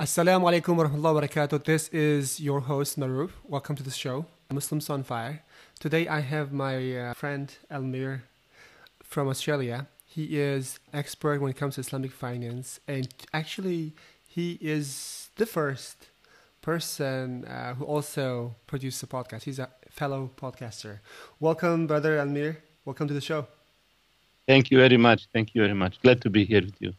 Assalamu 0.00 0.50
alaikum 0.50 0.77
wa 0.77 0.84
rahmatullahi 0.88 1.14
wa 1.14 1.20
barakatuh. 1.20 1.62
This 1.64 1.88
is 1.88 2.40
your 2.40 2.60
host 2.60 2.98
Maruf. 2.98 3.30
Welcome 3.44 3.77
to 3.77 3.82
the 3.84 3.90
show, 3.90 4.27
Muslims 4.52 4.90
on 4.90 5.05
Fire. 5.05 5.42
Today 5.78 6.08
I 6.08 6.18
have 6.20 6.52
my 6.52 6.96
uh, 6.96 7.14
friend 7.14 7.55
Almir 7.70 8.22
from 9.05 9.28
Australia. 9.28 9.86
He 10.05 10.36
is 10.38 10.80
expert 10.92 11.40
when 11.40 11.50
it 11.50 11.56
comes 11.56 11.77
to 11.77 11.80
Islamic 11.82 12.10
finance, 12.10 12.80
and 12.88 13.06
actually 13.32 13.92
he 14.27 14.58
is 14.60 15.21
the 15.36 15.47
first 15.47 16.08
person 16.61 17.44
uh, 17.44 17.75
who 17.75 17.84
also 17.84 18.55
produced 18.66 19.02
a 19.02 19.06
podcast. 19.06 19.42
He's 19.42 19.58
a 19.58 19.69
fellow 19.91 20.30
podcaster. 20.36 20.98
Welcome, 21.41 21.86
brother 21.86 22.19
Almir. 22.19 22.56
Welcome 22.84 23.08
to 23.08 23.14
the 23.14 23.20
show. 23.20 23.47
Thank 24.47 24.70
you 24.70 24.78
very 24.78 24.97
much. 24.97 25.27
Thank 25.33 25.55
you 25.55 25.62
very 25.62 25.74
much. 25.74 26.00
Glad 26.02 26.20
to 26.22 26.30
be 26.30 26.44
here 26.44 26.62
with 26.62 26.80
you. 26.80 26.94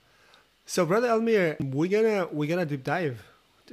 So, 0.66 0.86
brother 0.86 1.10
Almir, 1.10 1.58
we're 1.60 1.90
gonna 1.90 2.28
we're 2.32 2.50
gonna 2.50 2.66
deep 2.66 2.84
dive 2.84 3.22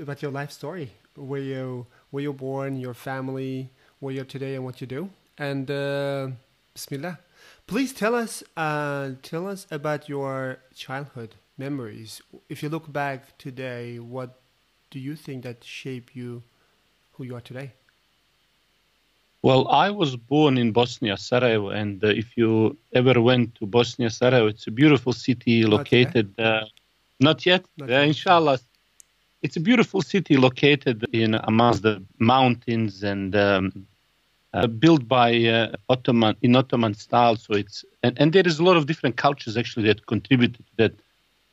about 0.01 0.23
your 0.23 0.33
life 0.33 0.51
story, 0.51 0.91
where 1.15 1.41
you 1.41 1.87
where 2.11 2.23
you're 2.23 2.33
born, 2.33 2.77
your 2.77 2.95
family, 2.95 3.71
where 4.01 4.13
you're 4.15 4.25
today, 4.25 4.57
and 4.57 4.65
what 4.65 4.81
you 4.81 4.87
do. 4.87 5.11
And 5.39 5.71
uh, 5.71 6.29
Bismillah, 6.75 7.19
please 7.67 7.93
tell 7.93 8.15
us 8.15 8.43
uh, 8.57 9.11
tell 9.23 9.47
us 9.47 9.67
about 9.71 10.09
your 10.09 10.59
childhood 10.75 11.37
memories. 11.57 12.23
If 12.49 12.63
you 12.63 12.69
look 12.69 12.93
back 12.93 13.39
today, 13.39 13.99
what 14.01 14.40
do 14.91 14.99
you 14.99 15.17
think 15.17 15.45
that 15.45 15.65
shaped 15.65 16.17
you, 16.17 16.43
who 17.13 17.25
you 17.25 17.37
are 17.37 17.41
today? 17.41 17.73
Well, 19.43 19.69
I 19.69 19.91
was 19.91 20.17
born 20.17 20.59
in 20.59 20.73
Bosnia, 20.73 21.17
Sarajevo, 21.17 21.71
and 21.71 22.05
uh, 22.05 22.09
if 22.09 22.37
you 22.37 22.77
ever 22.93 23.21
went 23.23 23.55
to 23.55 23.67
Bosnia, 23.67 24.11
Sarajevo, 24.11 24.49
it's 24.49 24.67
a 24.67 24.71
beautiful 24.71 25.15
city 25.15 25.65
located. 25.65 26.39
Uh, 26.39 26.65
not 27.21 27.47
yet, 27.47 27.65
Not 27.79 27.91
uh, 27.91 27.95
inshallah. 27.95 28.59
It's 29.43 29.57
a 29.57 29.61
beautiful 29.61 30.03
city 30.03 30.37
located 30.37 31.07
in 31.13 31.35
amongst 31.35 31.83
the 31.83 32.03
mountains 32.19 33.03
and 33.03 33.35
um, 33.35 33.87
uh, 34.53 34.67
built 34.67 35.09
by 35.09 35.35
uh, 35.45 35.73
Ottoman 35.89 36.37
in 36.43 36.55
Ottoman 36.55 36.93
style. 36.93 37.37
So 37.37 37.55
it's 37.55 37.83
and, 38.03 38.21
and 38.21 38.35
there 38.35 38.47
is 38.47 38.59
a 38.59 38.65
lot 38.65 38.77
of 38.77 38.85
different 38.85 39.17
cultures 39.17 39.57
actually 39.57 39.87
that 39.87 40.05
contributed 40.07 40.67
to 40.67 40.73
that. 40.77 40.93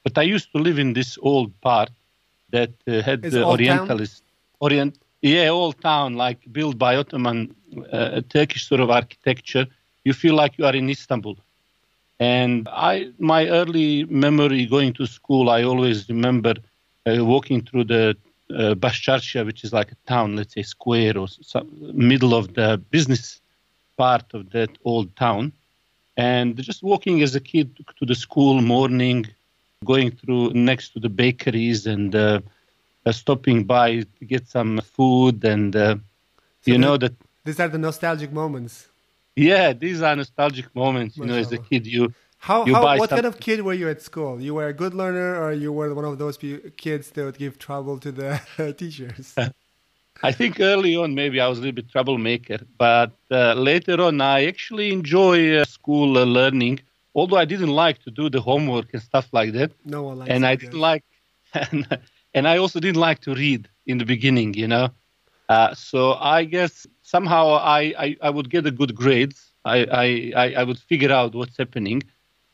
But 0.04 0.18
I 0.18 0.24
used 0.24 0.52
to 0.52 0.58
live 0.58 0.78
in 0.78 0.92
this 0.92 1.18
old 1.22 1.59
part 1.62 1.90
that 2.52 2.72
uh, 2.88 3.02
had 3.02 3.22
the? 3.22 3.46
Orientalist 3.46 4.24
Orient. 4.59 4.97
Yeah, 5.22 5.50
old 5.50 5.81
town 5.81 6.16
like 6.16 6.40
built 6.52 6.78
by 6.78 6.96
Ottoman 6.96 7.56
uh, 7.91 8.22
Turkish 8.30 8.68
sort 8.68 8.81
of 8.81 8.90
architecture. 8.90 9.66
You 10.03 10.13
feel 10.13 10.35
like 10.35 10.57
you 10.57 10.66
are 10.66 10.75
in 10.75 10.90
Istanbul. 10.90 11.38
And 12.19 12.68
I, 12.72 13.12
my 13.19 13.47
early 13.47 14.06
memory 14.06 14.66
going 14.66 14.94
to 14.94 15.06
school, 15.06 15.50
I 15.50 15.63
always 15.63 16.09
remember 16.09 16.56
uh, 17.06 17.24
walking 17.24 17.62
through 17.62 17.86
the 17.86 18.18
uh, 18.50 18.74
Baščaršija, 18.75 19.46
which 19.46 19.63
is 19.63 19.74
like 19.74 19.91
a 19.91 19.96
town, 20.07 20.36
let's 20.36 20.53
say 20.53 20.63
square 20.63 21.18
or 21.18 21.28
some, 21.28 21.69
middle 21.94 22.34
of 22.34 22.53
the 22.56 22.81
business 22.90 23.41
part 23.97 24.25
of 24.34 24.52
that 24.52 24.69
old 24.84 25.16
town. 25.16 25.52
And 26.16 26.57
just 26.57 26.81
walking 26.81 27.22
as 27.22 27.36
a 27.36 27.40
kid 27.40 27.78
to 28.00 28.06
the 28.06 28.16
school 28.16 28.62
morning, 28.62 29.28
going 29.86 30.12
through 30.12 30.54
next 30.54 30.90
to 30.94 31.00
the 31.00 31.10
bakeries 31.10 31.86
and 31.86 32.16
uh, 32.16 32.42
uh, 33.06 33.12
stopping 33.12 33.64
by 33.64 34.02
to 34.02 34.26
get 34.26 34.48
some 34.48 34.82
food. 34.82 35.44
And 35.44 35.76
uh, 35.76 35.96
So 36.62 36.72
you 36.72 36.78
know 36.78 36.98
that 36.98 37.14
These 37.46 37.60
are 37.60 37.68
the 37.70 37.78
nostalgic 37.78 38.32
moments. 38.34 38.88
yeah, 39.36 39.74
these 39.74 40.02
are 40.02 40.16
nostalgic 40.16 40.74
moments. 40.76 41.18
You 41.18 41.26
know, 41.26 41.36
as 41.36 41.52
a 41.52 41.58
kid, 41.58 41.86
you 41.86 42.14
How, 42.40 42.66
You 42.66 42.74
how 42.74 42.98
what 42.98 43.10
kind 43.10 43.26
of 43.26 43.40
kid 43.40 43.62
were 43.62 43.74
you 43.74 43.90
at 43.90 44.02
school? 44.02 44.40
You 44.42 44.54
were 44.56 44.68
a 44.68 44.74
good 44.74 44.94
learner, 44.94 45.42
or 45.42 45.54
you 45.54 45.72
were 45.74 45.94
one 45.94 46.06
of 46.06 46.18
those 46.18 46.38
kids 46.78 47.12
that 47.12 47.24
would 47.26 47.38
give 47.38 47.58
trouble 47.58 47.98
to 48.00 48.12
the 48.12 48.30
teachers? 48.78 49.34
I 50.24 50.32
think 50.32 50.60
early 50.60 50.96
on 50.96 51.14
maybe 51.14 51.40
I 51.40 51.48
was 51.48 51.60
a 51.60 51.62
little 51.62 51.76
bit 51.76 51.90
troublemaker, 51.90 52.60
but 52.78 53.14
uh, 53.32 53.54
later 53.54 54.02
on 54.02 54.22
I 54.22 54.46
actually 54.46 54.92
enjoy 54.92 55.58
uh, 55.58 55.66
school 55.66 56.18
uh, 56.18 56.26
learning. 56.26 56.80
Although 57.18 57.38
I 57.38 57.46
didn't 57.46 57.76
like 57.86 58.00
to 58.04 58.12
do 58.12 58.30
the 58.30 58.40
homework 58.42 58.94
and 58.94 59.02
stuff 59.02 59.28
like 59.34 59.52
that, 59.54 59.72
No 59.86 60.04
one 60.04 60.20
likes 60.20 60.32
and 60.32 60.46
I 60.46 60.56
didn't 60.56 60.80
like, 60.80 61.04
and, 61.54 62.00
and 62.36 62.48
I 62.48 62.58
also 62.58 62.80
didn't 62.80 63.02
like 63.02 63.22
to 63.22 63.34
read 63.34 63.68
in 63.88 63.98
the 63.98 64.06
beginning, 64.06 64.54
you 64.54 64.68
know. 64.68 64.90
Uh, 65.50 65.74
so 65.74 66.14
I 66.14 66.44
guess 66.44 66.86
somehow 67.02 67.54
I, 67.56 67.82
I, 68.06 68.18
I 68.22 68.30
would 68.30 68.50
get 68.52 68.66
a 68.68 68.72
good 68.72 68.94
grades. 68.96 69.52
I, 69.66 69.78
I, 69.86 70.06
I, 70.44 70.54
I 70.60 70.64
would 70.64 70.78
figure 70.78 71.12
out 71.12 71.34
what's 71.34 71.58
happening, 71.58 72.04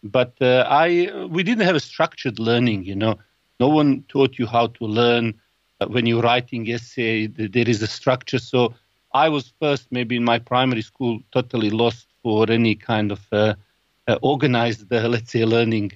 but 0.03 0.33
uh, 0.41 0.65
I 0.69 1.11
we 1.29 1.43
didn't 1.43 1.65
have 1.65 1.75
a 1.75 1.79
structured 1.79 2.39
learning, 2.39 2.85
you 2.85 2.95
know. 2.95 3.15
No 3.59 3.67
one 3.67 4.03
taught 4.07 4.39
you 4.39 4.45
how 4.47 4.67
to 4.67 4.85
learn. 4.85 5.33
Uh, 5.81 5.87
when 5.87 6.05
you're 6.05 6.21
writing 6.21 6.69
essay, 6.69 7.27
there 7.27 7.67
is 7.67 7.81
a 7.81 7.87
structure. 7.87 8.39
So 8.39 8.73
I 9.13 9.29
was 9.29 9.53
first 9.59 9.91
maybe 9.91 10.15
in 10.15 10.23
my 10.23 10.39
primary 10.39 10.81
school 10.81 11.19
totally 11.33 11.69
lost 11.69 12.07
for 12.21 12.49
any 12.49 12.75
kind 12.75 13.11
of 13.11 13.19
uh, 14.07 14.17
uh, 14.21 14.21
organized, 14.21 14.89
the 14.89 15.07
let's 15.07 15.31
say, 15.31 15.45
learning. 15.45 15.91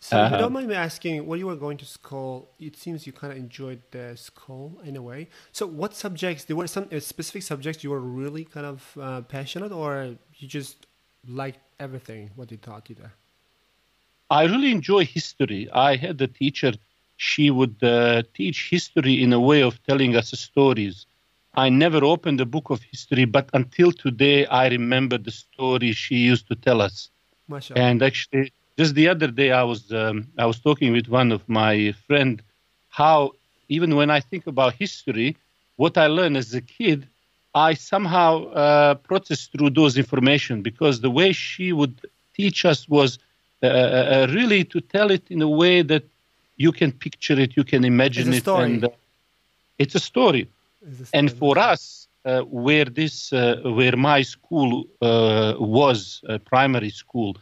So 0.00 0.18
if 0.18 0.30
you 0.30 0.36
Uh, 0.36 0.42
don't 0.42 0.52
mind 0.52 0.68
me 0.68 0.74
asking, 0.74 1.26
when 1.26 1.38
you 1.38 1.46
were 1.46 1.56
going 1.56 1.78
to 1.78 1.84
school, 1.86 2.50
it 2.58 2.76
seems 2.76 3.06
you 3.06 3.12
kind 3.12 3.32
of 3.32 3.38
enjoyed 3.38 3.82
the 3.92 4.16
school 4.16 4.80
in 4.84 4.96
a 4.96 5.02
way. 5.02 5.28
So 5.52 5.66
what 5.66 5.94
subjects? 5.94 6.44
There 6.44 6.56
were 6.56 6.66
some 6.66 6.88
uh, 6.92 7.00
specific 7.00 7.42
subjects 7.42 7.84
you 7.84 7.90
were 7.90 8.00
really 8.00 8.44
kind 8.44 8.66
of 8.66 8.98
uh, 9.00 9.22
passionate, 9.22 9.72
or 9.72 10.16
you 10.38 10.48
just 10.48 10.86
liked 11.28 11.60
everything 11.80 12.30
what 12.36 12.48
they 12.48 12.56
taught 12.56 12.90
you 12.90 12.96
there? 12.96 13.14
I 14.30 14.44
really 14.46 14.72
enjoy 14.72 15.04
history. 15.06 15.70
I 15.70 15.96
had 15.96 16.20
a 16.20 16.26
teacher, 16.26 16.72
she 17.16 17.50
would 17.50 17.82
uh, 17.84 18.24
teach 18.34 18.68
history 18.70 19.22
in 19.22 19.32
a 19.32 19.40
way 19.40 19.62
of 19.62 19.82
telling 19.84 20.16
us 20.16 20.32
stories. 20.32 21.06
I 21.54 21.68
never 21.70 22.04
opened 22.04 22.40
a 22.40 22.46
book 22.46 22.70
of 22.70 22.82
history, 22.82 23.26
but 23.26 23.50
until 23.54 23.92
today, 23.92 24.46
I 24.46 24.68
remember 24.70 25.18
the 25.18 25.30
story 25.30 25.92
she 25.92 26.16
used 26.16 26.48
to 26.48 26.56
tell 26.56 26.80
us. 26.82 27.11
Mashallah. 27.52 27.80
And 27.88 28.02
actually, 28.02 28.52
just 28.78 28.94
the 28.94 29.08
other 29.08 29.28
day, 29.40 29.50
I 29.52 29.62
was 29.62 29.92
um, 29.92 30.16
I 30.38 30.46
was 30.46 30.58
talking 30.60 30.92
with 30.92 31.08
one 31.08 31.30
of 31.32 31.42
my 31.48 31.92
friend 32.06 32.42
how 32.88 33.32
even 33.68 33.96
when 33.96 34.10
I 34.10 34.20
think 34.20 34.46
about 34.46 34.74
history, 34.74 35.36
what 35.76 35.96
I 35.96 36.06
learned 36.06 36.36
as 36.36 36.54
a 36.54 36.60
kid, 36.60 37.06
I 37.54 37.74
somehow 37.74 38.30
uh, 38.64 38.94
process 38.94 39.46
through 39.46 39.70
those 39.70 39.96
information 39.96 40.62
because 40.62 41.00
the 41.00 41.10
way 41.10 41.32
she 41.32 41.72
would 41.72 41.94
teach 42.34 42.64
us 42.64 42.88
was 42.88 43.18
uh, 43.62 43.66
uh, 43.66 44.26
really 44.30 44.64
to 44.64 44.80
tell 44.80 45.10
it 45.10 45.24
in 45.30 45.40
a 45.42 45.48
way 45.48 45.82
that 45.82 46.04
you 46.56 46.72
can 46.72 46.90
picture 46.92 47.38
it, 47.44 47.56
you 47.56 47.64
can 47.64 47.84
imagine 47.84 48.28
It's 48.28 48.36
a 48.36 48.40
it, 48.40 48.42
story. 48.42 48.64
and 48.64 48.84
uh, 48.84 48.88
it's 49.78 49.94
a 49.94 50.00
story 50.00 50.48
Is 50.86 50.98
this 50.98 51.10
and 51.12 51.30
for 51.30 51.58
us 51.58 51.82
uh, 51.82 52.01
where 52.24 52.84
this 52.84 53.32
uh, 53.32 53.56
where 53.64 53.96
my 53.96 54.22
school 54.22 54.84
uh, 55.00 55.54
was 55.58 56.20
uh, 56.28 56.38
primary 56.38 56.90
school 56.90 57.36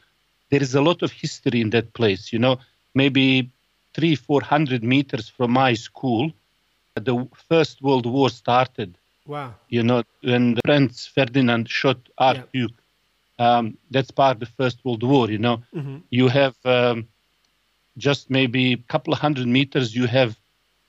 there 0.51 0.63
is 0.63 0.75
a 0.75 0.81
lot 0.81 1.03
of 1.03 1.11
history 1.13 1.61
in 1.61 1.71
that 1.71 1.93
place 1.95 2.33
you 2.33 2.39
know 2.39 2.57
maybe 2.95 3.51
three 3.95 4.15
four 4.15 4.41
hundred 4.43 4.83
meters 4.83 5.29
from 5.29 5.51
my 5.53 5.73
school 5.75 6.33
the 6.95 7.17
first 7.49 7.83
world 7.83 8.07
war 8.07 8.29
started 8.31 8.99
Wow. 9.27 9.55
you 9.69 9.83
know 9.83 10.03
when 10.23 10.57
prince 10.65 11.07
ferdinand 11.07 11.69
shot 11.69 12.01
archduke 12.19 12.77
Um, 13.39 13.77
that's 13.95 14.11
part 14.11 14.35
of 14.37 14.41
the 14.41 14.47
First 14.59 14.79
World 14.85 15.03
War. 15.03 15.27
You 15.31 15.39
know, 15.47 15.57
Mm-hmm. 15.75 15.97
you 16.11 16.29
have 16.29 16.57
um, 16.65 17.09
just 17.97 18.31
maybe 18.31 18.73
a 18.73 18.77
couple 18.93 19.13
of 19.13 19.21
hundred 19.21 19.47
meters. 19.47 19.95
You 19.95 20.07
have 20.07 20.40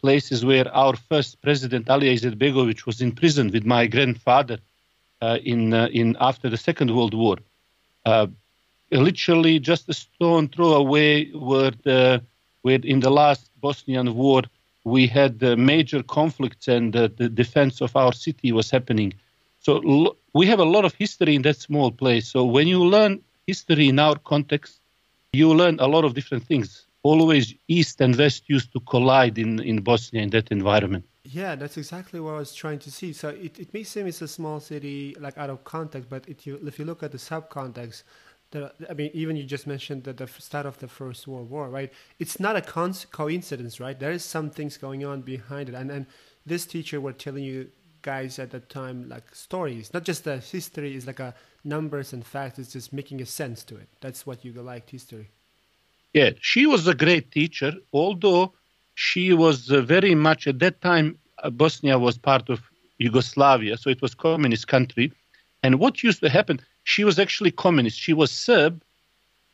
places 0.01 0.43
where 0.43 0.67
our 0.75 0.95
first 0.95 1.41
president 1.41 1.89
Ali 1.89 2.07
Izetbegovic 2.15 2.85
was 2.85 3.01
in 3.01 3.11
prison 3.11 3.51
with 3.51 3.65
my 3.65 3.87
grandfather 3.87 4.57
uh, 5.21 5.37
in 5.43 5.73
uh, 5.73 5.87
in 5.91 6.17
after 6.19 6.49
the 6.49 6.57
Second 6.57 6.95
World 6.95 7.13
War. 7.13 7.37
Uh, 8.05 8.27
literally, 8.91 9.59
just 9.59 9.89
a 9.89 9.93
stone 9.93 10.47
throw 10.47 10.73
away, 10.73 11.31
where 11.31 11.71
the 11.83 12.21
where 12.63 12.79
in 12.83 12.99
the 12.99 13.11
last 13.11 13.49
Bosnian 13.61 14.15
war 14.15 14.43
we 14.83 15.07
had 15.07 15.39
the 15.39 15.55
major 15.55 16.01
conflicts 16.03 16.67
and 16.67 16.93
the 16.93 17.07
defense 17.29 17.81
of 17.81 17.95
our 17.95 18.13
city 18.13 18.51
was 18.51 18.71
happening. 18.71 19.13
So 19.59 20.15
we 20.33 20.47
have 20.47 20.59
a 20.59 20.65
lot 20.65 20.85
of 20.85 20.93
history 20.95 21.35
in 21.35 21.43
that 21.43 21.57
small 21.57 21.91
place. 21.91 22.27
So 22.27 22.43
when 22.43 22.67
you 22.67 22.83
learn 22.83 23.21
history 23.45 23.89
in 23.89 23.99
our 23.99 24.17
context, 24.17 24.79
you 25.33 25.53
learn 25.53 25.79
a 25.79 25.87
lot 25.87 26.03
of 26.03 26.15
different 26.15 26.43
things. 26.47 26.87
Always 27.03 27.53
East 27.67 28.01
and 28.01 28.15
West 28.15 28.43
used 28.47 28.71
to 28.73 28.79
collide 28.81 29.37
in, 29.37 29.59
in 29.61 29.81
Bosnia 29.81 30.21
in 30.21 30.29
that 30.31 30.51
environment. 30.51 31.05
Yeah, 31.23 31.55
that's 31.55 31.77
exactly 31.77 32.19
what 32.19 32.33
I 32.35 32.39
was 32.39 32.53
trying 32.53 32.79
to 32.79 32.91
see. 32.91 33.13
So 33.13 33.29
it, 33.29 33.59
it 33.59 33.73
may 33.73 33.83
seem 33.83 34.07
it's 34.07 34.21
a 34.21 34.27
small 34.27 34.59
city, 34.59 35.15
like 35.19 35.37
out 35.37 35.49
of 35.49 35.63
context, 35.63 36.09
but 36.09 36.27
it, 36.27 36.45
you, 36.45 36.59
if 36.65 36.77
you 36.77 36.85
look 36.85 37.03
at 37.03 37.11
the 37.11 37.19
sub-context, 37.19 38.03
I 38.53 38.93
mean, 38.93 39.11
even 39.13 39.37
you 39.37 39.43
just 39.45 39.65
mentioned 39.65 40.03
that 40.03 40.17
the 40.17 40.27
start 40.27 40.65
of 40.65 40.77
the 40.79 40.87
First 40.87 41.27
World 41.27 41.49
War, 41.49 41.69
right? 41.69 41.91
It's 42.19 42.39
not 42.39 42.57
a 42.57 42.61
con- 42.61 42.93
coincidence, 43.11 43.79
right? 43.79 43.97
There 43.97 44.11
is 44.11 44.25
some 44.25 44.49
things 44.49 44.77
going 44.77 45.05
on 45.05 45.21
behind 45.21 45.69
it, 45.69 45.75
and 45.75 45.89
and 45.89 46.05
this 46.45 46.65
teacher 46.65 46.99
were 46.99 47.13
telling 47.13 47.45
you 47.45 47.69
guys 48.01 48.39
at 48.39 48.51
that 48.51 48.67
time 48.67 49.07
like 49.07 49.33
stories, 49.33 49.93
not 49.93 50.03
just 50.03 50.23
the 50.25 50.37
history 50.37 50.95
is 50.95 51.07
like 51.07 51.19
a 51.19 51.33
numbers 51.63 52.11
and 52.13 52.25
facts. 52.25 52.59
It's 52.59 52.73
just 52.73 52.91
making 52.91 53.21
a 53.21 53.25
sense 53.25 53.63
to 53.65 53.77
it. 53.77 53.87
That's 54.01 54.25
what 54.25 54.43
you 54.43 54.51
liked 54.53 54.89
history. 54.89 55.29
Yeah, 56.13 56.31
she 56.41 56.65
was 56.65 56.87
a 56.87 56.93
great 56.93 57.31
teacher, 57.31 57.73
although 57.93 58.53
she 58.95 59.33
was 59.33 59.71
uh, 59.71 59.81
very 59.81 60.15
much 60.15 60.47
at 60.47 60.59
that 60.59 60.81
time 60.81 61.17
uh, 61.43 61.49
Bosnia 61.49 61.97
was 61.97 62.17
part 62.17 62.49
of 62.49 62.61
Yugoslavia, 62.97 63.77
so 63.77 63.89
it 63.89 64.01
was 64.01 64.13
communist 64.13 64.67
country. 64.67 65.11
And 65.63 65.79
what 65.79 66.03
used 66.03 66.21
to 66.21 66.29
happen? 66.29 66.59
She 66.83 67.03
was 67.03 67.19
actually 67.19 67.51
communist. 67.51 67.97
She 67.97 68.13
was 68.13 68.31
Serb, 68.31 68.81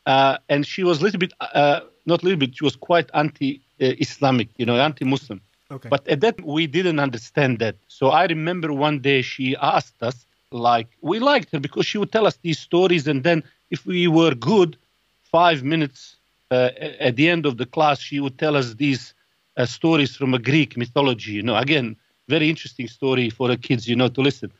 uh, 0.06 0.38
and 0.50 0.66
she 0.66 0.84
was 0.84 1.00
a 1.00 1.04
little 1.04 1.20
bit, 1.20 1.34
uh, 1.40 1.82
not 2.06 2.22
a 2.22 2.26
little 2.26 2.40
bit. 2.40 2.56
She 2.58 2.64
was 2.64 2.76
quite 2.76 3.10
anti-Islamic, 3.14 4.50
you 4.58 4.66
know, 4.66 4.78
anti-Muslim. 4.78 5.42
Okay. 5.70 5.90
But 5.90 6.08
at 6.08 6.22
that 6.22 6.42
we 6.42 6.66
didn't 6.66 7.00
understand 7.00 7.60
that. 7.60 7.76
So 7.88 8.10
I 8.10 8.26
remember 8.26 8.74
one 8.74 9.00
day 9.00 9.22
she 9.22 9.56
asked 9.58 10.02
us, 10.02 10.26
like, 10.52 10.88
we 11.02 11.20
liked 11.20 11.52
her 11.52 11.60
because 11.60 11.86
she 11.86 11.98
would 11.98 12.12
tell 12.12 12.26
us 12.26 12.38
these 12.42 12.60
stories, 12.60 13.08
and 13.08 13.24
then 13.24 13.44
if 13.70 13.86
we 13.86 14.08
were 14.08 14.34
good, 14.34 14.78
five 15.24 15.64
minutes 15.64 16.16
uh, 16.16 16.17
at 16.52 17.16
the 17.16 17.30
end 17.30 17.46
of 17.46 17.58
the 17.58 17.66
class, 17.66 18.00
she 18.00 18.20
would 18.20 18.38
tell 18.38 18.56
us 18.56 18.76
these 18.76 19.14
uh, 19.58 19.66
stories 19.66 20.16
from 20.16 20.34
a 20.34 20.40
Greek 20.40 20.78
mythology. 20.78 21.34
You 21.34 21.44
know, 21.44 21.56
again, 21.56 21.96
very 22.28 22.50
interesting 22.50 22.88
story 22.88 23.30
for 23.30 23.48
the 23.48 23.58
kids, 23.58 23.88
you 23.88 23.96
know, 23.96 24.10
to 24.10 24.22
listen. 24.22 24.52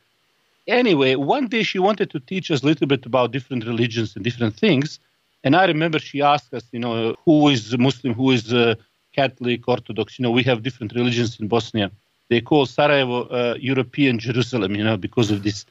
Anyway, 0.66 1.14
one 1.14 1.46
day 1.48 1.62
she 1.62 1.78
wanted 1.78 2.10
to 2.10 2.20
teach 2.20 2.50
us 2.50 2.62
a 2.62 2.66
little 2.66 2.86
bit 2.86 3.06
about 3.06 3.32
different 3.32 3.64
religions 3.64 4.14
and 4.14 4.24
different 4.24 4.54
things. 4.54 4.98
And 5.44 5.56
I 5.56 5.64
remember 5.64 5.98
she 5.98 6.20
asked 6.20 6.52
us, 6.52 6.64
you 6.72 6.78
know, 6.78 7.16
who 7.24 7.48
is 7.48 7.76
Muslim, 7.78 8.12
who 8.12 8.32
is 8.32 8.52
uh, 8.52 8.74
Catholic, 9.14 9.66
Orthodox. 9.66 10.18
You 10.18 10.24
know, 10.24 10.30
we 10.30 10.42
have 10.42 10.62
different 10.62 10.92
religions 10.94 11.40
in 11.40 11.48
Bosnia. 11.48 11.90
They 12.28 12.40
call 12.42 12.66
Sarajevo 12.66 13.22
uh, 13.28 13.54
European 13.58 14.18
Jerusalem, 14.18 14.74
you 14.76 14.84
know, 14.84 14.96
because 14.96 15.30
of 15.30 15.42
this. 15.42 15.64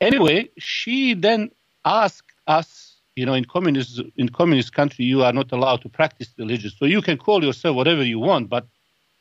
Anyway, 0.00 0.50
she 0.58 1.14
then 1.14 1.50
asked 1.84 2.32
us, 2.46 2.91
you 3.16 3.26
know, 3.26 3.34
in 3.34 3.44
communist 3.44 4.00
in 4.16 4.28
communist 4.28 4.72
country, 4.72 5.04
you 5.04 5.22
are 5.22 5.32
not 5.32 5.52
allowed 5.52 5.82
to 5.82 5.88
practice 5.88 6.28
religion. 6.38 6.70
So 6.78 6.84
you 6.86 7.02
can 7.02 7.18
call 7.18 7.44
yourself 7.44 7.76
whatever 7.76 8.02
you 8.02 8.18
want, 8.18 8.48
but 8.48 8.66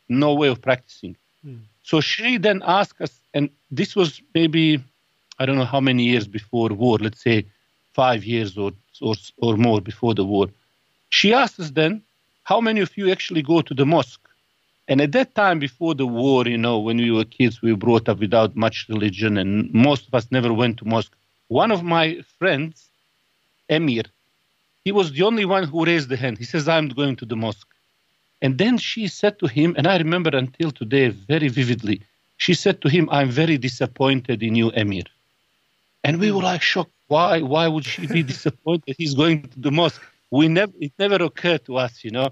no 0.08 0.34
way 0.34 0.48
of 0.48 0.62
practicing. 0.62 1.16
Hmm. 1.44 1.58
So 1.84 2.02
she 2.02 2.38
then 2.38 2.62
asked 2.66 3.02
us, 3.02 3.20
and 3.34 3.50
this 3.70 3.96
was 3.96 4.22
maybe 4.34 4.82
I 5.40 5.46
don't 5.46 5.58
know 5.58 5.66
how 5.66 5.82
many 5.82 6.04
years 6.04 6.28
before 6.28 6.70
war. 6.70 6.98
Let's 7.00 7.22
say 7.22 7.46
five 7.94 8.24
years 8.24 8.58
or 8.58 8.72
or 9.02 9.16
or 9.38 9.58
more 9.58 9.82
before 9.82 10.14
the 10.14 10.26
war. 10.26 10.48
She 11.10 11.34
asked 11.34 11.60
us 11.60 11.72
then, 11.72 12.02
how 12.44 12.62
many 12.62 12.80
of 12.80 12.96
you 12.98 13.12
actually 13.12 13.42
go 13.42 13.62
to 13.62 13.74
the 13.74 13.86
mosque? 13.86 14.22
And 14.88 15.02
at 15.02 15.12
that 15.12 15.36
time, 15.36 15.60
before 15.60 15.96
the 15.96 16.08
war, 16.08 16.48
you 16.48 16.58
know, 16.58 16.80
when 16.80 16.98
we 16.98 17.12
were 17.12 17.26
kids, 17.26 17.62
we 17.62 17.72
were 17.72 17.78
brought 17.78 18.10
up 18.10 18.20
without 18.20 18.56
much 18.56 18.88
religion, 18.90 19.38
and 19.38 19.74
most 19.74 20.08
of 20.08 20.14
us 20.14 20.32
never 20.32 20.54
went 20.54 20.78
to 20.78 20.86
mosque. 20.86 21.14
One 21.48 21.72
of 21.72 21.84
my 21.84 22.22
friends, 22.40 22.91
Emir, 23.72 24.04
he 24.86 24.92
was 24.92 25.12
the 25.14 25.24
only 25.24 25.46
one 25.46 25.64
who 25.64 25.86
raised 25.86 26.10
the 26.10 26.18
hand. 26.18 26.38
He 26.38 26.46
says, 26.46 26.68
"I'm 26.68 26.90
going 26.90 27.16
to 27.18 27.26
the 27.26 27.38
mosque." 27.46 27.72
And 28.42 28.58
then 28.58 28.78
she 28.78 29.08
said 29.08 29.40
to 29.40 29.48
him, 29.48 29.76
and 29.78 29.88
I 29.88 29.98
remember 29.98 30.32
until 30.36 30.72
today 30.72 31.10
very 31.10 31.48
vividly, 31.48 32.02
she 32.38 32.54
said 32.56 32.82
to 32.82 32.90
him, 32.90 33.08
I'm 33.12 33.30
very 33.30 33.58
disappointed 33.58 34.42
in 34.44 34.56
you, 34.56 34.72
Emir. 34.72 35.04
And 36.04 36.20
we 36.20 36.32
were 36.32 36.42
like 36.42 36.64
shocked. 36.64 36.92
Why? 37.08 37.42
Why 37.42 37.68
would 37.68 37.86
she 37.86 38.08
be 38.08 38.24
disappointed? 38.34 38.96
He's 38.98 39.14
going 39.14 39.44
to 39.44 39.60
the 39.60 39.72
mosque. 39.72 40.02
We 40.32 40.48
never, 40.48 40.74
it 40.80 40.94
never 40.98 41.24
occurred 41.24 41.66
to 41.66 41.78
us, 41.78 42.04
you 42.04 42.12
know. 42.12 42.32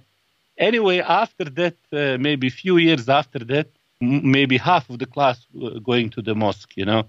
Anyway, 0.57 1.00
after 1.00 1.45
that, 1.45 1.77
uh, 1.94 2.18
maybe 2.19 2.47
a 2.47 2.51
few 2.63 2.77
years 2.77 3.07
after 3.09 3.39
that, 3.39 3.68
m- 4.01 4.31
maybe 4.31 4.57
half 4.57 4.89
of 4.89 5.00
the 5.00 5.06
class 5.06 5.45
were 5.53 5.80
going 5.80 6.09
to 6.12 6.21
the 6.21 6.35
mosque, 6.35 6.74
you 6.75 6.85
know. 6.85 7.03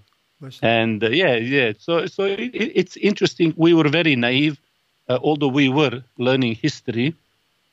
And 0.61 1.03
uh, 1.03 1.09
yeah, 1.09 1.35
yeah. 1.35 1.73
So, 1.79 2.05
so 2.07 2.25
it, 2.25 2.39
it- 2.53 2.71
it's 2.75 2.97
interesting. 2.97 3.53
We 3.57 3.73
were 3.73 3.89
very 3.89 4.15
naive, 4.15 4.59
uh, 5.09 5.19
although 5.21 5.47
we 5.47 5.69
were 5.69 6.03
learning 6.17 6.55
history, 6.55 7.13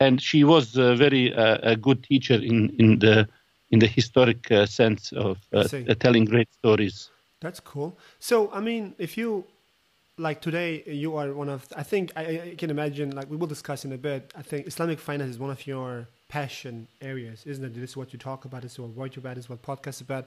and 0.01 0.21
she 0.23 0.45
was 0.45 0.77
a 0.77 0.95
very 0.97 1.35
uh, 1.35 1.59
a 1.63 1.77
good 1.77 2.03
teacher 2.05 2.35
in 2.35 2.71
in 2.79 2.99
the 2.99 3.29
in 3.71 3.79
the 3.81 3.87
historic 3.87 4.51
uh, 4.51 4.67
sense 4.67 5.13
of 5.13 5.39
uh, 5.53 5.65
uh, 5.89 5.95
telling 5.95 6.25
great 6.25 6.49
stories. 6.61 7.11
That's 7.41 7.61
cool. 7.61 7.97
So, 8.19 8.51
I 8.53 8.61
mean, 8.61 8.95
if 8.99 9.17
you 9.17 9.45
like 10.19 10.41
today, 10.41 10.83
you 10.87 11.17
are 11.17 11.33
one 11.33 11.49
of. 11.49 11.67
I 11.77 11.83
think 11.83 12.13
I, 12.17 12.23
I 12.23 12.55
can 12.59 12.71
imagine. 12.71 13.11
Like 13.11 13.31
we 13.31 13.37
will 13.37 13.47
discuss 13.47 13.85
in 13.85 13.93
a 13.93 13.99
bit. 13.99 14.33
I 14.37 14.43
think 14.43 14.67
Islamic 14.67 14.99
finance 14.99 15.31
is 15.31 15.39
one 15.39 15.51
of 15.51 15.67
your 15.67 16.09
passion 16.29 16.89
areas, 17.01 17.45
isn't 17.47 17.65
it? 17.65 17.75
This 17.75 17.91
is 17.91 17.97
what 17.97 18.13
you 18.13 18.19
talk 18.19 18.45
about. 18.45 18.63
This 18.63 18.73
is 18.73 18.79
what 18.81 18.97
write 18.97 19.17
about. 19.17 19.37
This 19.37 19.45
is 19.45 19.51
what 19.51 19.63
podcast 19.63 20.01
about. 20.01 20.27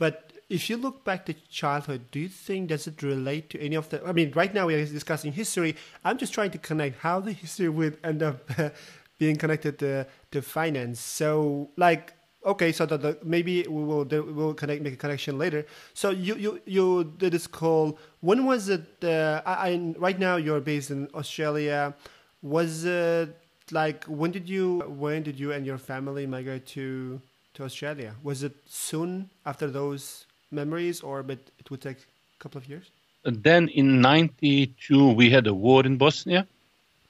But 0.00 0.32
if 0.48 0.70
you 0.70 0.78
look 0.78 1.04
back 1.04 1.26
to 1.26 1.34
childhood, 1.50 2.10
do 2.10 2.18
you 2.20 2.30
think 2.30 2.70
does 2.70 2.86
it 2.86 3.02
relate 3.02 3.50
to 3.50 3.60
any 3.60 3.76
of 3.76 3.90
the? 3.90 4.02
I 4.02 4.12
mean, 4.12 4.32
right 4.32 4.52
now 4.52 4.66
we 4.66 4.74
are 4.74 4.84
discussing 4.84 5.30
history. 5.30 5.76
I'm 6.06 6.16
just 6.16 6.32
trying 6.32 6.52
to 6.52 6.58
connect 6.58 7.00
how 7.00 7.20
the 7.20 7.32
history 7.32 7.68
would 7.68 7.98
end 8.02 8.22
up 8.22 8.50
being 9.18 9.36
connected 9.36 9.78
to, 9.80 10.06
to 10.30 10.40
finance. 10.40 11.00
So, 11.00 11.68
like, 11.76 12.14
okay, 12.46 12.72
so 12.72 12.86
the, 12.86 12.96
the, 12.96 13.18
maybe 13.22 13.66
we 13.68 13.84
will 13.84 14.04
we 14.04 14.20
will 14.20 14.54
connect 14.54 14.80
make 14.80 14.94
a 14.94 14.96
connection 14.96 15.36
later. 15.36 15.66
So 15.92 16.08
you 16.08 16.34
you 16.36 16.62
you 16.64 17.14
did 17.18 17.34
this 17.34 17.46
call. 17.46 17.98
When 18.20 18.46
was 18.46 18.70
it? 18.70 19.04
Uh, 19.04 19.42
I, 19.44 19.54
I 19.68 19.94
right 19.98 20.18
now 20.18 20.36
you're 20.36 20.60
based 20.60 20.90
in 20.90 21.10
Australia. 21.14 21.94
Was 22.40 22.86
it 22.86 23.36
like 23.70 24.06
when 24.06 24.30
did 24.30 24.48
you 24.48 24.80
when 24.88 25.22
did 25.22 25.38
you 25.38 25.52
and 25.52 25.66
your 25.66 25.76
family 25.76 26.26
migrate 26.26 26.66
to 26.68 27.20
to 27.54 27.64
Australia? 27.64 28.14
Was 28.22 28.42
it 28.42 28.54
soon 28.66 29.30
after 29.44 29.66
those 29.68 30.26
memories, 30.50 31.00
or 31.00 31.22
but 31.22 31.38
it 31.58 31.70
would 31.70 31.80
take 31.80 31.98
a 31.98 32.38
couple 32.42 32.58
of 32.58 32.68
years? 32.68 32.90
Then 33.24 33.68
in 33.68 34.00
'92 34.00 35.12
we 35.12 35.30
had 35.30 35.46
a 35.46 35.54
war 35.54 35.84
in 35.84 35.96
Bosnia, 35.96 36.46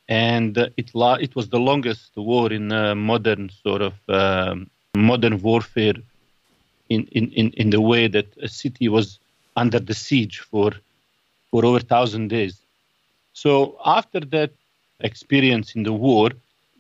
and 0.08 0.56
uh, 0.58 0.68
it 0.76 0.94
la- 0.94 1.20
it 1.26 1.34
was 1.36 1.48
the 1.48 1.60
longest 1.60 2.10
war 2.16 2.52
in 2.52 2.72
uh, 2.72 2.94
modern 2.94 3.50
sort 3.62 3.82
of 3.82 3.94
um, 4.08 4.70
modern 4.94 5.40
warfare. 5.40 5.94
In, 6.88 7.06
in, 7.12 7.30
in, 7.30 7.50
in 7.52 7.70
the 7.70 7.80
way 7.80 8.08
that 8.08 8.26
a 8.42 8.48
city 8.48 8.88
was 8.88 9.20
under 9.54 9.78
the 9.78 9.94
siege 9.94 10.40
for 10.40 10.72
for 11.50 11.64
over 11.64 11.78
thousand 11.78 12.28
days. 12.28 12.60
So 13.32 13.78
after 13.84 14.20
that 14.36 14.50
experience 15.00 15.74
in 15.76 15.82
the 15.84 15.92
war, 15.92 16.30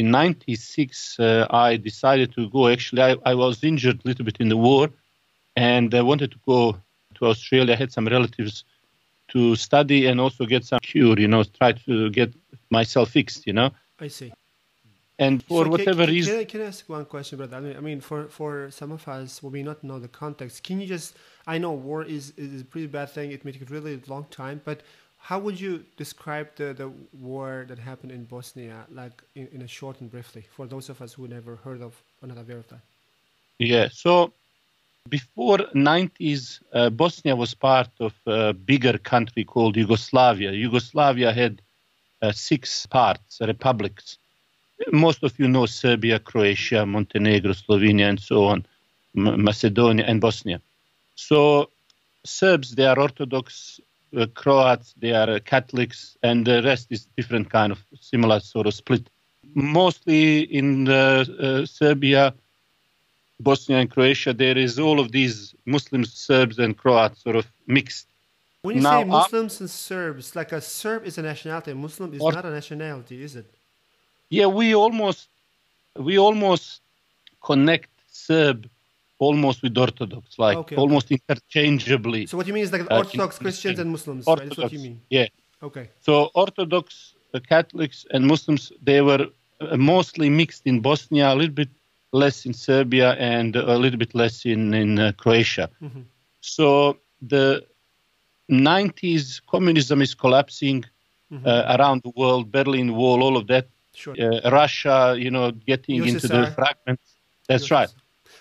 in 0.00 0.10
'96 0.10 1.20
uh, 1.20 1.46
I 1.50 1.76
decided 1.76 2.28
to 2.36 2.48
go. 2.48 2.68
Actually, 2.68 3.02
I, 3.02 3.16
I 3.32 3.34
was 3.34 3.62
injured 3.62 3.98
a 4.04 4.08
little 4.08 4.24
bit 4.24 4.38
in 4.40 4.48
the 4.48 4.56
war, 4.56 4.88
and 5.56 5.94
I 5.94 6.02
wanted 6.10 6.30
to 6.32 6.38
go 6.46 6.60
to 7.16 7.26
Australia. 7.26 7.74
I 7.74 7.76
had 7.76 7.92
some 7.92 8.06
relatives 8.08 8.64
to 9.32 9.56
study 9.56 10.06
and 10.06 10.16
also 10.20 10.46
get 10.46 10.64
some 10.64 10.80
cure, 10.80 11.18
you 11.18 11.28
know, 11.28 11.42
try 11.44 11.72
to 11.86 12.10
get 12.10 12.32
myself 12.70 13.10
fixed, 13.10 13.46
you 13.46 13.52
know. 13.52 13.70
I 14.00 14.08
see. 14.08 14.32
And 15.18 15.42
for 15.42 15.64
So 15.64 15.70
whatever 15.70 16.04
can, 16.04 16.14
reason, 16.14 16.32
can 16.32 16.40
I, 16.40 16.44
can 16.44 16.60
I 16.62 16.64
ask 16.72 16.88
one 16.88 17.04
question, 17.04 17.36
brother? 17.36 17.58
I 17.58 17.60
mean, 17.60 17.76
I 17.76 17.80
mean, 17.80 18.00
for 18.00 18.20
for 18.28 18.70
some 18.70 18.90
of 18.92 19.06
us 19.06 19.42
we 19.42 19.50
may 19.56 19.62
not 19.62 19.84
know 19.84 19.98
the 19.98 20.12
context, 20.22 20.62
can 20.62 20.80
you 20.80 20.86
just? 20.86 21.14
I 21.46 21.58
know 21.58 21.72
war 21.72 22.02
is 22.16 22.32
is 22.38 22.62
a 22.62 22.64
pretty 22.64 22.86
bad 22.86 23.10
thing. 23.10 23.30
It 23.30 23.44
may 23.44 23.52
take 23.52 23.68
a 23.68 23.72
really 23.76 24.00
long 24.06 24.24
time, 24.30 24.62
but 24.64 24.78
how 25.20 25.38
would 25.38 25.60
you 25.60 25.84
describe 25.96 26.48
the 26.56 26.74
the 26.74 26.90
war 27.12 27.64
that 27.68 27.78
happened 27.78 28.12
in 28.12 28.24
Bosnia, 28.24 28.86
like 28.90 29.22
in, 29.34 29.48
in 29.52 29.62
a 29.62 29.68
short 29.68 30.00
and 30.00 30.10
briefly, 30.10 30.44
for 30.50 30.66
those 30.66 30.88
of 30.88 31.00
us 31.02 31.14
who 31.14 31.28
never 31.28 31.56
heard 31.56 31.82
of 31.82 32.02
or 32.22 32.28
not 32.28 32.38
aware 32.38 32.58
of 32.58 32.68
that? 32.68 32.80
yeah. 33.58 33.88
So 33.92 34.32
before 35.08 35.58
90s, 35.74 36.60
uh, 36.72 36.90
Bosnia 36.90 37.36
was 37.36 37.54
part 37.54 37.90
of 38.00 38.14
a 38.26 38.52
bigger 38.52 38.98
country 38.98 39.44
called 39.44 39.76
Yugoslavia. 39.76 40.52
Yugoslavia 40.52 41.32
had 41.32 41.62
uh, 42.22 42.32
six 42.32 42.86
parts, 42.86 43.40
republics. 43.40 44.18
Most 44.92 45.22
of 45.22 45.38
you 45.38 45.48
know 45.48 45.66
Serbia, 45.66 46.18
Croatia, 46.18 46.86
Montenegro, 46.86 47.52
Slovenia, 47.52 48.08
and 48.08 48.20
so 48.20 48.44
on, 48.44 48.66
M- 49.16 49.44
Macedonia, 49.44 50.04
and 50.06 50.20
Bosnia. 50.20 50.60
So 51.14 51.70
Serbs, 52.24 52.74
they 52.74 52.86
are 52.86 52.98
Orthodox, 52.98 53.80
uh, 54.16 54.26
Croats, 54.34 54.94
they 54.98 55.12
are 55.12 55.30
uh, 55.30 55.38
Catholics, 55.44 56.16
and 56.22 56.46
the 56.46 56.62
rest 56.62 56.88
is 56.90 57.06
different 57.16 57.50
kind 57.50 57.72
of 57.72 57.78
similar 58.00 58.40
sort 58.40 58.66
of 58.66 58.74
split. 58.74 59.08
Mostly 59.54 60.42
in 60.42 60.88
uh, 60.88 61.66
Serbia, 61.66 62.34
Bosnia 63.40 63.78
and 63.78 63.90
Croatia, 63.90 64.32
there 64.32 64.56
is 64.56 64.78
all 64.78 65.00
of 65.00 65.12
these 65.12 65.54
Muslims, 65.64 66.12
Serbs, 66.12 66.58
and 66.58 66.76
Croats 66.76 67.22
sort 67.22 67.36
of 67.36 67.46
mixed. 67.66 68.06
When 68.62 68.76
you 68.76 68.82
now, 68.82 69.00
say 69.00 69.04
Muslims 69.08 69.60
and 69.60 69.70
Serbs, 69.70 70.36
like 70.36 70.52
a 70.52 70.60
Serb 70.60 71.06
is 71.06 71.16
a 71.16 71.22
nationality, 71.22 71.70
a 71.70 71.74
Muslim 71.74 72.12
is 72.12 72.20
or, 72.20 72.32
not 72.32 72.44
a 72.44 72.50
nationality, 72.50 73.22
is 73.22 73.34
it? 73.36 73.46
Yeah, 74.28 74.46
we 74.46 74.74
almost 74.74 75.28
we 75.96 76.18
almost 76.18 76.80
connect 77.42 77.88
Serb 78.12 78.68
almost 79.20 79.62
with 79.62 79.76
Orthodox, 79.78 80.38
like 80.38 80.56
okay, 80.56 80.76
almost 80.76 81.06
okay. 81.06 81.20
interchangeably. 81.20 82.26
So 82.26 82.36
what 82.36 82.46
you 82.48 82.54
mean 82.54 82.64
is 82.64 82.72
like 82.72 82.90
uh, 82.90 82.96
Orthodox 82.96 83.38
Christians 83.38 83.78
and 83.78 83.90
Muslims, 83.90 84.26
Orthodox, 84.26 84.58
right? 84.58 84.62
That's 84.62 84.72
what 84.72 84.72
you 84.72 84.90
mean. 84.90 85.00
Yeah. 85.10 85.28
Okay. 85.62 85.90
So 86.00 86.30
Orthodox, 86.34 87.14
uh, 87.34 87.40
Catholics, 87.48 88.06
and 88.12 88.26
Muslims 88.26 88.72
they 88.82 89.00
were 89.02 89.26
uh, 89.60 89.76
mostly 89.76 90.28
mixed 90.30 90.66
in 90.66 90.80
Bosnia, 90.80 91.32
a 91.32 91.36
little 91.36 91.54
bit 91.54 91.68
less 92.12 92.46
in 92.46 92.54
Serbia 92.54 93.12
and 93.12 93.54
a 93.54 93.76
little 93.76 93.98
bit 93.98 94.14
less 94.14 94.44
in 94.44 94.74
in 94.74 94.98
uh, 94.98 95.12
Croatia. 95.16 95.68
Mm-hmm. 95.82 96.02
So 96.40 96.96
the 97.20 97.66
90s 98.50 99.40
communism 99.46 100.02
is 100.02 100.14
collapsing 100.14 100.84
mm-hmm. 101.30 101.46
uh, 101.46 101.76
around 101.76 102.02
the 102.02 102.12
world, 102.16 102.50
Berlin 102.50 102.96
Wall, 102.96 103.22
all 103.22 103.36
of 103.36 103.46
that. 103.48 103.68
Sure. 103.94 104.14
Uh, 104.18 104.50
Russia, 104.50 105.14
you 105.18 105.30
know, 105.30 105.50
getting 105.50 106.00
USSR. 106.00 106.08
into 106.08 106.28
the 106.28 106.46
fragments. 106.52 107.16
That's 107.48 107.66
USSR. 107.66 107.70
right. 107.70 107.90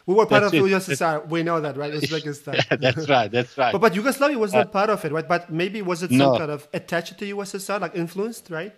We 0.09 0.15
were 0.15 0.25
part 0.25 0.41
that's 0.41 0.55
of 0.55 0.65
it. 0.65 0.71
USSR. 0.71 1.29
We 1.29 1.43
know 1.43 1.61
that, 1.61 1.77
right? 1.77 1.93
Uzbekistan. 1.93 2.55
that's 2.81 3.07
right. 3.07 3.31
That's 3.31 3.55
right. 3.55 3.71
But, 3.73 3.81
but 3.81 3.93
Yugoslavia 3.93 4.39
was 4.39 4.51
not 4.51 4.65
uh, 4.65 4.69
part 4.71 4.89
of 4.89 5.05
it, 5.05 5.11
right? 5.11 5.27
But 5.27 5.51
maybe 5.51 5.83
was 5.83 6.01
it 6.01 6.09
some 6.09 6.35
kind 6.35 6.49
of 6.49 6.67
attached 6.73 7.19
to 7.19 7.35
USSR, 7.35 7.79
like 7.79 7.95
influenced, 7.95 8.49
right? 8.49 8.73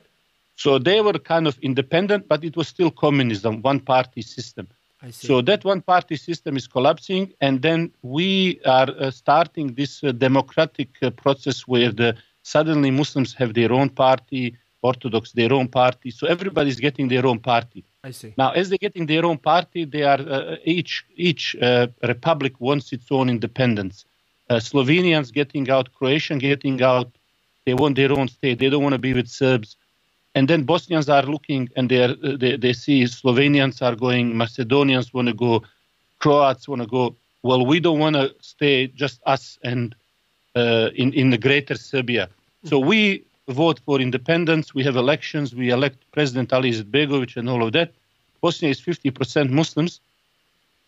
So 0.57 0.77
they 0.77 1.00
were 1.00 1.13
kind 1.13 1.47
of 1.47 1.57
independent, 1.59 2.27
but 2.27 2.43
it 2.43 2.57
was 2.57 2.67
still 2.67 2.91
communism, 2.91 3.61
one 3.61 3.79
party 3.79 4.21
system. 4.21 4.67
So 5.11 5.41
that 5.43 5.63
one 5.63 5.81
party 5.81 6.17
system 6.17 6.57
is 6.57 6.67
collapsing, 6.67 7.31
and 7.39 7.61
then 7.61 7.93
we 8.01 8.59
are 8.65 8.89
uh, 9.00 9.09
starting 9.09 9.73
this 9.75 10.03
uh, 10.03 10.11
democratic 10.11 10.89
uh, 11.01 11.11
process 11.11 11.61
where 11.65 11.93
the 11.93 12.17
suddenly 12.43 12.91
Muslims 12.91 13.33
have 13.35 13.53
their 13.53 13.71
own 13.71 13.89
party, 13.89 14.57
Orthodox 14.81 15.31
their 15.31 15.53
own 15.53 15.67
party. 15.67 16.09
So 16.11 16.27
everybody's 16.27 16.79
getting 16.79 17.07
their 17.07 17.25
own 17.25 17.39
party. 17.39 17.83
I 18.03 18.11
see. 18.11 18.33
Now, 18.38 18.51
as 18.51 18.69
they're 18.69 18.77
getting 18.77 19.05
their 19.05 19.25
own 19.25 19.38
party, 19.38 19.85
they 19.85 20.03
are 20.03 20.19
uh, 20.19 20.55
each 20.65 21.05
each 21.15 21.55
uh, 21.61 21.88
republic 22.03 22.59
wants 22.59 22.91
its 22.91 23.11
own 23.11 23.29
independence. 23.29 24.05
Uh, 24.50 24.55
Slovenians 24.55 25.31
getting 25.31 25.69
out, 25.69 25.93
Croatian 25.93 26.39
getting 26.39 26.81
out. 26.81 27.09
They 27.65 27.75
want 27.75 27.95
their 27.95 28.11
own 28.11 28.27
state. 28.27 28.57
They 28.59 28.69
don't 28.69 28.83
want 28.83 28.93
to 28.93 29.00
be 29.00 29.13
with 29.13 29.27
Serbs 29.27 29.77
and 30.33 30.47
then 30.47 30.63
Bosnians 30.63 31.09
are 31.09 31.23
looking 31.23 31.69
and 31.75 31.89
they, 31.89 32.03
are, 32.03 32.15
they, 32.15 32.55
they 32.55 32.73
see 32.73 33.03
Slovenians 33.03 33.81
are 33.81 33.95
going, 33.95 34.38
Macedonians 34.38 35.13
want 35.13 35.27
to 35.27 35.33
go, 35.33 35.63
Croats 36.19 36.67
want 36.67 36.81
to 36.81 36.88
go. 36.88 37.15
Well, 37.43 37.65
we 37.65 37.79
don't 37.79 38.00
want 38.00 38.15
to 38.15 38.33
stay 38.39 38.88
just 38.88 39.19
us 39.25 39.57
and 39.63 39.95
uh, 40.55 40.89
in 40.95 41.13
in 41.13 41.31
the 41.31 41.38
greater 41.38 41.75
Serbia. 41.75 42.29
So 42.65 42.77
we 42.77 43.25
vote 43.48 43.79
for 43.86 44.00
independence. 44.00 44.74
We 44.74 44.83
have 44.83 44.95
elections. 44.95 45.53
We 45.53 45.69
elect 45.71 46.00
President 46.12 46.53
Ali 46.53 46.71
Izetbegovic 46.71 47.38
and 47.38 47.50
all 47.50 47.63
of 47.63 47.74
that. 47.74 47.91
Bosnia 48.41 48.71
is 48.71 48.81
50% 48.81 49.50
Muslims, 49.50 50.00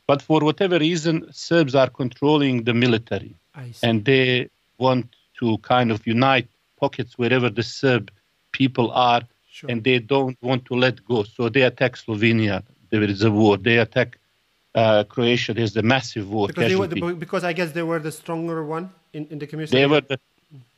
but 0.08 0.22
for 0.22 0.40
whatever 0.42 0.80
reason, 0.80 1.32
Serbs 1.32 1.76
are 1.76 1.90
controlling 1.90 2.64
the 2.64 2.74
military, 2.74 3.36
and 3.84 4.04
they 4.06 4.50
want 4.80 5.16
to 5.40 5.58
kind 5.60 5.92
of 5.92 6.06
unite 6.08 6.48
pockets 6.80 7.18
wherever 7.18 7.50
the 7.50 7.64
Serb 7.64 8.12
people 8.52 8.92
are 8.92 9.22
Sure. 9.54 9.70
and 9.70 9.84
they 9.84 10.00
don't 10.00 10.36
want 10.42 10.66
to 10.66 10.74
let 10.74 11.06
go. 11.06 11.22
So 11.22 11.48
they 11.48 11.62
attack 11.62 11.96
Slovenia. 11.96 12.64
There 12.90 13.04
is 13.04 13.22
a 13.22 13.30
war. 13.30 13.56
They 13.56 13.78
attack 13.78 14.18
uh, 14.74 15.04
Croatia. 15.04 15.54
There's 15.54 15.78
a 15.78 15.84
massive 15.84 16.28
war. 16.28 16.48
Because, 16.48 16.76
were, 16.76 17.14
because, 17.14 17.44
I 17.44 17.54
guess 17.54 17.72
they 17.72 17.84
were 17.84 18.00
the 18.00 18.12
stronger 18.12 18.66
one 18.66 18.90
in, 19.14 19.28
in 19.28 19.38
the 19.38 19.46
community. 19.46 19.78
They 19.78 19.86
were 19.86 20.02
the, 20.02 20.20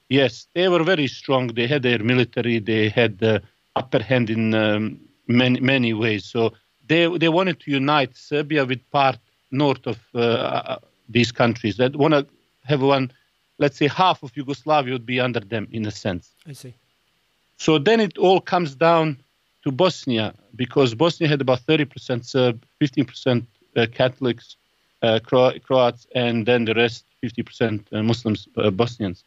yes, 0.10 0.48
they 0.54 0.68
were 0.68 0.84
very 0.84 1.08
strong. 1.08 1.48
They 1.48 1.68
had 1.68 1.84
their 1.84 2.00
military. 2.00 2.60
They 2.60 2.90
had 2.90 3.20
the 3.20 3.42
upper 3.76 4.02
hand 4.02 4.30
in 4.30 4.54
um, 4.54 5.00
many 5.28 5.60
many 5.60 5.94
ways. 5.94 6.26
So 6.26 6.54
they 6.88 7.08
they 7.18 7.30
wanted 7.30 7.60
to 7.62 7.72
unite 7.72 8.16
Serbia 8.16 8.66
with 8.66 8.80
part 8.92 9.20
north 9.52 9.88
of 9.88 10.00
uh, 10.14 10.20
uh 10.20 10.80
these 11.10 11.32
countries. 11.32 11.78
That 11.78 11.96
want 11.96 12.14
to 12.14 12.26
have 12.64 12.82
one. 12.82 13.12
Let's 13.58 13.78
say 13.78 13.88
half 13.88 14.22
of 14.24 14.36
Yugoslavia 14.36 14.94
would 14.94 15.06
be 15.06 15.20
under 15.20 15.40
them 15.40 15.68
in 15.72 15.86
a 15.86 15.92
sense. 15.92 16.34
I 16.46 16.54
see. 16.54 16.74
So 17.58 17.78
then 17.78 18.00
it 18.00 18.18
all 18.18 18.42
comes 18.42 18.76
down 18.76 19.18
to 19.64 19.72
Bosnia 19.72 20.34
because 20.56 20.94
Bosnia 20.94 21.30
had 21.30 21.42
about 21.42 21.62
30% 21.62 22.26
Serb, 22.26 22.66
15% 22.82 23.46
uh, 23.76 23.86
Catholics, 23.92 24.58
uh, 25.02 25.20
Cro- 25.24 25.58
Croats, 25.60 26.06
and 26.14 26.46
then 26.46 26.66
the 26.66 26.74
rest 26.74 27.06
50% 27.24 27.82
uh, 27.92 28.04
Muslims, 28.04 28.48
uh, 28.58 28.70
Bosnians. 28.70 29.24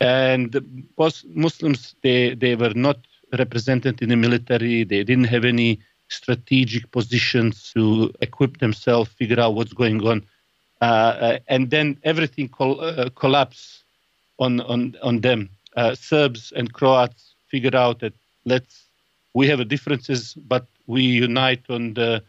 And 0.00 0.86
Muslims, 1.34 1.94
they, 2.02 2.34
they 2.34 2.54
were 2.54 2.74
not 2.74 2.98
represented 3.38 4.02
in 4.02 4.10
the 4.10 4.16
military. 4.16 4.84
They 4.84 5.04
didn't 5.04 5.24
have 5.24 5.44
any 5.44 5.80
strategic 6.08 6.90
positions 6.92 7.72
to 7.74 8.12
equip 8.20 8.58
themselves, 8.58 9.10
figure 9.10 9.40
out 9.40 9.54
what's 9.54 9.72
going 9.72 10.06
on. 10.06 10.22
Uh, 10.80 10.84
uh, 10.84 11.38
and 11.48 11.70
then 11.70 11.98
everything 12.04 12.48
col- 12.48 13.10
collapsed 13.10 13.84
on, 14.38 14.60
on, 14.60 14.94
on 15.02 15.20
them 15.22 15.48
uh, 15.76 15.94
Serbs 15.94 16.52
and 16.56 16.72
Croats 16.72 17.34
figured 17.48 17.74
out 17.74 18.00
that 18.00 18.14
let's 18.44 18.84
we 19.34 19.46
have 19.48 19.68
differences, 19.68 20.32
but 20.34 20.66
we 20.86 21.02
unite 21.02 21.62
on 21.68 21.92
the 21.92 22.22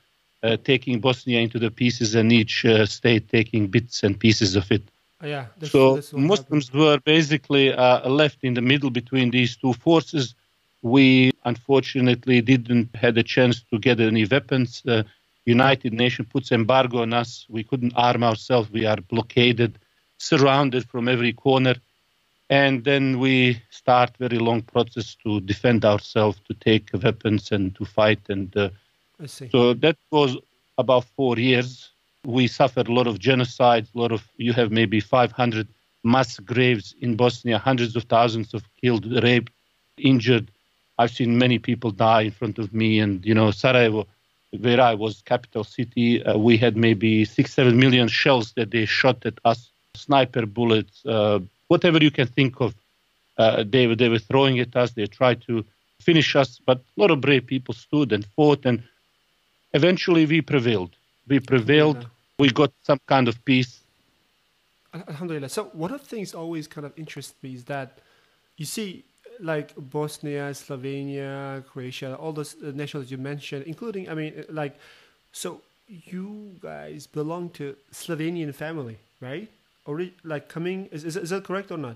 uh, 0.44 0.58
taking 0.66 1.00
Bosnia 1.00 1.40
into 1.40 1.58
the 1.58 1.72
pieces 1.72 2.16
and 2.16 2.34
each 2.34 2.66
uh, 2.66 2.86
state 2.86 3.30
taking 3.30 3.68
bits 3.68 4.04
and 4.04 4.20
pieces 4.20 4.58
of 4.58 4.70
it. 4.72 4.84
Oh, 5.22 5.28
yeah, 5.28 5.48
that's, 5.58 5.72
so 5.72 5.96
that's 5.96 6.14
Muslims 6.14 6.68
happened. 6.68 6.82
were 6.82 7.00
basically 7.00 7.74
uh, 7.74 8.08
left 8.10 8.44
in 8.44 8.54
the 8.54 8.62
middle 8.62 8.90
between 8.90 9.32
these 9.32 9.58
two 9.58 9.74
forces. 9.74 10.36
We 10.84 11.32
unfortunately 11.44 12.42
didn't 12.42 12.96
had 12.96 13.18
a 13.18 13.24
chance 13.24 13.64
to 13.72 13.80
get 13.80 14.00
any 14.00 14.26
weapons. 14.26 14.82
The 14.86 15.06
United 15.46 15.94
Nations 15.94 16.28
puts 16.32 16.52
embargo 16.52 17.02
on 17.02 17.14
us. 17.14 17.48
We 17.50 17.64
couldn't 17.64 17.94
arm 17.96 18.24
ourselves. 18.24 18.70
We 18.70 18.86
are 18.86 18.98
blockaded, 18.98 19.80
surrounded 20.18 20.88
from 20.88 21.08
every 21.08 21.34
corner 21.34 21.76
and 22.50 22.84
then 22.84 23.20
we 23.20 23.62
start 23.70 24.16
very 24.18 24.38
long 24.38 24.62
process 24.62 25.16
to 25.24 25.42
defend 25.42 25.84
ourselves 25.84 26.40
to 26.48 26.54
take 26.54 26.90
weapons 27.04 27.52
and 27.52 27.76
to 27.76 27.86
fight 27.86 28.20
and 28.30 28.56
uh, 28.56 28.70
so 29.52 29.74
that 29.74 29.98
was 30.12 30.38
about 30.78 31.04
four 31.16 31.38
years 31.38 31.92
we 32.36 32.48
suffered 32.48 32.88
a 32.88 32.94
lot 33.00 33.08
of 33.08 33.20
genocide 33.20 33.86
a 33.96 33.98
lot 34.04 34.12
of 34.12 34.22
you 34.38 34.54
have 34.54 34.70
maybe 34.72 35.00
500 35.00 35.68
mass 36.04 36.40
graves 36.40 36.96
in 37.02 37.16
bosnia 37.16 37.58
hundreds 37.58 37.96
of 37.96 38.04
thousands 38.04 38.54
of 38.54 38.62
killed 38.82 39.06
raped 39.24 39.54
injured 39.98 40.48
i've 41.00 41.12
seen 41.12 41.38
many 41.46 41.58
people 41.58 41.92
die 41.92 42.24
in 42.30 42.32
front 42.40 42.58
of 42.60 42.74
me 42.74 43.00
and 43.00 43.26
you 43.26 43.34
know 43.34 43.50
sarajevo 43.52 44.06
where 44.66 44.82
i 44.82 44.94
was 44.94 45.22
capital 45.34 45.64
city 45.64 46.10
uh, 46.24 46.38
we 46.38 46.58
had 46.58 46.76
maybe 46.88 47.26
six 47.26 47.54
seven 47.54 47.76
million 47.78 48.08
shells 48.08 48.54
that 48.58 48.72
they 48.72 48.86
shot 48.86 49.26
at 49.26 49.38
us 49.46 49.70
sniper 49.96 50.46
bullets 50.46 51.06
uh, 51.06 51.40
whatever 51.68 51.98
you 52.00 52.12
can 52.12 52.28
think 52.28 52.60
of. 52.60 52.74
Uh, 53.38 53.64
they, 53.68 53.88
were, 53.88 53.96
they 53.96 54.10
were 54.10 54.20
throwing 54.20 54.60
at 54.60 54.76
us. 54.76 54.92
They 54.92 55.06
tried 55.06 55.42
to 55.44 55.64
finish 56.02 56.36
us, 56.36 56.60
but 56.66 56.78
a 56.78 57.02
lot 57.02 57.12
of 57.12 57.22
brave 57.22 57.46
people 57.46 57.74
stood 57.74 58.12
and 58.12 58.26
fought, 58.26 58.66
and 58.66 58.84
eventually 59.74 60.26
we 60.26 60.42
prevailed. 60.42 60.96
We 61.28 61.40
prevailed. 61.40 62.08
We 62.40 62.50
got 62.50 62.72
some 62.84 63.00
kind 63.08 63.28
of 63.28 63.44
peace. 63.46 63.82
Alhamdulillah. 64.94 65.50
So 65.50 65.66
one 65.74 65.92
of 65.92 66.02
the 66.02 66.08
things 66.08 66.34
always 66.34 66.68
kind 66.68 66.86
of 66.86 66.94
interests 66.98 67.34
me 67.42 67.54
is 67.54 67.64
that 67.66 68.00
you 68.58 68.66
see, 68.66 69.04
like 69.40 69.74
Bosnia, 69.76 70.52
Slovenia, 70.52 71.64
Croatia, 71.66 72.16
all 72.16 72.34
those 72.34 72.56
uh, 72.64 72.72
nations 72.74 73.12
you 73.12 73.18
mentioned, 73.18 73.66
including, 73.66 74.10
I 74.10 74.14
mean, 74.16 74.46
like, 74.50 74.78
so 75.32 75.62
you 75.88 76.56
guys 76.62 77.06
belong 77.08 77.50
to 77.52 77.76
Slovenian 77.92 78.54
family, 78.54 78.98
right? 79.22 79.50
ori- 79.88 80.14
like 80.24 80.48
coming 80.50 80.88
is, 80.92 81.04
is 81.04 81.16
is 81.18 81.30
that 81.32 81.44
correct 81.44 81.72
or 81.72 81.78
not? 81.78 81.96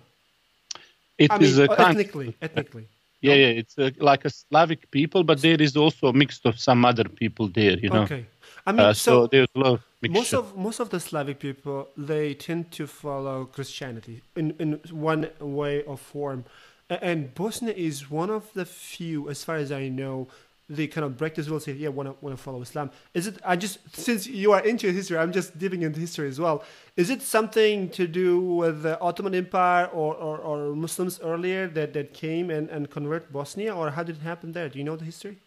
It 1.17 1.31
I 1.31 1.37
is 1.37 1.59
mean, 1.59 1.69
a 1.69 1.81
ethnically, 1.81 2.35
ethnically. 2.41 2.87
Yeah, 3.21 3.35
no? 3.35 3.39
yeah, 3.41 3.47
it's 3.61 3.77
a, 3.77 3.93
like 3.99 4.25
a 4.25 4.29
Slavic 4.31 4.89
people, 4.89 5.23
but 5.23 5.41
there 5.41 5.61
is 5.61 5.77
also 5.77 6.07
a 6.07 6.13
mix 6.13 6.39
of 6.45 6.59
some 6.59 6.83
other 6.85 7.03
people 7.03 7.47
there, 7.49 7.77
you 7.77 7.89
know. 7.89 8.03
Okay, 8.03 8.25
I 8.65 8.71
mean, 8.71 8.81
Uh, 8.81 8.93
so, 8.93 9.11
so, 9.11 9.27
there's 9.27 9.47
a 9.55 9.59
lot 9.59 9.73
of 9.73 9.83
most 10.09 10.33
of 10.33 10.55
most 10.57 10.79
of 10.79 10.89
the 10.89 10.99
Slavic 10.99 11.39
people 11.39 11.87
they 11.97 12.33
tend 12.33 12.71
to 12.71 12.87
follow 12.87 13.45
Christianity 13.45 14.21
in 14.35 14.55
in 14.59 14.79
one 14.91 15.29
way 15.39 15.83
or 15.83 15.97
form, 15.97 16.45
and 16.89 17.33
Bosnia 17.33 17.73
is 17.73 18.09
one 18.09 18.29
of 18.29 18.43
the 18.53 18.65
few, 18.65 19.29
as 19.29 19.43
far 19.43 19.55
as 19.57 19.71
I 19.71 19.89
know, 19.89 20.27
they 20.69 20.87
kind 20.87 21.05
of 21.05 21.17
break 21.17 21.35
this 21.35 21.47
rule. 21.49 21.59
Say, 21.59 21.73
yeah, 21.73 21.89
want 21.89 22.07
to 22.09 22.15
want 22.23 22.35
to 22.37 22.41
follow 22.41 22.61
Islam. 22.61 22.91
Is 23.13 23.27
it? 23.27 23.35
I 23.43 23.55
just 23.55 23.79
since 23.95 24.25
you 24.27 24.53
are 24.53 24.63
into 24.71 24.91
history, 24.91 25.17
I'm 25.17 25.33
just 25.33 25.57
dipping 25.59 25.81
into 25.83 25.99
history 25.99 26.27
as 26.29 26.39
well. 26.39 26.63
Is 26.95 27.09
it 27.09 27.21
something 27.21 27.89
to 27.89 28.07
do 28.07 28.39
with 28.39 28.81
the 28.83 28.99
Ottoman 28.99 29.35
Empire 29.35 29.85
or, 29.87 30.15
or, 30.15 30.37
or 30.37 30.75
Muslims 30.75 31.19
earlier 31.21 31.67
that, 31.67 31.93
that 31.93 32.13
came 32.13 32.49
and, 32.49 32.69
and 32.69 32.89
convert 32.89 33.31
Bosnia, 33.31 33.75
or 33.75 33.91
how 33.91 34.03
did 34.03 34.15
it 34.17 34.21
happen 34.21 34.51
there? 34.53 34.69
Do 34.69 34.77
you 34.79 34.85
know 34.85 34.95
the 34.95 35.05
history? 35.05 35.37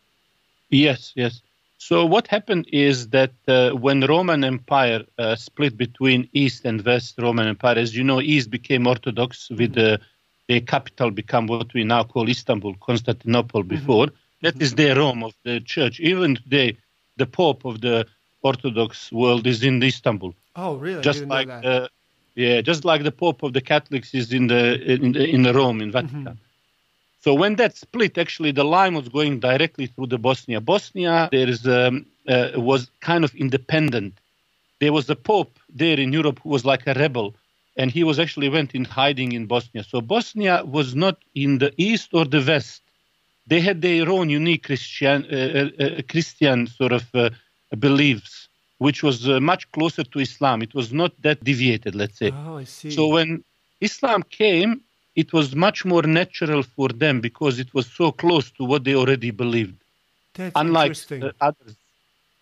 Yes, 0.71 1.12
yes. 1.14 1.40
So 1.78 2.04
what 2.07 2.26
happened 2.28 2.66
is 2.73 3.09
that 3.09 3.33
uh, 3.49 3.71
when 3.71 4.00
Roman 4.02 4.45
Empire 4.45 5.04
uh, 5.19 5.35
split 5.37 5.76
between 5.76 6.28
East 6.33 6.64
and 6.64 6.83
West 6.85 7.19
Roman 7.19 7.47
Empire, 7.49 7.76
as 7.78 7.97
you 7.97 8.04
know, 8.04 8.21
East 8.21 8.50
became 8.50 8.87
Orthodox 8.87 9.50
with 9.50 9.75
the 9.75 10.00
the 10.49 10.61
capital 10.61 11.11
become 11.11 11.47
what 11.47 11.73
we 11.73 11.85
now 11.85 12.04
call 12.04 12.28
Istanbul, 12.28 12.75
Constantinople 12.75 13.62
before. 13.62 14.09
That 14.43 14.61
is 14.61 14.75
the 14.75 14.95
Rome 14.95 15.23
of 15.25 15.33
the 15.43 15.61
church. 15.61 16.00
Even 16.00 16.37
today, 16.37 16.76
the 17.16 17.26
Pope 17.26 17.64
of 17.64 17.81
the 17.81 18.07
Orthodox 18.43 19.11
world 19.11 19.47
is 19.47 19.62
in 19.62 19.83
Istanbul. 19.83 20.35
Oh, 20.54 20.76
really? 20.76 21.00
Just 21.00 21.25
like 21.26 21.49
uh, 21.62 21.88
yeah, 22.35 22.61
just 22.61 22.85
like 22.85 23.02
the 23.04 23.12
Pope 23.12 23.43
of 23.43 23.52
the 23.52 23.61
Catholics 23.62 24.14
is 24.14 24.33
in 24.33 24.49
the 24.49 24.81
in 24.90 25.12
the, 25.12 25.25
in 25.26 25.43
the 25.43 25.54
Rome 25.54 25.81
in 25.81 25.90
Vatican. 25.90 26.38
So 27.25 27.33
when 27.33 27.57
that 27.57 27.75
split, 27.75 28.19
actually, 28.19 28.52
the 28.52 28.66
line 28.76 28.95
was 28.95 29.09
going 29.09 29.40
directly 29.40 29.87
through 29.87 30.09
the 30.09 30.19
Bosnia. 30.19 30.61
Bosnia 30.61 31.31
there 31.33 31.49
is 31.49 31.66
um, 31.66 32.04
uh, 32.28 32.50
was 32.71 32.90
kind 33.00 33.25
of 33.25 33.35
independent. 33.35 34.12
There 34.83 34.93
was 34.93 35.09
a 35.09 35.16
Pope 35.16 35.59
there 35.83 35.99
in 35.99 36.12
Europe 36.12 36.38
who 36.43 36.50
was 36.50 36.66
like 36.66 36.87
a 36.87 36.93
rebel, 36.93 37.35
and 37.78 37.90
he 37.90 38.04
was 38.04 38.19
actually 38.19 38.50
went 38.50 38.75
in 38.75 38.85
hiding 38.85 39.33
in 39.33 39.47
Bosnia. 39.47 39.85
So 39.85 40.02
Bosnia 40.02 40.57
was 40.66 40.95
not 40.95 41.16
in 41.35 41.50
the 41.62 41.73
east 41.78 42.11
or 42.12 42.26
the 42.26 42.45
west. 42.47 42.83
They 43.47 43.61
had 43.69 43.81
their 43.81 44.07
own 44.11 44.28
unique 44.28 44.64
Christian 44.64 45.19
uh, 45.25 45.35
uh, 45.35 45.85
uh, 45.85 46.02
Christian 46.12 46.66
sort 46.66 46.93
of 46.93 47.04
uh, 47.14 47.31
beliefs, 47.87 48.49
which 48.87 49.02
was 49.02 49.26
uh, 49.26 49.40
much 49.40 49.62
closer 49.73 50.04
to 50.12 50.19
Islam. 50.28 50.61
It 50.61 50.75
was 50.75 50.93
not 50.93 51.12
that 51.23 51.43
deviated, 51.43 51.95
let's 51.95 52.19
say. 52.19 52.33
Oh, 52.47 52.59
I 52.59 52.64
see. 52.64 52.90
So 52.90 53.09
when 53.09 53.43
Islam 53.81 54.23
came, 54.25 54.83
it 55.16 55.33
was 55.33 55.54
much 55.54 55.85
more 55.85 56.02
natural 56.02 56.62
for 56.62 56.88
them 56.88 57.21
because 57.21 57.59
it 57.59 57.73
was 57.75 57.87
so 57.87 58.12
close 58.12 58.50
to 58.52 58.64
what 58.64 58.85
they 58.85 58.94
already 58.94 59.30
believed. 59.30 59.76
That's 60.35 60.52
Unlike 60.56 60.90
interesting. 60.90 61.23
uh, 61.25 61.33
others. 61.40 61.76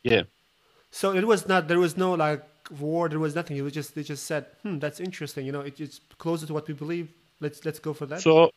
Yeah. 0.03 0.23
So 0.91 1.15
it 1.15 1.27
was 1.27 1.47
not. 1.49 1.69
There 1.69 1.79
was 1.79 1.97
no 1.97 2.15
like 2.15 2.43
war. 2.79 3.09
There 3.09 3.19
was 3.19 3.35
nothing. 3.35 3.57
It 3.57 3.63
was 3.63 3.73
just 3.73 3.95
they 3.95 4.03
just 4.03 4.25
said, 4.27 4.47
"Hmm, 4.63 4.79
that's 4.79 5.01
interesting." 5.01 5.47
You 5.47 5.53
know, 5.53 5.61
it, 5.61 5.81
it's 5.81 6.01
closer 6.19 6.47
to 6.47 6.55
what 6.55 6.67
we 6.69 6.75
believe. 6.75 7.09
Let's 7.41 7.65
let's 7.65 7.79
go 7.79 7.93
for 7.93 8.07
that. 8.07 8.21
So, 8.21 8.51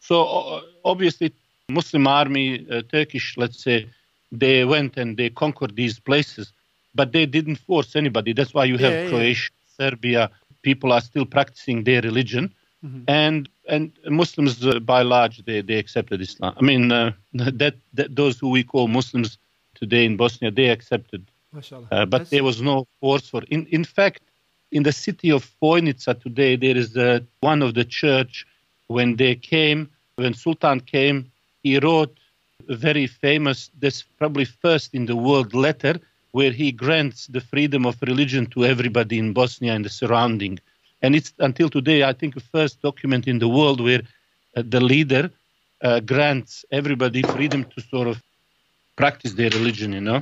so 0.00 0.24
uh, 0.24 0.60
obviously, 0.84 1.32
Muslim 1.68 2.06
army, 2.06 2.66
uh, 2.70 2.82
Turkish, 2.90 3.36
let's 3.36 3.62
say, 3.62 3.88
they 4.32 4.64
went 4.64 4.96
and 4.96 5.16
they 5.16 5.30
conquered 5.30 5.76
these 5.76 5.98
places, 5.98 6.52
but 6.94 7.12
they 7.12 7.26
didn't 7.26 7.56
force 7.56 7.96
anybody. 7.96 8.32
That's 8.32 8.54
why 8.54 8.64
you 8.64 8.78
have 8.78 8.92
Yeah, 8.92 9.02
yeah. 9.04 9.08
Croatia, 9.10 9.50
Serbia. 9.76 10.30
People 10.62 10.92
are 10.92 11.00
still 11.00 11.26
practicing 11.26 11.84
their 11.84 12.00
religion, 12.02 12.52
Mm-hmm. 12.84 13.04
and 13.08 13.48
and 13.66 13.92
Muslims 14.10 14.64
uh, 14.66 14.78
by 14.78 15.00
large 15.02 15.44
they, 15.46 15.62
they 15.62 15.78
accepted 15.78 16.20
Islam. 16.20 16.54
I 16.60 16.62
mean 16.62 16.92
uh, 16.92 17.12
that, 17.32 17.76
that 17.94 18.14
those 18.14 18.38
who 18.38 18.50
we 18.50 18.62
call 18.62 18.88
Muslims 18.88 19.38
today 19.74 20.04
in 20.04 20.16
Bosnia 20.16 20.50
they 20.50 20.68
accepted 20.68 21.24
uh, 21.92 22.04
but 22.04 22.30
there 22.30 22.44
was 22.44 22.60
no 22.60 22.86
force 23.00 23.28
for. 23.28 23.42
In 23.48 23.66
in 23.66 23.84
fact, 23.84 24.22
in 24.72 24.82
the 24.82 24.92
city 24.92 25.30
of 25.30 25.48
Fojnica 25.62 26.20
today, 26.20 26.56
there 26.56 26.76
is 26.76 26.96
uh, 26.96 27.20
one 27.40 27.62
of 27.62 27.74
the 27.74 27.84
church. 27.84 28.46
When 28.88 29.16
they 29.16 29.34
came, 29.34 29.88
when 30.16 30.34
Sultan 30.34 30.80
came, 30.80 31.30
he 31.62 31.78
wrote 31.78 32.18
a 32.68 32.74
very 32.74 33.06
famous, 33.06 33.70
this 33.78 34.02
probably 34.18 34.44
first 34.44 34.94
in 34.94 35.06
the 35.06 35.16
world 35.16 35.54
letter, 35.54 35.94
where 36.32 36.50
he 36.50 36.70
grants 36.72 37.28
the 37.28 37.40
freedom 37.40 37.86
of 37.86 37.96
religion 38.02 38.46
to 38.46 38.64
everybody 38.64 39.18
in 39.18 39.32
Bosnia 39.32 39.72
and 39.72 39.84
the 39.84 39.88
surrounding. 39.88 40.58
And 41.04 41.14
it's 41.14 41.30
until 41.48 41.68
today, 41.78 42.00
I 42.10 42.14
think, 42.18 42.30
the 42.34 42.46
first 42.56 42.74
document 42.88 43.28
in 43.32 43.38
the 43.44 43.50
world 43.58 43.78
where 43.88 44.02
uh, 44.56 44.62
the 44.74 44.82
leader 44.92 45.24
uh, 45.82 46.00
grants 46.00 46.64
everybody 46.80 47.20
freedom 47.36 47.60
to 47.72 47.78
sort 47.94 48.08
of 48.12 48.16
practice 48.96 49.32
their 49.40 49.50
religion. 49.58 49.92
You 49.92 50.04
know. 50.08 50.20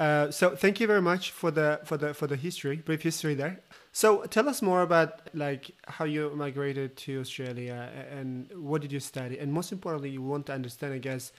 Uh, 0.00 0.28
so 0.38 0.44
thank 0.56 0.80
you 0.80 0.88
very 0.88 1.04
much 1.12 1.30
for 1.40 1.50
the 1.58 1.68
for 1.84 1.96
the 2.02 2.08
for 2.14 2.26
the 2.26 2.38
history, 2.46 2.76
brief 2.88 3.02
history 3.10 3.34
there. 3.42 3.60
So 3.92 4.08
tell 4.36 4.48
us 4.48 4.58
more 4.70 4.82
about 4.82 5.10
like 5.34 5.70
how 5.96 6.04
you 6.04 6.22
migrated 6.34 6.96
to 7.04 7.20
Australia 7.20 7.78
and 8.18 8.28
what 8.68 8.82
did 8.82 8.90
you 8.96 9.00
study, 9.00 9.38
and 9.38 9.52
most 9.52 9.70
importantly, 9.76 10.10
you 10.10 10.22
want 10.22 10.46
to 10.46 10.52
understand, 10.52 10.94
I 10.94 10.98
guess, 10.98 11.32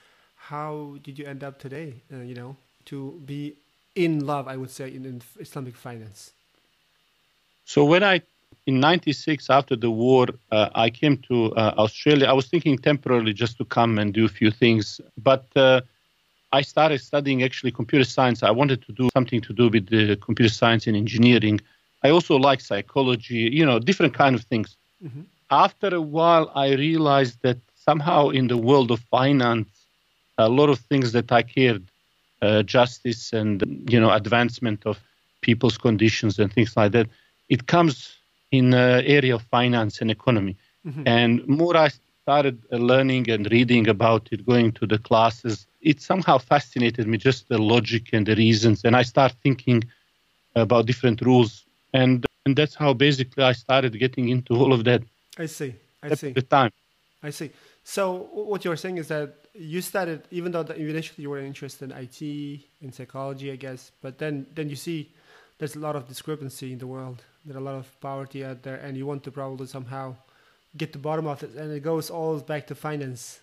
how 0.52 0.96
did 1.02 1.18
you 1.18 1.26
end 1.26 1.44
up 1.44 1.58
today? 1.58 1.88
Uh, 2.12 2.22
you 2.30 2.34
know, 2.40 2.56
to 2.86 3.20
be 3.26 3.56
in 3.94 4.12
love, 4.32 4.48
I 4.48 4.56
would 4.56 4.70
say, 4.70 4.86
in, 4.96 5.04
in 5.04 5.20
Islamic 5.38 5.76
finance. 5.76 6.32
So 7.66 7.84
when 7.84 8.02
I, 8.02 8.22
in 8.66 8.80
'96, 8.80 9.50
after 9.50 9.76
the 9.76 9.90
war, 9.90 10.26
uh, 10.52 10.68
I 10.74 10.90
came 10.90 11.16
to 11.28 11.52
uh, 11.54 11.74
Australia. 11.78 12.26
I 12.26 12.32
was 12.32 12.46
thinking 12.46 12.78
temporarily 12.78 13.32
just 13.32 13.56
to 13.58 13.64
come 13.64 13.98
and 13.98 14.12
do 14.12 14.24
a 14.24 14.28
few 14.28 14.50
things, 14.50 15.00
but 15.16 15.46
uh, 15.56 15.80
I 16.52 16.62
started 16.62 17.00
studying 17.00 17.42
actually 17.42 17.72
computer 17.72 18.04
science. 18.04 18.42
I 18.42 18.50
wanted 18.50 18.82
to 18.86 18.92
do 18.92 19.08
something 19.14 19.40
to 19.42 19.52
do 19.52 19.68
with 19.68 19.88
the 19.88 20.16
computer 20.16 20.52
science 20.52 20.86
and 20.86 20.96
engineering. 20.96 21.60
I 22.02 22.10
also 22.10 22.36
like 22.36 22.60
psychology, 22.60 23.50
you 23.52 23.64
know, 23.64 23.78
different 23.78 24.14
kind 24.14 24.34
of 24.34 24.42
things. 24.44 24.76
After 25.50 25.94
a 25.94 26.00
while, 26.00 26.50
I 26.54 26.74
realized 26.74 27.38
that 27.42 27.58
somehow 27.74 28.28
in 28.28 28.48
the 28.48 28.56
world 28.56 28.90
of 28.90 29.00
finance, 29.00 29.68
a 30.38 30.48
lot 30.48 30.70
of 30.70 30.78
things 30.78 31.12
that 31.12 31.32
I 31.32 31.42
cared, 31.42 31.84
uh, 32.42 32.62
justice 32.62 33.32
and 33.32 33.62
you 33.90 34.00
know 34.00 34.10
advancement 34.12 34.86
of 34.86 34.98
people's 35.42 35.78
conditions 35.78 36.38
and 36.38 36.52
things 36.52 36.76
like 36.76 36.92
that, 36.92 37.08
it 37.48 37.66
comes 37.66 38.19
in 38.50 38.70
the 38.70 39.02
area 39.06 39.34
of 39.34 39.42
finance 39.42 40.00
and 40.00 40.10
economy. 40.10 40.56
And 41.06 41.46
more 41.46 41.76
I 41.76 41.90
started 42.22 42.62
uh, 42.72 42.76
learning 42.76 43.30
and 43.30 43.50
reading 43.50 43.88
about 43.88 44.28
it, 44.32 44.46
going 44.46 44.72
to 44.72 44.86
the 44.86 44.98
classes, 44.98 45.66
it 45.80 46.00
somehow 46.00 46.38
fascinated 46.38 47.06
me 47.06 47.18
just 47.18 47.48
the 47.48 47.58
logic 47.58 48.10
and 48.12 48.26
the 48.26 48.36
reasons. 48.36 48.84
And 48.84 48.96
I 48.96 49.02
start 49.02 49.34
thinking 49.42 49.84
about 50.54 50.86
different 50.86 51.20
rules, 51.22 51.64
and 51.92 52.24
and 52.46 52.56
that's 52.56 52.74
how 52.74 52.94
basically 52.94 53.44
I 53.44 53.52
started 53.52 53.98
getting 53.98 54.28
into 54.30 54.54
all 54.54 54.72
of 54.72 54.84
that 54.84 55.02
I 55.38 55.46
see. 55.46 55.74
I 56.02 56.08
at 56.08 56.18
see. 56.18 56.32
the 56.32 56.42
time. 56.42 56.72
I 57.22 57.30
see. 57.30 57.50
So 57.84 58.28
what 58.32 58.64
you're 58.64 58.76
saying 58.76 58.98
is 58.98 59.08
that 59.08 59.34
you 59.54 59.80
started, 59.80 60.22
even 60.30 60.52
though 60.52 60.62
initially 60.62 61.22
you 61.22 61.30
were 61.30 61.40
interested 61.40 61.90
in 61.90 61.96
IT, 61.96 62.20
in 62.80 62.92
psychology, 62.92 63.52
I 63.52 63.56
guess, 63.56 63.92
but 64.00 64.18
then 64.18 64.46
then 64.54 64.68
you 64.68 64.76
see 64.76 65.10
there's 65.60 65.76
a 65.76 65.78
lot 65.78 65.94
of 65.94 66.08
discrepancy 66.08 66.72
in 66.72 66.78
the 66.78 66.86
world. 66.86 67.22
There's 67.44 67.56
a 67.56 67.60
lot 67.60 67.74
of 67.74 67.86
poverty 68.00 68.44
out 68.44 68.62
there, 68.62 68.76
and 68.76 68.96
you 68.96 69.06
want 69.06 69.22
to 69.24 69.30
probably 69.30 69.66
somehow 69.66 70.16
get 70.76 70.92
to 70.92 70.98
the 70.98 71.02
bottom 71.02 71.26
of 71.26 71.42
it, 71.42 71.50
and 71.54 71.70
it 71.70 71.80
goes 71.80 72.10
all 72.10 72.38
back 72.38 72.66
to 72.68 72.74
finance. 72.74 73.40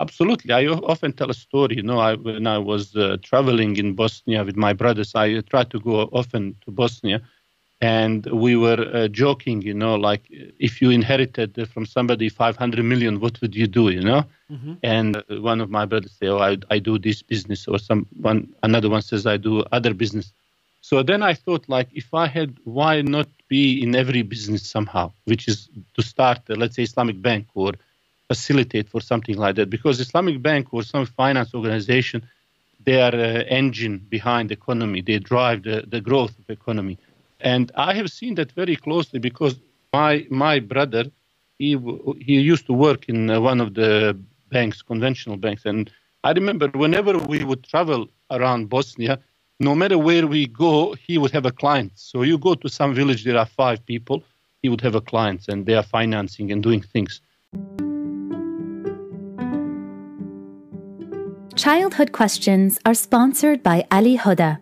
Absolutely. 0.00 0.52
I 0.54 0.66
often 0.68 1.12
tell 1.12 1.28
a 1.28 1.34
story. 1.34 1.76
You 1.76 1.82
know, 1.82 1.98
I, 1.98 2.14
when 2.14 2.46
I 2.46 2.58
was 2.58 2.94
uh, 2.94 3.16
traveling 3.20 3.76
in 3.78 3.94
Bosnia 3.94 4.44
with 4.44 4.56
my 4.56 4.72
brothers, 4.72 5.12
I 5.16 5.40
tried 5.40 5.70
to 5.70 5.80
go 5.80 6.02
often 6.12 6.54
to 6.64 6.70
Bosnia, 6.70 7.20
and 7.80 8.24
we 8.26 8.54
were 8.54 8.80
uh, 8.94 9.08
joking. 9.08 9.60
You 9.62 9.74
know, 9.74 9.96
like 9.96 10.22
if 10.30 10.80
you 10.80 10.90
inherited 10.90 11.68
from 11.68 11.84
somebody 11.84 12.28
500 12.28 12.84
million, 12.84 13.18
what 13.18 13.40
would 13.40 13.56
you 13.56 13.66
do? 13.66 13.88
You 13.90 14.02
know, 14.02 14.24
and 14.84 15.16
uh, 15.16 15.22
one 15.40 15.60
of 15.60 15.68
my 15.68 15.84
brothers 15.84 16.12
say, 16.12 16.28
"Oh, 16.28 16.38
I, 16.38 16.58
I 16.70 16.78
do 16.78 16.96
this 16.96 17.22
business," 17.22 17.66
or 17.66 17.80
some 17.80 18.06
one 18.20 18.54
another 18.62 18.88
one 18.88 19.02
says, 19.02 19.26
"I 19.26 19.36
do 19.36 19.64
other 19.72 19.94
business." 19.94 20.32
So 20.80 21.02
then 21.02 21.22
I 21.22 21.34
thought, 21.34 21.68
like, 21.68 21.88
if 21.92 22.14
I 22.14 22.26
had, 22.26 22.56
why 22.64 23.02
not 23.02 23.28
be 23.48 23.82
in 23.82 23.94
every 23.94 24.22
business 24.22 24.62
somehow, 24.68 25.12
which 25.24 25.48
is 25.48 25.68
to 25.94 26.02
start, 26.02 26.40
uh, 26.50 26.54
let's 26.54 26.76
say, 26.76 26.82
Islamic 26.82 27.20
bank 27.22 27.46
or 27.54 27.72
facilitate 28.28 28.88
for 28.88 29.00
something 29.00 29.36
like 29.36 29.56
that. 29.56 29.70
Because 29.70 30.00
Islamic 30.00 30.42
bank 30.42 30.68
or 30.72 30.82
some 30.82 31.06
finance 31.06 31.54
organization, 31.54 32.22
they 32.84 33.00
are 33.00 33.14
uh, 33.14 33.44
engine 33.60 33.98
behind 34.08 34.50
the 34.50 34.54
economy. 34.54 35.00
They 35.00 35.18
drive 35.18 35.62
the, 35.64 35.84
the 35.86 36.00
growth 36.00 36.38
of 36.38 36.46
the 36.46 36.52
economy. 36.54 36.98
And 37.40 37.70
I 37.76 37.94
have 37.94 38.10
seen 38.10 38.34
that 38.36 38.52
very 38.52 38.76
closely 38.76 39.18
because 39.18 39.56
my 39.92 40.26
my 40.30 40.58
brother, 40.60 41.04
he 41.58 41.76
he 42.20 42.34
used 42.40 42.66
to 42.66 42.72
work 42.72 43.08
in 43.08 43.30
uh, 43.30 43.40
one 43.40 43.60
of 43.60 43.74
the 43.74 44.18
banks, 44.50 44.82
conventional 44.82 45.36
banks, 45.36 45.64
and 45.66 45.90
I 46.24 46.32
remember 46.32 46.68
whenever 46.74 47.16
we 47.18 47.44
would 47.44 47.64
travel 47.64 48.08
around 48.30 48.68
Bosnia, 48.68 49.20
no 49.60 49.74
matter 49.74 49.98
where 49.98 50.26
we 50.26 50.46
go, 50.46 50.94
he 50.94 51.18
would 51.18 51.32
have 51.32 51.46
a 51.46 51.52
client. 51.52 51.92
So 51.94 52.22
you 52.22 52.38
go 52.38 52.54
to 52.54 52.68
some 52.68 52.94
village, 52.94 53.24
there 53.24 53.38
are 53.38 53.46
five 53.46 53.84
people, 53.86 54.22
he 54.62 54.68
would 54.68 54.80
have 54.80 54.94
a 54.94 55.00
client, 55.00 55.48
and 55.48 55.66
they 55.66 55.74
are 55.74 55.82
financing 55.82 56.52
and 56.52 56.62
doing 56.62 56.82
things. 56.82 57.20
Childhood 61.56 62.12
Questions 62.12 62.78
are 62.86 62.94
sponsored 62.94 63.62
by 63.62 63.84
Ali 63.90 64.16
Huda, 64.16 64.60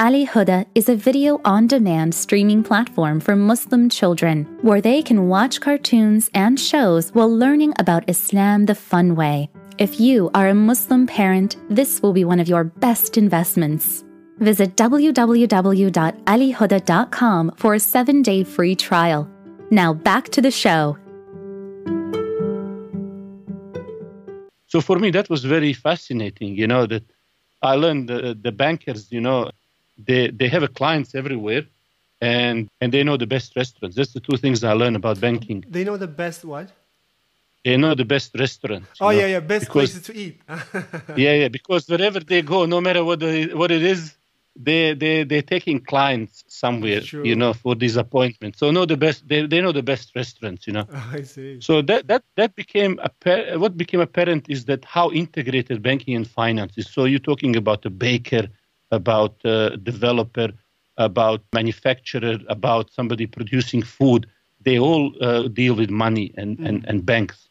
Ali 0.00 0.24
Huda 0.24 0.64
is 0.76 0.88
a 0.88 0.94
video 0.94 1.40
on 1.44 1.66
demand 1.66 2.14
streaming 2.14 2.62
platform 2.62 3.18
for 3.18 3.34
Muslim 3.34 3.88
children 3.88 4.44
where 4.62 4.80
they 4.80 5.02
can 5.02 5.26
watch 5.26 5.60
cartoons 5.60 6.30
and 6.34 6.58
shows 6.58 7.10
while 7.14 7.28
learning 7.28 7.74
about 7.80 8.08
Islam 8.08 8.66
the 8.66 8.76
fun 8.76 9.16
way. 9.16 9.50
If 9.76 9.98
you 9.98 10.30
are 10.34 10.50
a 10.50 10.54
Muslim 10.54 11.08
parent, 11.08 11.56
this 11.68 12.00
will 12.00 12.12
be 12.12 12.24
one 12.24 12.38
of 12.38 12.48
your 12.48 12.62
best 12.62 13.18
investments. 13.18 14.04
Visit 14.38 14.76
www.alihuda.com 14.76 17.52
for 17.56 17.74
a 17.74 17.80
seven 17.80 18.22
day 18.22 18.44
free 18.44 18.74
trial. 18.74 19.28
Now 19.70 19.92
back 19.94 20.28
to 20.30 20.40
the 20.40 20.50
show. 20.50 20.96
So 24.66 24.80
for 24.82 24.98
me, 24.98 25.10
that 25.10 25.28
was 25.30 25.44
very 25.44 25.72
fascinating. 25.72 26.56
You 26.56 26.66
know 26.66 26.86
that 26.86 27.02
I 27.62 27.74
learned 27.74 28.08
the, 28.08 28.30
uh, 28.30 28.34
the 28.40 28.52
bankers. 28.52 29.10
You 29.10 29.20
know, 29.20 29.50
they 29.96 30.28
they 30.30 30.48
have 30.48 30.72
clients 30.74 31.14
everywhere, 31.14 31.64
and 32.20 32.68
and 32.80 32.92
they 32.92 33.02
know 33.02 33.16
the 33.16 33.26
best 33.26 33.56
restaurants. 33.56 33.96
That's 33.96 34.12
the 34.12 34.20
two 34.20 34.36
things 34.36 34.62
I 34.62 34.72
learned 34.74 34.96
about 34.96 35.20
banking. 35.20 35.64
They 35.68 35.84
know 35.84 35.96
the 35.96 36.06
best 36.06 36.44
what? 36.44 36.70
They 37.64 37.76
know 37.76 37.94
the 37.94 38.04
best 38.04 38.34
restaurants. 38.38 38.88
Oh 39.00 39.10
you 39.10 39.20
yeah, 39.20 39.26
yeah, 39.26 39.40
best 39.40 39.64
because- 39.66 39.90
places 39.90 40.02
to 40.02 40.14
eat. 40.14 40.40
yeah, 41.16 41.34
yeah. 41.34 41.48
Because 41.48 41.88
wherever 41.88 42.20
they 42.20 42.42
go, 42.42 42.66
no 42.66 42.80
matter 42.80 43.02
what 43.04 43.20
the, 43.20 43.52
what 43.54 43.70
it 43.70 43.82
is, 43.82 44.14
they 44.58 44.94
they 44.94 45.24
they're 45.24 45.42
taking 45.42 45.80
clients 45.80 46.44
somewhere. 46.48 47.02
You 47.24 47.36
know, 47.36 47.52
for 47.52 47.74
these 47.74 47.96
appointments. 47.96 48.58
So 48.58 48.70
know 48.70 48.84
the 48.84 48.96
best. 48.96 49.28
They 49.28 49.46
they 49.46 49.60
know 49.60 49.72
the 49.72 49.82
best 49.82 50.12
restaurants. 50.14 50.66
You 50.66 50.72
know. 50.74 50.86
I 51.12 51.22
see. 51.22 51.60
So 51.60 51.82
that 51.82 52.08
that 52.08 52.24
that 52.36 52.54
became 52.56 52.96
appar- 52.96 53.58
what 53.58 53.76
became 53.76 54.00
apparent 54.00 54.46
is 54.48 54.64
that 54.66 54.84
how 54.84 55.10
integrated 55.12 55.82
banking 55.82 56.14
and 56.16 56.26
finance 56.28 56.76
is. 56.76 56.88
So 56.90 57.04
you're 57.04 57.18
talking 57.30 57.56
about 57.56 57.86
a 57.86 57.90
baker, 57.90 58.48
about 58.90 59.36
a 59.44 59.76
developer, 59.76 60.50
about 60.96 61.42
manufacturer, 61.52 62.38
about 62.48 62.92
somebody 62.92 63.26
producing 63.26 63.82
food. 63.82 64.26
They 64.60 64.78
all 64.78 65.12
uh, 65.20 65.48
deal 65.48 65.74
with 65.74 65.88
money 65.88 66.34
and, 66.36 66.58
and, 66.58 66.84
and 66.86 67.06
banks. 67.06 67.47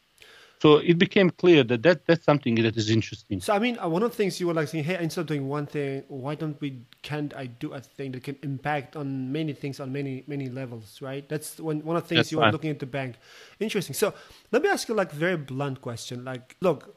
So 0.60 0.78
it 0.78 0.98
became 0.98 1.30
clear 1.30 1.64
that, 1.64 1.84
that 1.84 2.06
that's 2.08 2.26
something 2.26 2.56
that 2.56 2.76
is 2.76 2.90
interesting. 2.90 3.42
So 3.42 3.54
I 3.54 3.60
mean, 3.60 3.78
uh, 3.78 3.88
one 3.88 4.02
of 4.02 4.12
the 4.12 4.18
things 4.18 4.40
you 4.40 4.48
were 4.48 4.54
like 4.56 4.68
saying, 4.68 4.86
hey, 4.86 4.98
instead 5.00 5.22
of 5.22 5.28
doing 5.28 5.48
one 5.48 5.68
thing, 5.68 6.04
why 6.08 6.34
don't 6.34 6.60
we? 6.60 6.80
Can't 7.04 7.36
I 7.36 7.46
do 7.46 7.74
a 7.74 7.80
thing 7.80 8.12
that 8.14 8.24
can 8.24 8.38
impact 8.42 8.96
on 8.96 9.32
many 9.32 9.54
things 9.54 9.80
on 9.80 9.94
many 9.94 10.24
many 10.28 10.50
levels, 10.50 11.00
right? 11.02 11.28
That's 11.30 11.60
one 11.60 11.82
one 11.84 11.96
of 11.96 12.04
the 12.04 12.10
things 12.10 12.20
That's 12.20 12.32
you 12.32 12.42
are 12.42 12.52
looking 12.52 12.72
at 12.72 12.80
the 12.80 12.88
bank. 12.88 13.16
Interesting. 13.60 13.94
So 13.94 14.14
let 14.52 14.64
me 14.64 14.70
ask 14.70 14.90
you 14.90 14.96
like 14.96 15.12
very 15.12 15.38
blunt 15.38 15.82
question. 15.82 16.26
Like, 16.26 16.56
look, 16.60 16.96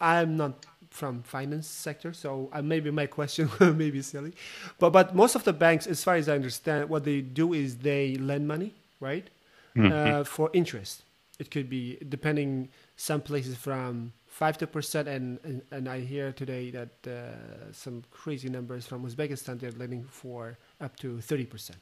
I'm 0.00 0.36
not 0.36 0.64
from 0.90 1.24
finance 1.24 1.66
sector, 1.66 2.12
so 2.12 2.48
uh, 2.52 2.62
maybe 2.62 2.92
my 2.92 3.06
question 3.06 3.50
may 3.60 3.90
be 3.90 4.02
silly, 4.02 4.32
but 4.78 4.90
but 4.90 5.16
most 5.16 5.34
of 5.34 5.42
the 5.42 5.52
banks, 5.52 5.88
as 5.88 6.04
far 6.04 6.14
as 6.14 6.28
I 6.28 6.36
understand, 6.36 6.88
what 6.88 7.02
they 7.04 7.20
do 7.20 7.52
is 7.52 7.78
they 7.78 8.14
lend 8.14 8.46
money, 8.46 8.72
right, 9.00 9.28
uh, 9.76 10.22
for 10.22 10.50
interest. 10.52 11.02
It 11.40 11.50
could 11.50 11.68
be 11.68 11.98
depending 12.08 12.68
some 12.96 13.20
places 13.20 13.56
from 13.56 14.12
five 14.26 14.58
to 14.58 14.66
percent, 14.66 15.08
and, 15.08 15.38
and 15.44 15.62
and 15.70 15.88
I 15.88 16.00
hear 16.00 16.32
today 16.32 16.70
that 16.70 16.92
uh, 17.06 17.72
some 17.72 18.02
crazy 18.10 18.48
numbers 18.48 18.86
from 18.86 19.04
Uzbekistan 19.04 19.60
they're 19.60 19.72
lending 19.72 20.04
for 20.04 20.58
up 20.80 20.96
to 20.98 21.20
thirty 21.20 21.46
percent. 21.46 21.78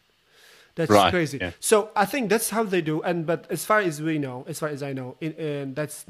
That's 0.74 0.90
Right, 0.90 1.10
crazy. 1.10 1.36
yeah. 1.38 1.50
So 1.60 1.90
I 1.94 2.06
think 2.06 2.30
that's 2.30 2.48
how 2.48 2.62
they 2.64 2.80
do. 2.80 3.02
And 3.02 3.26
but 3.26 3.46
as 3.50 3.62
far 3.64 3.80
as 3.80 4.00
we 4.00 4.18
know, 4.18 4.44
as 4.48 4.58
far 4.58 4.70
as 4.70 4.82
I 4.82 4.94
know, 4.94 5.16
in, 5.20 5.32
in, 5.34 5.74
that's 5.74 6.04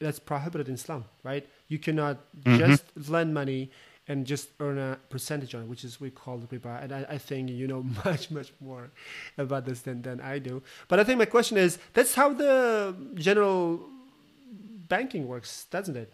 that's 0.00 0.18
prohibited 0.18 0.68
in 0.68 0.74
Islam, 0.74 1.04
right? 1.22 1.46
You 1.68 1.78
cannot 1.78 2.18
just 2.44 2.84
lend 3.08 3.32
money 3.32 3.70
and 4.08 4.26
just 4.26 4.48
earn 4.58 4.78
a 4.78 4.98
percentage 5.10 5.54
on 5.54 5.62
it, 5.62 5.68
which 5.68 5.84
is 5.84 6.00
we 6.00 6.10
call 6.10 6.38
riba. 6.38 6.82
And 6.82 6.92
I, 6.92 7.06
I 7.10 7.18
think 7.18 7.50
you 7.50 7.68
know 7.68 7.82
much 8.04 8.30
much 8.32 8.52
more 8.60 8.90
about 9.36 9.66
this 9.66 9.82
than 9.82 10.02
than 10.02 10.20
I 10.20 10.40
do. 10.40 10.62
But 10.88 10.98
I 10.98 11.04
think 11.04 11.18
my 11.18 11.26
question 11.26 11.56
is 11.56 11.78
that's 11.92 12.14
how 12.16 12.32
the 12.32 12.96
general 13.14 13.88
banking 14.88 15.26
works, 15.26 15.66
doesn't 15.70 15.96
it? 15.96 16.12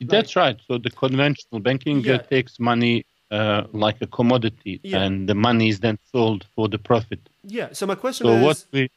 That's 0.00 0.36
right. 0.36 0.56
So 0.66 0.78
the 0.78 0.90
conventional 0.90 1.60
banking 1.60 2.00
Yeah. 2.00 2.18
takes 2.18 2.60
money 2.60 3.04
uh, 3.30 3.64
like 3.72 4.00
a 4.00 4.06
commodity, 4.06 4.80
Yeah. 4.82 5.02
and 5.02 5.28
the 5.28 5.34
money 5.34 5.68
is 5.68 5.80
then 5.80 5.98
sold 6.12 6.46
for 6.54 6.66
the 6.68 6.78
profit. 6.78 7.20
Yeah. 7.44 7.68
So 7.72 7.86
my 7.86 7.94
question 7.94 8.26
So 8.26 8.32
is. 8.36 8.42
what 8.42 8.64
we 8.72 8.88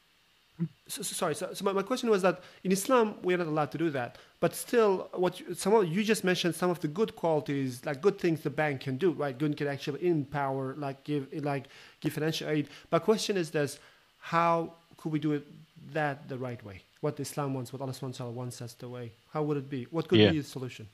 so, 0.86 1.02
so- 1.02 1.14
sorry. 1.14 1.34
So, 1.34 1.52
so 1.54 1.64
my, 1.64 1.72
my 1.72 1.82
question 1.82 2.08
was 2.10 2.22
that 2.22 2.40
in 2.64 2.72
Islam 2.72 3.14
we 3.22 3.34
are 3.34 3.38
not 3.38 3.46
allowed 3.46 3.72
to 3.72 3.78
do 3.78 3.90
that, 3.90 4.16
but 4.40 4.54
still, 4.54 5.08
what 5.14 5.40
you, 5.40 5.54
some 5.54 5.74
of, 5.74 5.86
you 5.88 6.02
just 6.04 6.22
mentioned 6.24 6.54
some 6.54 6.70
of 6.70 6.80
the 6.80 6.88
good 6.88 7.16
qualities, 7.16 7.84
like 7.84 8.00
good 8.00 8.18
things 8.18 8.40
the 8.42 8.50
bank 8.50 8.82
can 8.82 8.96
do, 8.96 9.10
right? 9.12 9.36
Good 9.36 9.56
can 9.56 9.66
actually 9.66 10.06
empower, 10.06 10.74
like 10.78 11.02
give, 11.04 11.26
like 11.44 11.64
give 12.00 12.12
financial 12.12 12.48
aid. 12.48 12.68
My 12.90 12.98
question 13.00 13.36
is 13.36 13.50
this: 13.50 13.78
How 14.20 14.74
could 14.98 15.12
we 15.12 15.18
do 15.18 15.32
it 15.32 15.46
that 15.92 16.28
the 16.28 16.38
right 16.38 16.62
way? 16.64 16.82
What 17.02 17.18
Islam 17.18 17.54
wants, 17.54 17.72
what 17.72 17.82
Allah 17.82 17.94
wa 18.20 18.30
wants 18.40 18.62
us 18.62 18.74
the 18.74 18.88
way. 18.88 19.12
How 19.32 19.42
would 19.42 19.56
it 19.56 19.68
be? 19.68 19.82
What 19.90 20.06
could 20.08 20.20
Yeah. 20.20 20.30
be 20.30 20.38
the 20.38 20.44
solution? 20.56 20.86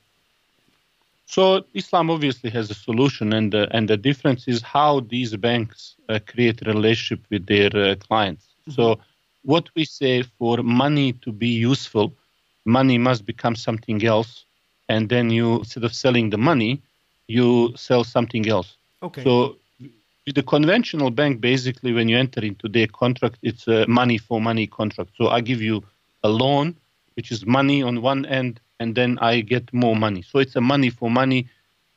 So 1.35 1.41
Islam 1.75 2.09
obviously 2.09 2.49
has 2.57 2.71
a 2.71 2.73
solution, 2.73 3.31
and 3.37 3.53
the, 3.53 3.63
and 3.75 3.87
the 3.87 3.95
difference 3.95 4.47
is 4.47 4.59
how 4.63 5.01
these 5.01 5.31
banks 5.37 5.95
uh, 6.09 6.17
create 6.31 6.57
a 6.63 6.65
relationship 6.73 7.21
with 7.29 7.45
their 7.45 7.69
uh, 7.75 7.95
clients. 8.07 8.45
So 8.75 8.99
what 9.43 9.65
we 9.75 9.85
say 9.85 10.23
for 10.37 10.57
money 10.63 11.13
to 11.25 11.31
be 11.31 11.49
useful, 11.71 12.07
money 12.65 12.97
must 12.97 13.21
become 13.25 13.55
something 13.55 14.03
else, 14.03 14.45
and 14.87 15.09
then 15.13 15.29
you 15.29 15.47
instead 15.59 15.83
of 15.83 15.93
selling 15.93 16.31
the 16.31 16.41
money, 16.51 16.81
you 17.27 17.71
sell 17.75 18.03
something 18.03 18.47
else. 18.49 18.69
Okay. 19.07 19.23
So 19.23 19.57
with 20.25 20.35
the 20.39 20.43
conventional 20.55 21.11
bank, 21.11 21.39
basically, 21.39 21.91
when 21.93 22.09
you 22.09 22.17
enter 22.17 22.41
into 22.51 22.67
their 22.67 22.87
contract, 22.87 23.37
it's 23.49 23.67
a 23.67 23.85
money 23.87 24.17
for 24.17 24.41
money 24.41 24.65
contract. 24.65 25.11
So 25.19 25.27
I 25.27 25.41
give 25.41 25.61
you 25.61 25.83
a 26.23 26.29
loan, 26.29 26.75
which 27.15 27.31
is 27.31 27.45
money 27.45 27.83
on 27.83 28.01
one 28.01 28.25
end, 28.25 28.59
and 28.79 28.95
then 28.95 29.17
I 29.19 29.41
get 29.41 29.73
more 29.73 29.95
money. 29.95 30.21
So 30.21 30.39
it's 30.39 30.55
a 30.55 30.61
money 30.61 30.89
for 30.89 31.09
money, 31.09 31.47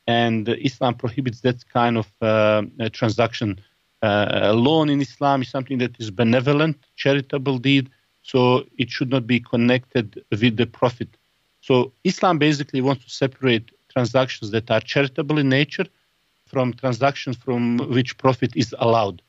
and 0.07 0.49
Islam 0.49 0.95
prohibits 0.95 1.41
that 1.41 1.67
kind 1.69 1.97
of 1.97 2.07
uh, 2.21 2.63
uh, 2.79 2.89
transaction. 2.89 3.59
Uh, 4.01 4.49
a 4.51 4.53
loan 4.53 4.89
in 4.89 5.01
Islam 5.01 5.41
is 5.41 5.49
something 5.49 5.77
that 5.77 5.97
is 5.99 6.11
benevolent, 6.11 6.77
charitable 6.95 7.57
deed, 7.57 7.89
so 8.21 8.65
it 8.77 8.89
should 8.89 9.09
not 9.09 9.25
be 9.25 9.39
connected 9.39 10.23
with 10.29 10.57
the 10.57 10.65
profit. 10.65 11.09
So 11.61 11.93
Islam 12.03 12.37
basically 12.37 12.81
wants 12.81 13.05
to 13.05 13.09
separate 13.09 13.71
transactions 13.93 14.51
that 14.51 14.69
are 14.69 14.81
charitable 14.81 15.37
in 15.39 15.47
nature 15.49 15.85
from 16.47 16.73
transactions 16.73 17.37
from 17.37 17.77
which 17.89 18.17
profit 18.17 18.51
is 18.55 18.75
allowed. 18.79 19.21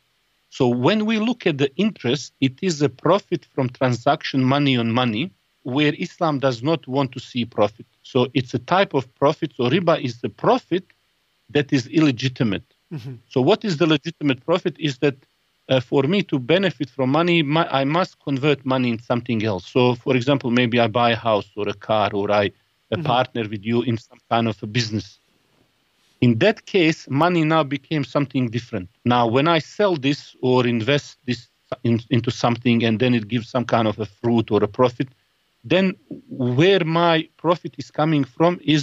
So 0.57 0.69
when 0.69 1.01
we 1.11 1.17
look 1.29 1.41
at 1.51 1.59
the 1.59 1.71
interest, 1.87 2.33
it 2.41 2.57
is 2.69 2.77
a 2.81 2.89
profit 2.89 3.43
from 3.53 3.67
transaction 3.81 4.41
money 4.45 4.75
on 4.83 4.89
money, 5.03 5.25
where 5.65 5.95
Islam 6.07 6.35
does 6.47 6.59
not 6.63 6.87
want 6.87 7.11
to 7.15 7.21
see 7.31 7.45
profit. 7.45 7.87
So 8.03 8.19
it's 8.39 8.55
a 8.55 8.63
type 8.75 8.93
of 8.95 9.05
profit. 9.23 9.51
So 9.57 9.63
riba 9.75 9.97
is 10.09 10.15
the 10.21 10.29
profit 10.45 10.85
that 11.57 11.73
is 11.73 11.83
illegitimate. 11.89 12.69
So 13.33 13.39
what 13.41 13.65
is 13.65 13.79
the 13.79 13.87
legitimate 13.97 14.41
profit? 14.51 14.77
Is 14.79 14.99
that 14.99 15.17
uh, 15.69 15.81
for 15.81 16.03
me 16.05 16.23
to 16.31 16.39
benefit 16.39 16.89
from 16.89 17.09
money, 17.11 17.43
my, 17.43 17.67
I 17.81 17.85
must 17.85 18.13
convert 18.21 18.65
money 18.65 18.91
in 18.91 19.01
something 19.11 19.41
else. 19.45 19.67
So, 19.67 19.97
for 19.97 20.15
example, 20.15 20.51
maybe 20.53 20.79
I 20.79 20.87
buy 20.87 21.11
a 21.13 21.17
house 21.31 21.51
or 21.57 21.69
a 21.69 21.75
car, 21.75 22.11
or 22.13 22.31
I 22.31 22.53
uh, 22.93 23.03
partner 23.03 23.45
with 23.49 23.65
you 23.65 23.83
in 23.83 23.97
some 23.99 24.21
kind 24.31 24.47
of 24.47 24.63
a 24.63 24.67
business. 24.67 25.19
In 26.25 26.39
that 26.39 26.59
case, 26.65 27.01
money 27.25 27.45
now 27.55 27.63
became 27.77 28.05
something 28.17 28.45
different. 28.57 28.89
Now, 29.05 29.25
when 29.37 29.47
I 29.57 29.59
sell 29.77 29.95
this 30.09 30.21
or 30.41 30.67
invest 30.67 31.19
this 31.29 31.41
in, 31.89 32.01
into 32.17 32.31
something 32.31 32.79
and 32.87 32.95
then 33.03 33.13
it 33.15 33.29
gives 33.29 33.47
some 33.55 33.67
kind 33.75 33.87
of 33.87 33.97
a 33.99 34.07
fruit 34.07 34.47
or 34.55 34.61
a 34.65 34.71
profit, 34.81 35.09
then 35.73 35.87
where 36.31 36.85
my 37.03 37.29
profit 37.37 37.75
is 37.83 37.91
coming 37.91 38.25
from 38.25 38.53
is 38.77 38.83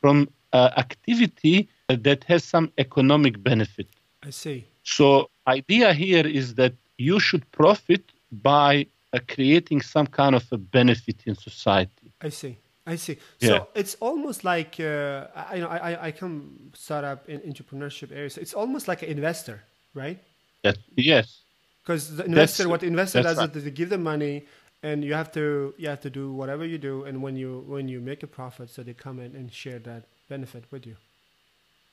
from 0.00 0.16
uh, 0.52 0.70
activity 0.84 1.56
that 1.88 2.24
has 2.24 2.44
some 2.44 2.66
economic 2.76 3.42
benefit. 3.42 3.88
I 4.22 4.30
see. 4.42 4.58
So 4.82 5.30
idea 5.46 5.94
here 5.94 6.26
is 6.40 6.46
that 6.60 6.74
you 6.98 7.16
should 7.20 7.44
profit 7.52 8.04
by 8.50 8.86
uh, 9.14 9.20
creating 9.34 9.80
some 9.80 10.08
kind 10.20 10.34
of 10.34 10.44
a 10.52 10.58
benefit 10.58 11.18
in 11.24 11.36
society. 11.36 12.08
I 12.20 12.28
see. 12.28 12.58
I 12.86 12.96
see. 12.96 13.16
Yeah. 13.40 13.48
So 13.48 13.68
it's 13.74 13.94
almost 14.00 14.44
like 14.44 14.80
uh, 14.80 15.28
I, 15.36 15.54
you 15.56 15.60
know 15.62 15.68
I, 15.68 15.78
I- 15.92 16.06
I 16.08 16.12
come 16.12 16.70
startup 16.74 17.28
in 17.28 17.40
entrepreneurship 17.40 18.10
area. 18.12 18.30
So 18.30 18.40
it's 18.40 18.54
almost 18.54 18.88
like 18.88 19.02
an 19.02 19.08
investor, 19.08 19.62
right? 19.94 20.18
That 20.62 20.78
yes, 20.96 21.42
Because 21.82 22.16
the 22.16 22.24
investor, 22.24 22.68
what 22.68 22.80
the 22.80 22.86
investor 22.86 23.22
does 23.22 23.38
right. 23.38 23.56
is 23.56 23.64
they 23.64 23.70
give 23.70 23.88
them 23.90 24.02
money, 24.02 24.46
and 24.82 25.04
you 25.04 25.14
have 25.14 25.30
to 25.32 25.74
you 25.78 25.88
have 25.88 26.00
to 26.00 26.10
do 26.10 26.32
whatever 26.32 26.64
you 26.64 26.78
do, 26.78 27.04
and 27.04 27.22
when 27.22 27.36
you 27.36 27.64
when 27.68 27.88
you 27.88 28.00
make 28.00 28.22
a 28.22 28.26
profit, 28.28 28.70
so 28.70 28.82
they 28.82 28.94
come 28.94 29.20
in 29.20 29.36
and 29.36 29.52
share 29.52 29.78
that 29.80 30.02
benefit 30.28 30.64
with 30.72 30.86
you. 30.86 30.96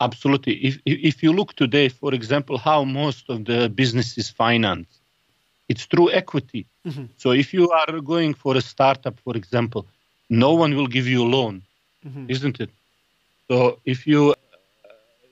absolutely. 0.01 0.53
If 0.67 0.79
if 0.85 1.23
you 1.23 1.33
look 1.33 1.53
today, 1.55 1.89
for 1.89 2.13
example, 2.13 2.57
how 2.57 2.83
most 2.83 3.29
of 3.29 3.45
the 3.45 3.69
business 3.69 4.17
is 4.17 4.29
financed, 4.29 4.99
it's 5.69 5.85
through 5.85 6.11
equity. 6.11 6.67
So 7.17 7.31
if 7.31 7.53
you 7.53 7.69
are 7.71 8.01
going 8.01 8.33
for 8.33 8.57
a 8.57 8.61
startup, 8.61 9.19
for 9.19 9.35
example, 9.37 9.87
no 10.29 10.53
one 10.53 10.75
will 10.75 10.87
give 10.87 11.07
you 11.07 11.23
a 11.23 11.29
loan, 11.37 11.63
isn't 12.27 12.59
it? 12.59 12.69
So 13.49 13.79
if 13.85 14.05
you 14.07 14.35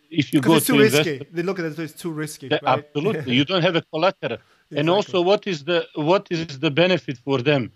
if 0.10 0.34
you 0.34 0.42
go 0.42 0.56
it's 0.56 0.66
to 0.68 0.74
too 0.74 0.82
invest, 0.82 1.08
risky. 1.08 1.28
They 1.32 1.44
look 1.44 1.60
at 1.60 1.66
it 1.66 1.80
as 1.80 1.94
too 1.94 2.12
risky. 2.12 2.48
Yeah, 2.48 2.60
right? 2.64 2.80
absolutely, 2.80 3.36
you 3.40 3.46
don't 3.46 3.62
have 3.62 3.76
a 3.76 3.82
collateral. 3.82 4.40
And 4.76 4.90
also, 4.90 5.22
what 5.22 5.48
is 5.48 5.64
the 5.64 5.88
what 5.96 6.28
is 6.30 6.60
the 6.60 6.72
benefit 6.72 7.18
for 7.18 7.42
them 7.42 7.72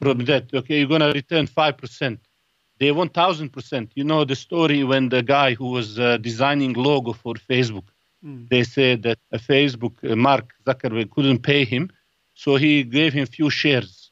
from 0.00 0.24
that? 0.24 0.44
Okay, 0.54 0.78
you're 0.78 0.88
gonna 0.88 1.12
return 1.12 1.46
five 1.46 1.76
percent. 1.76 2.20
They 2.80 2.90
want 2.92 3.14
thousand 3.14 3.50
percent. 3.50 3.92
You 3.94 4.04
know 4.04 4.24
the 4.24 4.36
story 4.36 4.82
when 4.84 5.08
the 5.10 5.22
guy 5.22 5.54
who 5.54 5.70
was 5.70 5.98
uh, 5.98 6.16
designing 6.18 6.72
logo 6.72 7.12
for 7.12 7.34
Facebook, 7.34 7.84
Mm. 8.24 8.48
they 8.48 8.64
said 8.64 9.02
that 9.02 9.18
uh, 9.32 9.36
Facebook, 9.36 9.92
uh, 10.10 10.16
Mark 10.16 10.54
Zuckerberg 10.66 11.10
couldn't 11.10 11.40
pay 11.40 11.64
him, 11.64 11.90
so 12.34 12.56
he 12.56 12.82
gave 12.82 13.12
him 13.12 13.26
few 13.26 13.50
shares, 13.50 14.03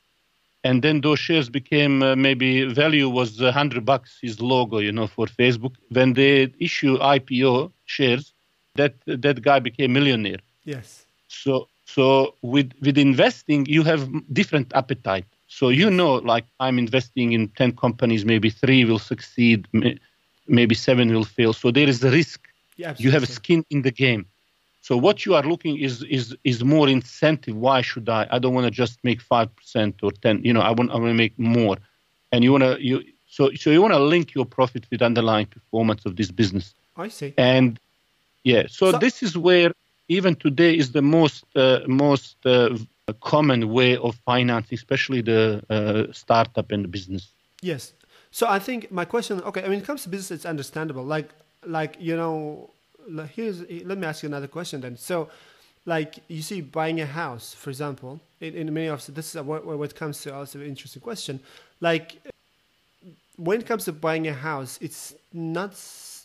and 0.64 0.82
then 0.82 1.00
those 1.00 1.18
shares 1.18 1.48
became 1.48 2.02
uh, 2.02 2.14
maybe 2.16 2.64
value 2.64 3.08
was 3.08 3.40
hundred 3.40 3.84
bucks 3.84 4.18
his 4.22 4.40
logo, 4.40 4.78
you 4.78 4.92
know, 4.92 5.06
for 5.06 5.26
Facebook. 5.26 5.74
When 5.90 6.12
they 6.14 6.52
issue 6.58 6.98
IPO 6.98 7.72
shares, 7.86 8.32
that 8.76 8.94
that 9.06 9.42
guy 9.42 9.58
became 9.58 9.92
millionaire. 9.92 10.40
Yes. 10.64 11.04
So 11.28 11.68
so 11.84 12.34
with 12.42 12.72
with 12.80 12.96
investing, 12.96 13.66
you 13.66 13.82
have 13.82 14.08
different 14.32 14.72
appetite. 14.74 15.26
So 15.48 15.68
you 15.68 15.90
know, 15.90 16.14
like 16.14 16.46
I'm 16.60 16.78
investing 16.78 17.32
in 17.32 17.48
ten 17.48 17.72
companies, 17.72 18.24
maybe 18.24 18.50
three 18.50 18.84
will 18.84 19.00
succeed, 19.00 19.66
maybe 20.46 20.74
seven 20.74 21.12
will 21.12 21.24
fail. 21.24 21.52
So 21.52 21.70
there 21.70 21.88
is 21.88 22.02
a 22.04 22.10
risk. 22.10 22.48
Yeah, 22.76 22.94
You 22.98 23.10
have 23.10 23.22
a 23.22 23.26
skin 23.26 23.64
in 23.68 23.82
the 23.82 23.90
game. 23.90 24.26
So 24.82 24.96
what 24.96 25.24
you 25.24 25.34
are 25.34 25.44
looking 25.52 25.78
is 25.78 26.02
is 26.02 26.36
is 26.44 26.62
more 26.64 26.88
incentive. 26.88 27.56
Why 27.56 27.82
should 27.82 28.08
I? 28.08 28.26
I 28.34 28.38
don't 28.38 28.54
want 28.54 28.66
to 28.66 28.70
just 28.82 28.98
make 29.04 29.20
five 29.20 29.48
percent 29.56 29.94
or 30.02 30.10
ten. 30.24 30.44
You 30.44 30.52
know, 30.52 30.60
I 30.60 30.72
want 30.72 30.90
I 30.90 30.94
want 30.94 31.10
to 31.16 31.20
make 31.24 31.38
more. 31.38 31.76
And 32.32 32.42
you 32.44 32.50
want 32.50 32.64
to 32.64 32.72
you 32.88 32.96
so 33.28 33.42
so 33.54 33.70
you 33.70 33.80
want 33.80 33.94
to 33.94 34.00
link 34.14 34.34
your 34.34 34.44
profit 34.44 34.84
with 34.90 35.00
underlying 35.00 35.46
performance 35.46 36.04
of 36.04 36.16
this 36.16 36.30
business. 36.30 36.74
I 36.96 37.08
see. 37.08 37.32
And 37.38 37.78
yeah, 38.44 38.64
so, 38.68 38.90
So- 38.90 38.98
this 38.98 39.22
is 39.22 39.38
where 39.38 39.72
even 40.08 40.34
today 40.34 40.76
is 40.76 40.92
the 40.92 41.02
most 41.02 41.44
uh, 41.54 41.80
most 41.86 42.36
uh, 42.44 42.76
common 43.20 43.60
way 43.72 43.96
of 43.96 44.16
financing, 44.24 44.76
especially 44.76 45.22
the 45.22 45.62
uh, 45.70 46.12
startup 46.12 46.72
and 46.72 46.84
the 46.84 46.88
business. 46.88 47.28
Yes. 47.60 47.92
So 48.32 48.48
I 48.48 48.58
think 48.58 48.90
my 48.90 49.04
question. 49.04 49.40
Okay, 49.42 49.62
I 49.64 49.68
mean, 49.68 49.78
it 49.78 49.86
comes 49.86 50.02
to 50.02 50.08
business, 50.08 50.30
it's 50.38 50.46
understandable. 50.46 51.04
Like, 51.04 51.28
like 51.66 51.96
you 52.00 52.16
know, 52.16 52.70
here's. 53.34 53.60
Let 53.60 53.98
me 53.98 54.06
ask 54.06 54.22
you 54.22 54.28
another 54.28 54.48
question 54.48 54.80
then. 54.80 54.96
So, 54.96 55.28
like 55.86 56.18
you 56.28 56.42
see, 56.42 56.60
buying 56.60 57.00
a 57.00 57.06
house, 57.06 57.54
for 57.54 57.70
example, 57.70 58.20
in, 58.40 58.54
in 58.54 58.72
many 58.72 58.88
of 58.88 59.04
this 59.14 59.34
is 59.34 59.42
what, 59.42 59.64
what 59.64 59.94
comes 59.94 60.20
to 60.22 60.34
also 60.34 60.60
an 60.60 60.66
interesting 60.66 61.02
question. 61.02 61.40
Like, 61.80 62.22
when 63.36 63.60
it 63.60 63.66
comes 63.66 63.84
to 63.86 63.92
buying 63.92 64.28
a 64.28 64.32
house, 64.32 64.78
it's 64.80 65.14
not 65.32 65.74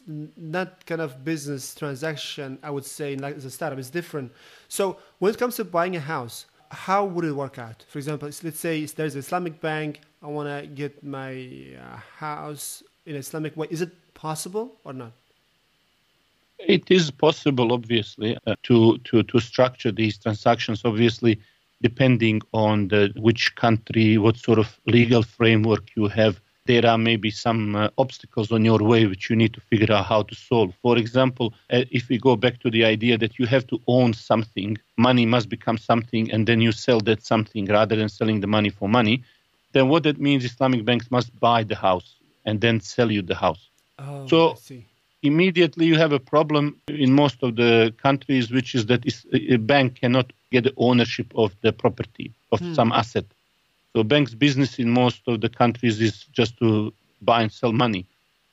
not 0.07 0.85
kind 0.85 1.01
of 1.01 1.23
business 1.25 1.75
transaction. 1.75 2.57
I 2.63 2.69
would 2.69 2.85
say 2.85 3.15
like 3.15 3.35
as 3.35 3.45
a 3.45 3.51
startup, 3.51 3.79
it's 3.79 3.89
different. 3.89 4.31
So 4.69 4.97
when 5.19 5.33
it 5.33 5.37
comes 5.37 5.55
to 5.57 5.65
buying 5.65 5.95
a 5.95 5.99
house, 5.99 6.45
how 6.71 7.05
would 7.05 7.25
it 7.25 7.31
work 7.31 7.59
out? 7.59 7.83
For 7.89 7.97
example, 7.97 8.29
let's 8.43 8.59
say 8.59 8.85
there's 8.85 9.15
an 9.15 9.19
Islamic 9.19 9.59
bank. 9.59 10.01
I 10.21 10.27
want 10.27 10.47
to 10.49 10.67
get 10.67 11.03
my 11.03 11.47
uh, 11.79 11.97
house 12.17 12.83
in 13.05 13.15
Islamic 13.15 13.55
way. 13.57 13.67
Is 13.69 13.81
it 13.81 13.91
possible 14.13 14.75
or 14.83 14.93
not? 14.93 15.11
It 16.59 16.89
is 16.89 17.11
possible, 17.11 17.71
obviously, 17.71 18.37
uh, 18.47 18.55
to, 18.63 18.97
to 19.05 19.23
to 19.23 19.39
structure 19.39 19.91
these 19.91 20.17
transactions. 20.17 20.81
Obviously, 20.85 21.39
depending 21.81 22.41
on 22.53 22.87
the 22.87 23.11
which 23.15 23.55
country, 23.55 24.17
what 24.17 24.37
sort 24.37 24.59
of 24.59 24.79
legal 24.85 25.21
framework 25.23 25.95
you 25.95 26.07
have, 26.07 26.41
there 26.65 26.85
are 26.85 26.97
maybe 26.97 27.29
some 27.29 27.75
uh, 27.75 27.89
obstacles 27.97 28.51
on 28.51 28.65
your 28.65 28.79
way 28.79 29.05
which 29.05 29.29
you 29.29 29.35
need 29.35 29.53
to 29.53 29.61
figure 29.61 29.93
out 29.93 30.05
how 30.05 30.23
to 30.23 30.35
solve. 30.35 30.73
For 30.81 30.97
example, 30.97 31.53
uh, 31.71 31.83
if 31.91 32.09
we 32.09 32.17
go 32.17 32.35
back 32.35 32.59
to 32.61 32.71
the 32.71 32.83
idea 32.85 33.17
that 33.17 33.37
you 33.39 33.45
have 33.45 33.65
to 33.67 33.79
own 33.87 34.13
something, 34.13 34.77
money 34.97 35.25
must 35.25 35.49
become 35.49 35.77
something, 35.77 36.31
and 36.31 36.47
then 36.47 36.59
you 36.59 36.71
sell 36.71 36.99
that 37.01 37.23
something 37.23 37.65
rather 37.65 37.95
than 37.95 38.09
selling 38.09 38.39
the 38.41 38.47
money 38.47 38.69
for 38.69 38.89
money, 38.89 39.23
then 39.73 39.89
what 39.89 40.03
that 40.03 40.19
means, 40.19 40.43
Islamic 40.43 40.83
banks 40.83 41.11
must 41.11 41.37
buy 41.39 41.63
the 41.63 41.75
house 41.75 42.15
and 42.45 42.59
then 42.61 42.79
sell 42.79 43.11
you 43.11 43.21
the 43.21 43.35
house 43.35 43.69
Oh, 43.99 44.27
So- 44.27 44.51
I 44.51 44.55
see. 44.55 44.85
Immediately 45.23 45.85
you 45.85 45.97
have 45.97 46.11
a 46.11 46.19
problem 46.19 46.79
in 46.87 47.13
most 47.13 47.41
of 47.41 47.55
the 47.55 47.93
countries, 47.97 48.51
which 48.51 48.75
is 48.75 48.85
that 48.87 49.05
a 49.33 49.57
bank 49.57 49.95
cannot 49.95 50.31
get 50.51 50.63
the 50.63 50.73
ownership 50.77 51.31
of 51.35 51.53
the 51.61 51.73
property 51.73 52.31
of 52.51 52.61
some 52.73 52.91
asset. 52.91 53.25
So 53.93 54.03
banks' 54.03 54.33
business 54.33 54.79
in 54.79 54.89
most 54.89 55.21
of 55.27 55.41
the 55.41 55.49
countries 55.49 55.99
is 56.01 56.25
just 56.31 56.57
to 56.59 56.93
buy 57.21 57.41
and 57.41 57.51
sell 57.51 57.73
money. 57.73 58.05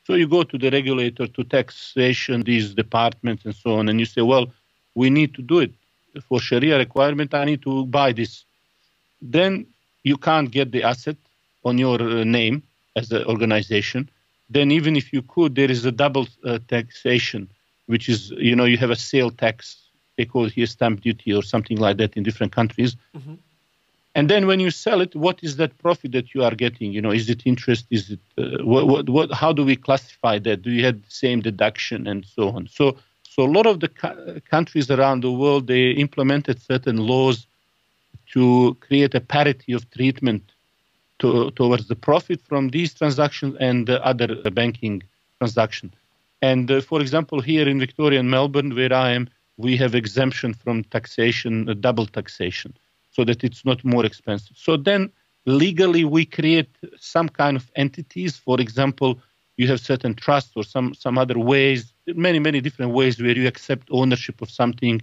So 0.05 0.15
you 0.15 0.29
go 0.29 0.43
to 0.43 0.59
the 0.59 0.71
regulator, 0.71 1.27
to 1.27 1.45
taxation, 1.45 2.43
these 2.43 2.75
departments 2.75 3.45
and 3.45 3.55
so 3.55 3.75
on, 3.75 3.89
and 3.89 3.99
you 3.99 4.07
say, 4.07 4.23
well, 4.23 4.47
we 4.95 5.11
need 5.11 5.35
to 5.35 5.43
do 5.43 5.61
it 5.61 5.73
for 6.29 6.41
Sharia 6.41 6.79
requirement. 6.79 7.35
I 7.35 7.45
need 7.45 7.63
to 7.63 7.87
buy 7.87 8.13
this. 8.13 8.45
Then 9.21 9.67
you 10.03 10.17
can't 10.17 10.51
get 10.51 10.73
the 10.73 10.83
asset 10.83 11.17
on 11.65 11.79
your 11.79 12.01
uh, 12.01 12.25
name 12.25 12.63
as 12.97 13.11
an 13.11 13.25
organization 13.25 14.11
then 14.49 14.71
even 14.71 14.97
if 14.97 15.13
you 15.13 15.23
could, 15.23 15.55
there 15.55 15.71
is 15.71 15.85
a 15.85 15.93
double 15.93 16.27
uh, 16.45 16.59
taxation, 16.69 17.51
which 17.87 18.09
is, 18.09 18.31
you 18.31 18.55
know, 18.55 18.65
you 18.65 18.77
have 18.77 18.91
a 18.91 18.97
sale 18.97 19.31
tax, 19.31 19.89
they 20.17 20.25
call 20.25 20.47
it 20.47 20.53
here 20.53 20.67
stamp 20.67 21.01
duty 21.01 21.33
or 21.33 21.43
something 21.43 21.79
like 21.79 21.97
that 21.99 22.17
in 22.17 22.23
different 22.23 22.53
countries. 22.53 22.97
And 24.15 24.31
then 24.31 24.47
when 24.47 24.61
you 24.61 24.71
sell 24.71 25.01
it, 25.01 25.15
what 25.17 25.41
is 25.43 25.57
that 25.57 25.77
profit 25.79 26.13
that 26.13 26.35
you 26.35 26.45
are 26.45 26.55
getting? 26.55 26.93
You 26.93 27.03
know, 27.03 27.11
is 27.11 27.29
it 27.29 27.43
interest? 27.45 27.87
Is 27.91 28.11
it, 28.11 28.21
uh, 28.39 28.63
what, 28.65 28.87
what, 28.87 29.09
what, 29.09 29.33
how 29.33 29.53
do 29.53 29.65
we 29.65 29.75
classify 29.77 30.39
that? 30.41 30.63
Do 30.63 30.71
you 30.71 30.85
have 30.85 31.03
the 31.03 31.11
same 31.11 31.41
deduction 31.41 32.07
and 32.07 32.25
so 32.25 32.51
on? 32.51 32.69
So, 32.69 32.97
so 33.29 33.43
a 33.43 33.51
lot 33.51 33.67
of 33.67 33.81
the 33.81 33.89
co- 33.89 34.41
countries 34.49 34.89
around 34.91 35.23
the 35.23 35.33
world, 35.33 35.67
they 35.67 35.91
implemented 35.91 36.63
certain 36.63 36.99
laws 36.99 37.47
to 38.33 38.77
create 38.81 39.15
a 39.15 39.21
parity 39.21 39.73
of 39.73 39.91
treatment 39.91 40.53
to, 41.21 41.51
towards 41.53 41.89
the 41.89 41.97
profit 41.97 42.41
from 42.43 42.71
these 42.71 42.95
transactions 42.95 43.57
and 43.61 43.87
the 43.87 44.05
other 44.05 44.29
banking 44.51 45.03
transaction. 45.39 45.93
And 46.43 46.71
uh, 46.71 46.81
for 46.81 47.01
example, 47.01 47.41
here 47.41 47.69
in 47.69 47.79
Victoria 47.79 48.21
and 48.21 48.31
Melbourne, 48.31 48.75
where 48.75 48.93
I 48.93 49.13
am, 49.13 49.29
we 49.57 49.77
have 49.77 49.95
exemption 49.95 50.53
from 50.53 50.85
taxation, 50.85 51.69
uh, 51.69 51.75
double 51.75 52.07
taxation, 52.07 52.77
so 53.11 53.25
that 53.25 53.45
it's 53.45 53.65
not 53.65 53.85
more 53.85 54.05
expensive. 54.05 54.57
So 54.57 54.77
then 54.77 55.11
legally 55.47 56.05
we 56.05 56.25
create 56.25 56.71
some 56.99 57.29
kind 57.29 57.57
of 57.57 57.71
entities. 57.77 58.37
For 58.37 58.61
example, 58.61 59.21
you 59.57 59.69
have 59.69 59.81
certain 59.81 60.15
trusts 60.15 60.53
or 60.57 60.65
some, 60.65 60.95
some 60.95 61.17
other 61.17 61.39
ways, 61.39 61.93
many, 62.07 62.41
many 62.41 62.61
different 62.61 62.93
ways 62.93 63.21
where 63.21 63.37
you 63.37 63.47
accept 63.47 63.89
ownership 63.91 64.43
of 64.43 64.51
something 64.51 65.01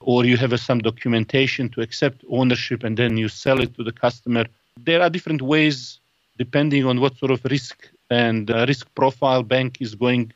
or 0.00 0.24
you 0.24 0.36
have 0.36 0.52
uh, 0.52 0.56
some 0.56 0.80
documentation 0.80 1.68
to 1.70 1.80
accept 1.80 2.22
ownership 2.30 2.84
and 2.84 2.96
then 2.96 3.16
you 3.16 3.28
sell 3.28 3.60
it 3.60 3.74
to 3.74 3.82
the 3.82 3.92
customer. 3.92 4.44
There 4.80 5.02
are 5.02 5.10
different 5.10 5.42
ways 5.42 6.00
depending 6.36 6.84
on 6.84 7.00
what 7.00 7.16
sort 7.16 7.30
of 7.30 7.44
risk 7.44 7.88
and 8.10 8.50
uh, 8.50 8.64
risk 8.66 8.92
profile 8.94 9.42
bank 9.42 9.78
is 9.80 9.94
going. 9.94 10.32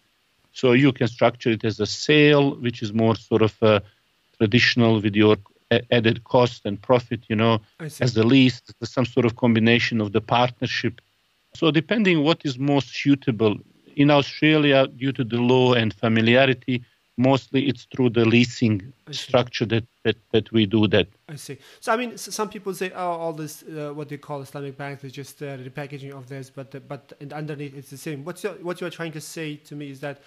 So 0.52 0.72
you 0.72 0.92
can 0.92 1.08
structure 1.08 1.50
it 1.50 1.64
as 1.64 1.80
a 1.80 1.86
sale, 1.86 2.54
which 2.56 2.82
is 2.82 2.92
more 2.92 3.16
sort 3.16 3.42
of 3.42 3.62
uh, 3.62 3.80
traditional 4.36 5.00
with 5.00 5.14
your 5.14 5.36
added 5.90 6.24
cost 6.24 6.62
and 6.64 6.80
profit, 6.80 7.20
you 7.28 7.36
know, 7.36 7.60
as 7.80 8.16
a 8.16 8.22
lease, 8.22 8.62
some 8.82 9.04
sort 9.04 9.26
of 9.26 9.36
combination 9.36 10.00
of 10.00 10.12
the 10.12 10.20
partnership. 10.20 11.00
So 11.54 11.70
depending 11.70 12.22
what 12.22 12.40
is 12.44 12.58
most 12.58 12.88
suitable. 12.94 13.56
In 13.96 14.10
Australia, 14.10 14.86
due 14.86 15.12
to 15.12 15.24
the 15.24 15.40
law 15.40 15.74
and 15.74 15.92
familiarity, 15.92 16.84
mostly 17.18 17.68
it's 17.68 17.86
through 17.92 18.10
the 18.10 18.24
leasing 18.24 18.92
structure 19.10 19.66
that, 19.66 19.84
that, 20.04 20.16
that 20.32 20.50
we 20.52 20.64
do 20.66 20.86
that. 20.88 21.08
I 21.28 21.36
see. 21.36 21.58
So 21.80 21.92
I 21.92 21.96
mean, 21.96 22.12
s- 22.12 22.34
some 22.34 22.48
people 22.48 22.72
say, 22.72 22.90
"Oh, 22.94 23.10
all 23.22 23.32
this, 23.32 23.62
uh, 23.64 23.92
what 23.94 24.08
they 24.08 24.16
call 24.16 24.40
Islamic 24.40 24.76
banks, 24.78 25.04
is 25.04 25.12
just 25.12 25.42
uh, 25.42 25.56
repackaging 25.58 26.12
of 26.12 26.28
this," 26.28 26.48
but 26.50 26.74
uh, 26.74 26.80
but 26.88 27.12
and 27.20 27.32
underneath 27.32 27.76
it's 27.76 27.90
the 27.90 27.96
same. 27.98 28.24
What's 28.24 28.42
your, 28.44 28.52
what 28.54 28.80
you're 28.80 28.90
trying 28.90 29.12
to 29.12 29.20
say 29.20 29.56
to 29.56 29.74
me 29.74 29.90
is 29.90 30.00
that 30.00 30.20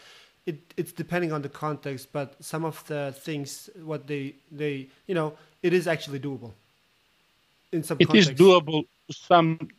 it 0.45 0.59
it's 0.77 0.91
depending 0.91 1.31
on 1.31 1.41
the 1.41 1.49
context, 1.49 2.09
but 2.11 2.35
some 2.43 2.65
of 2.65 2.85
the 2.87 3.13
things, 3.17 3.69
what 3.83 4.07
they 4.07 4.35
they 4.51 4.87
you 5.07 5.15
know, 5.15 5.33
it 5.63 5.73
is 5.73 5.87
actually 5.87 6.19
doable. 6.19 6.51
In 7.71 7.83
some 7.83 7.97
It 7.99 8.13
is 8.13 8.27
context. 8.27 8.43
doable. 8.43 8.85
Some 9.11 9.69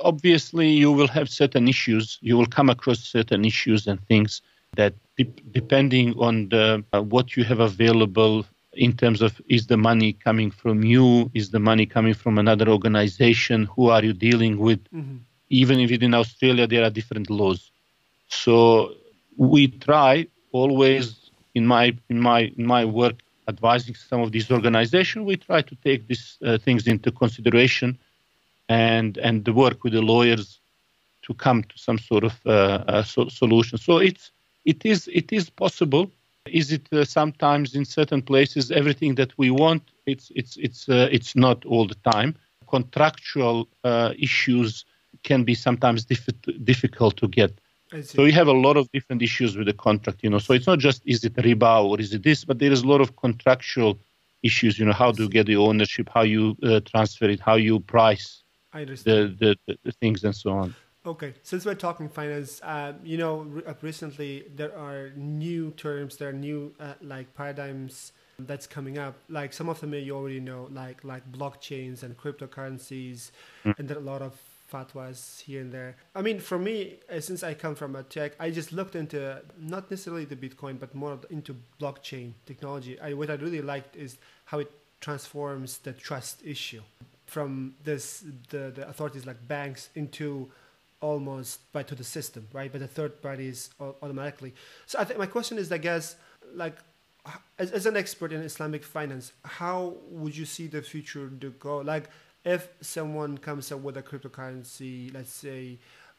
obviously 0.00 0.70
you 0.70 0.90
will 0.92 1.08
have 1.08 1.28
certain 1.28 1.68
issues. 1.68 2.18
You 2.22 2.36
will 2.38 2.46
come 2.46 2.70
across 2.70 3.00
certain 3.00 3.44
issues 3.44 3.86
and 3.86 4.00
things 4.06 4.42
that, 4.76 4.94
de- 5.18 5.42
depending 5.50 6.14
on 6.18 6.48
the 6.48 6.84
uh, 6.92 7.02
what 7.02 7.36
you 7.36 7.44
have 7.44 7.60
available 7.60 8.44
in 8.74 8.92
terms 8.96 9.20
of 9.22 9.40
is 9.48 9.66
the 9.66 9.76
money 9.76 10.12
coming 10.12 10.50
from 10.50 10.82
you, 10.82 11.30
is 11.34 11.50
the 11.50 11.58
money 11.70 11.86
coming 11.86 12.14
from 12.14 12.38
another 12.38 12.68
organization, 12.68 13.64
who 13.74 13.88
are 13.94 14.02
you 14.04 14.14
dealing 14.14 14.58
with? 14.58 14.80
Mhm. 14.92 15.18
Even 15.50 15.80
if 15.80 15.90
in 15.90 16.14
Australia 16.14 16.66
there 16.66 16.84
are 16.84 16.90
different 16.90 17.28
laws. 17.30 17.70
So 18.28 18.94
we 19.36 19.68
try 19.68 20.26
always 20.52 21.04
in 21.54 21.66
my 21.66 21.84
in 22.08 22.18
my 22.20 22.40
in 22.58 22.66
my 22.66 22.84
work 22.84 23.16
advising 23.48 23.94
some 23.94 24.20
of 24.22 24.30
these 24.32 24.50
organizations, 24.50 25.26
we 25.26 25.36
try 25.36 25.60
to 25.62 25.74
take 25.86 26.06
these 26.06 26.38
uh, 26.46 26.56
things 26.58 26.86
into 26.86 27.10
consideration 27.10 27.98
and 28.68 29.18
and 29.18 29.46
work 29.62 29.84
with 29.84 29.92
the 29.92 30.00
lawyers 30.14 30.60
to 31.26 31.34
come 31.34 31.62
to 31.62 31.76
some 31.86 31.98
sort 31.98 32.24
of 32.24 32.34
uh, 32.46 32.50
uh, 32.50 33.02
so- 33.02 33.28
solution. 33.28 33.76
So 33.78 33.98
it's 33.98 34.30
it 34.64 34.84
is 34.84 35.08
it 35.12 35.32
is 35.32 35.50
possible, 35.50 36.10
Is 36.46 36.72
it 36.72 36.88
uh, 36.92 37.04
sometimes 37.04 37.74
in 37.74 37.84
certain 37.84 38.20
places 38.22 38.70
everything 38.70 39.14
that 39.14 39.32
we 39.38 39.50
want? 39.50 39.82
It's 40.06 40.30
it's 40.34 40.56
it's 40.56 40.88
uh, 40.88 41.08
it's 41.12 41.36
not 41.36 41.64
all 41.64 41.86
the 41.86 41.94
time. 42.12 42.34
Contractual 42.66 43.68
uh, 43.84 44.12
issues 44.18 44.84
can 45.22 45.44
be 45.44 45.54
sometimes 45.54 46.04
diff- 46.04 46.64
difficult 46.64 47.16
to 47.18 47.28
get. 47.28 47.52
So 48.04 48.24
you 48.24 48.32
have 48.32 48.48
a 48.48 48.52
lot 48.52 48.76
of 48.76 48.90
different 48.92 49.22
issues 49.22 49.56
with 49.56 49.66
the 49.66 49.72
contract, 49.74 50.22
you 50.24 50.30
know. 50.30 50.38
So 50.38 50.52
it's 50.54 50.66
not 50.66 50.78
just 50.80 51.02
is 51.06 51.24
it 51.24 51.34
riba 51.34 51.84
or 51.84 52.00
is 52.00 52.12
it 52.12 52.22
this, 52.22 52.44
but 52.44 52.58
there 52.58 52.72
is 52.72 52.82
a 52.82 52.88
lot 52.88 53.00
of 53.00 53.16
contractual 53.16 53.98
issues. 54.42 54.78
You 54.78 54.86
know, 54.86 54.92
how 54.92 55.12
do 55.12 55.22
you 55.24 55.28
get 55.28 55.46
the 55.46 55.56
ownership, 55.56 56.08
how 56.12 56.22
you 56.22 56.56
uh, 56.64 56.80
transfer 56.80 57.26
it, 57.26 57.40
how 57.40 57.54
you 57.56 57.78
price 57.80 58.42
the, 59.04 59.36
the, 59.38 59.56
the, 59.66 59.78
the 59.84 59.92
things, 59.92 60.24
and 60.24 60.34
so 60.34 60.50
on. 60.52 60.74
Okay, 61.04 61.34
since 61.42 61.64
we're 61.64 61.74
talking 61.74 62.08
finance, 62.08 62.60
uh, 62.62 62.92
you 63.02 63.18
know, 63.18 63.38
re- 63.38 63.64
uh, 63.66 63.74
recently 63.82 64.44
there 64.54 64.76
are 64.78 65.10
new 65.16 65.72
terms, 65.72 66.16
there 66.16 66.28
are 66.28 66.32
new 66.32 66.72
uh, 66.78 66.94
like 67.02 67.34
paradigms 67.34 68.12
that's 68.38 68.68
coming 68.68 68.98
up. 68.98 69.16
Like 69.28 69.52
some 69.52 69.68
of 69.68 69.80
them 69.80 69.94
you 69.94 70.14
already 70.14 70.38
know, 70.38 70.68
like 70.72 71.02
like 71.02 71.30
blockchains 71.32 72.04
and 72.04 72.16
cryptocurrencies, 72.16 73.32
mm. 73.64 73.76
and 73.78 73.88
there 73.88 73.96
are 73.96 74.00
a 74.00 74.04
lot 74.04 74.22
of 74.22 74.40
fatwas 74.72 75.40
here 75.40 75.60
and 75.60 75.72
there. 75.72 75.96
I 76.14 76.22
mean, 76.22 76.38
for 76.38 76.58
me, 76.58 77.00
uh, 77.12 77.18
since 77.18 77.42
I 77.42 77.54
come 77.54 77.74
from 77.74 77.96
a 77.96 78.04
tech, 78.04 78.32
I 78.38 78.50
just 78.50 78.72
looked 78.72 78.94
into 78.94 79.42
not 79.58 79.90
necessarily 79.90 80.24
the 80.24 80.36
Bitcoin, 80.36 80.78
but 80.78 80.94
more 80.94 81.18
into 81.30 81.56
blockchain 81.80 82.34
technology. 82.46 82.98
I, 83.00 83.14
what 83.14 83.28
I 83.28 83.34
really 83.34 83.60
liked 83.60 83.96
is 83.96 84.18
how 84.44 84.60
it 84.60 84.70
transforms 85.00 85.78
the 85.78 85.92
trust 85.92 86.42
issue 86.44 86.82
from 87.26 87.74
this 87.82 88.24
the, 88.50 88.70
the 88.74 88.88
authorities 88.88 89.26
like 89.26 89.48
banks 89.48 89.88
into 89.94 90.50
almost 91.02 91.70
by 91.72 91.82
to 91.82 91.94
the 91.94 92.04
system, 92.04 92.48
right? 92.52 92.72
But 92.72 92.80
the 92.80 92.88
third 92.88 93.20
party 93.20 93.48
is 93.48 93.70
automatically. 93.80 94.54
So 94.86 94.98
I 94.98 95.04
think 95.04 95.18
my 95.18 95.26
question 95.26 95.58
is, 95.58 95.70
I 95.70 95.78
guess, 95.78 96.16
like 96.54 96.78
as, 97.58 97.70
as 97.72 97.86
an 97.86 97.96
expert 97.96 98.32
in 98.32 98.40
Islamic 98.40 98.84
finance, 98.84 99.32
how 99.44 99.96
would 100.08 100.36
you 100.36 100.46
see 100.46 100.66
the 100.66 100.80
future 100.80 101.28
to 101.28 101.50
go? 101.50 101.78
Like 101.78 102.08
if 102.44 102.68
someone 102.80 103.38
comes 103.38 103.70
up 103.70 103.80
with 103.80 103.96
a 103.96 104.02
cryptocurrency, 104.02 105.12
let's 105.12 105.32
say, 105.32 105.78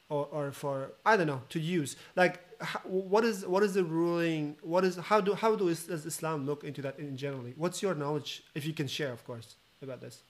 or, 0.09 0.27
or 0.31 0.51
for 0.51 0.91
I 1.05 1.17
don't 1.17 1.27
know 1.27 1.41
to 1.49 1.59
use, 1.59 1.95
like 2.15 2.41
what 2.83 3.23
is 3.23 3.45
what 3.45 3.63
is 3.63 3.73
the 3.73 3.83
ruling? 3.83 4.57
What 4.61 4.83
is 4.83 4.97
how 4.97 5.21
do 5.21 5.33
how 5.33 5.55
do 5.55 5.65
does 5.67 6.05
Islam 6.05 6.45
look 6.45 6.63
into 6.63 6.81
that 6.81 6.99
in 6.99 7.17
generally? 7.17 7.53
What's 7.57 7.81
your 7.81 7.95
knowledge, 7.95 8.43
if 8.53 8.65
you 8.65 8.73
can 8.73 8.87
share, 8.87 9.11
of 9.11 9.25
course, 9.25 9.55
about 9.81 10.01
this? 10.01 10.21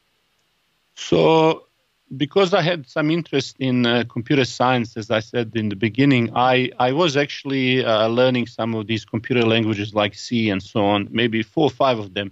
So, 0.96 1.66
because 2.18 2.54
I 2.54 2.62
had 2.62 2.88
some 2.88 3.10
interest 3.10 3.56
in 3.60 3.86
uh, 3.86 4.04
computer 4.10 4.46
science, 4.46 4.98
as 4.98 5.10
I 5.10 5.20
said 5.20 5.56
in 5.56 5.70
the 5.70 5.76
beginning, 5.76 6.32
I 6.36 6.72
I 6.80 6.92
was 6.92 7.18
actually 7.18 7.84
uh, 7.86 8.08
learning 8.08 8.48
some 8.48 8.76
of 8.76 8.88
these 8.88 9.06
computer 9.06 9.44
languages 9.44 9.94
like 9.94 10.14
C 10.16 10.50
and 10.50 10.62
so 10.62 10.84
on, 10.86 11.08
maybe 11.12 11.44
four 11.44 11.66
or 11.66 11.72
five 11.72 12.00
of 12.00 12.14
them. 12.14 12.32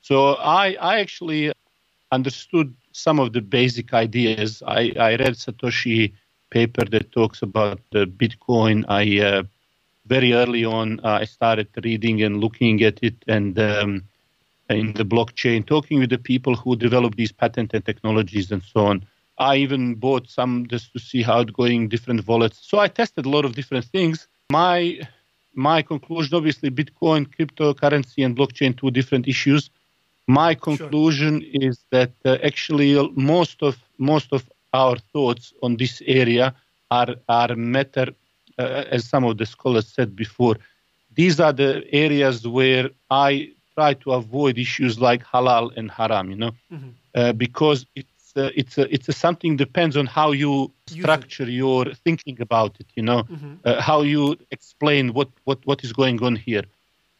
So 0.00 0.34
I 0.34 0.76
I 0.80 1.00
actually 1.00 1.52
understood 2.10 2.74
some 2.92 3.18
of 3.18 3.32
the 3.32 3.40
basic 3.40 3.94
ideas. 3.94 4.62
I, 4.66 4.92
I 4.98 5.16
read 5.16 5.34
Satoshi 5.34 6.12
paper 6.50 6.84
that 6.84 7.12
talks 7.12 7.42
about 7.42 7.80
Bitcoin. 7.92 8.84
I 8.88 9.20
uh, 9.20 9.42
very 10.06 10.32
early 10.32 10.64
on 10.64 11.00
uh, 11.00 11.18
I 11.22 11.24
started 11.24 11.68
reading 11.84 12.22
and 12.22 12.40
looking 12.40 12.82
at 12.82 12.98
it 13.02 13.14
and 13.28 13.58
um, 13.58 14.02
in 14.68 14.92
the 14.94 15.04
blockchain, 15.04 15.64
talking 15.66 15.98
with 16.00 16.10
the 16.10 16.18
people 16.18 16.54
who 16.54 16.76
develop 16.76 17.16
these 17.16 17.32
patented 17.32 17.84
technologies 17.84 18.50
and 18.50 18.62
so 18.62 18.86
on. 18.86 19.06
I 19.50 19.56
even 19.56 19.82
bought 20.04 20.26
some 20.38 20.52
just 20.74 20.86
to 20.94 20.98
see 21.08 21.22
how 21.28 21.40
it's 21.40 21.50
going, 21.60 21.88
different 21.88 22.20
wallets. 22.28 22.58
So 22.70 22.74
I 22.84 22.88
tested 22.88 23.24
a 23.26 23.32
lot 23.36 23.44
of 23.44 23.52
different 23.54 23.86
things. 23.96 24.16
My 24.50 24.76
my 25.54 25.82
conclusion, 25.82 26.32
obviously, 26.38 26.70
Bitcoin, 26.70 27.22
cryptocurrency, 27.34 28.20
and 28.26 28.32
blockchain, 28.38 28.70
two 28.80 28.90
different 28.90 29.24
issues 29.34 29.62
my 30.26 30.54
conclusion 30.54 31.40
sure. 31.40 31.68
is 31.68 31.84
that 31.90 32.12
uh, 32.24 32.38
actually 32.42 32.90
most 33.16 33.62
of 33.62 33.76
most 33.98 34.32
of 34.32 34.48
our 34.72 34.96
thoughts 34.96 35.52
on 35.62 35.76
this 35.76 36.02
area 36.06 36.54
are 36.90 37.14
are 37.28 37.54
matter 37.56 38.08
uh, 38.58 38.84
as 38.90 39.04
some 39.04 39.24
of 39.24 39.38
the 39.38 39.46
scholars 39.46 39.86
said 39.88 40.14
before 40.14 40.56
these 41.14 41.40
are 41.40 41.52
the 41.52 41.84
areas 41.92 42.46
where 42.46 42.90
i 43.10 43.50
try 43.74 43.94
to 43.94 44.12
avoid 44.12 44.58
issues 44.58 45.00
like 45.00 45.24
halal 45.24 45.76
and 45.76 45.90
haram 45.90 46.30
you 46.30 46.36
know 46.36 46.52
mm-hmm. 46.72 46.90
uh, 47.14 47.32
because 47.32 47.86
it's 48.36 48.44
uh, 48.44 48.50
it's 48.60 48.78
a, 48.78 48.94
it's 48.94 49.08
a 49.08 49.12
something 49.12 49.56
depends 49.56 49.96
on 49.96 50.06
how 50.06 50.32
you 50.32 50.72
structure 50.86 51.48
your 51.48 51.84
thinking 52.04 52.40
about 52.40 52.76
it 52.80 52.86
you 52.94 53.02
know 53.02 53.22
mm-hmm. 53.24 53.54
Uh, 53.64 53.80
how 53.80 54.02
you 54.02 54.36
explain 54.50 55.12
what 55.12 55.28
what 55.44 55.58
what 55.64 55.84
is 55.84 55.92
going 55.92 56.22
on 56.22 56.34
here 56.36 56.64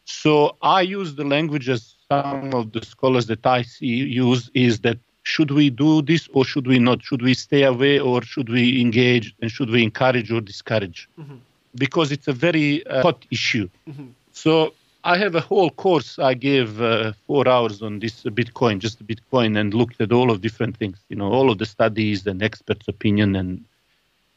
so 0.05 0.55
i 0.61 0.81
use 0.81 1.15
the 1.15 1.23
language 1.23 1.69
as 1.69 1.95
some 2.13 2.53
of 2.53 2.71
the 2.71 2.83
scholars 2.85 3.25
that 3.27 3.45
I 3.45 3.61
see 3.63 3.95
use 4.25 4.49
is 4.53 4.79
that 4.81 4.97
should 5.23 5.51
we 5.51 5.69
do 5.69 6.01
this 6.01 6.27
or 6.33 6.43
should 6.45 6.67
we 6.67 6.79
not? 6.79 7.03
Should 7.03 7.21
we 7.21 7.33
stay 7.33 7.63
away 7.63 7.99
or 7.99 8.21
should 8.21 8.49
we 8.49 8.81
engage 8.81 9.33
and 9.41 9.49
should 9.49 9.69
we 9.69 9.83
encourage 9.83 10.31
or 10.31 10.41
discourage? 10.41 11.07
Mm-hmm. 11.19 11.37
Because 11.75 12.11
it's 12.11 12.27
a 12.27 12.33
very 12.33 12.85
uh, 12.87 13.01
hot 13.01 13.25
issue. 13.31 13.69
Mm-hmm. 13.89 14.07
So 14.31 14.73
I 15.05 15.17
have 15.17 15.35
a 15.35 15.41
whole 15.41 15.69
course 15.69 16.17
I 16.17 16.33
gave 16.33 16.81
uh, 16.81 17.13
four 17.27 17.47
hours 17.47 17.81
on 17.81 17.99
this 17.99 18.23
Bitcoin, 18.23 18.79
just 18.79 19.05
Bitcoin, 19.05 19.59
and 19.59 19.73
looked 19.73 19.99
at 19.99 20.13
all 20.13 20.31
of 20.31 20.41
different 20.41 20.77
things, 20.77 20.97
you 21.09 21.17
know, 21.17 21.29
all 21.31 21.51
of 21.51 21.57
the 21.57 21.65
studies 21.65 22.25
and 22.25 22.41
experts' 22.41 22.87
opinion 22.87 23.35
and 23.35 23.65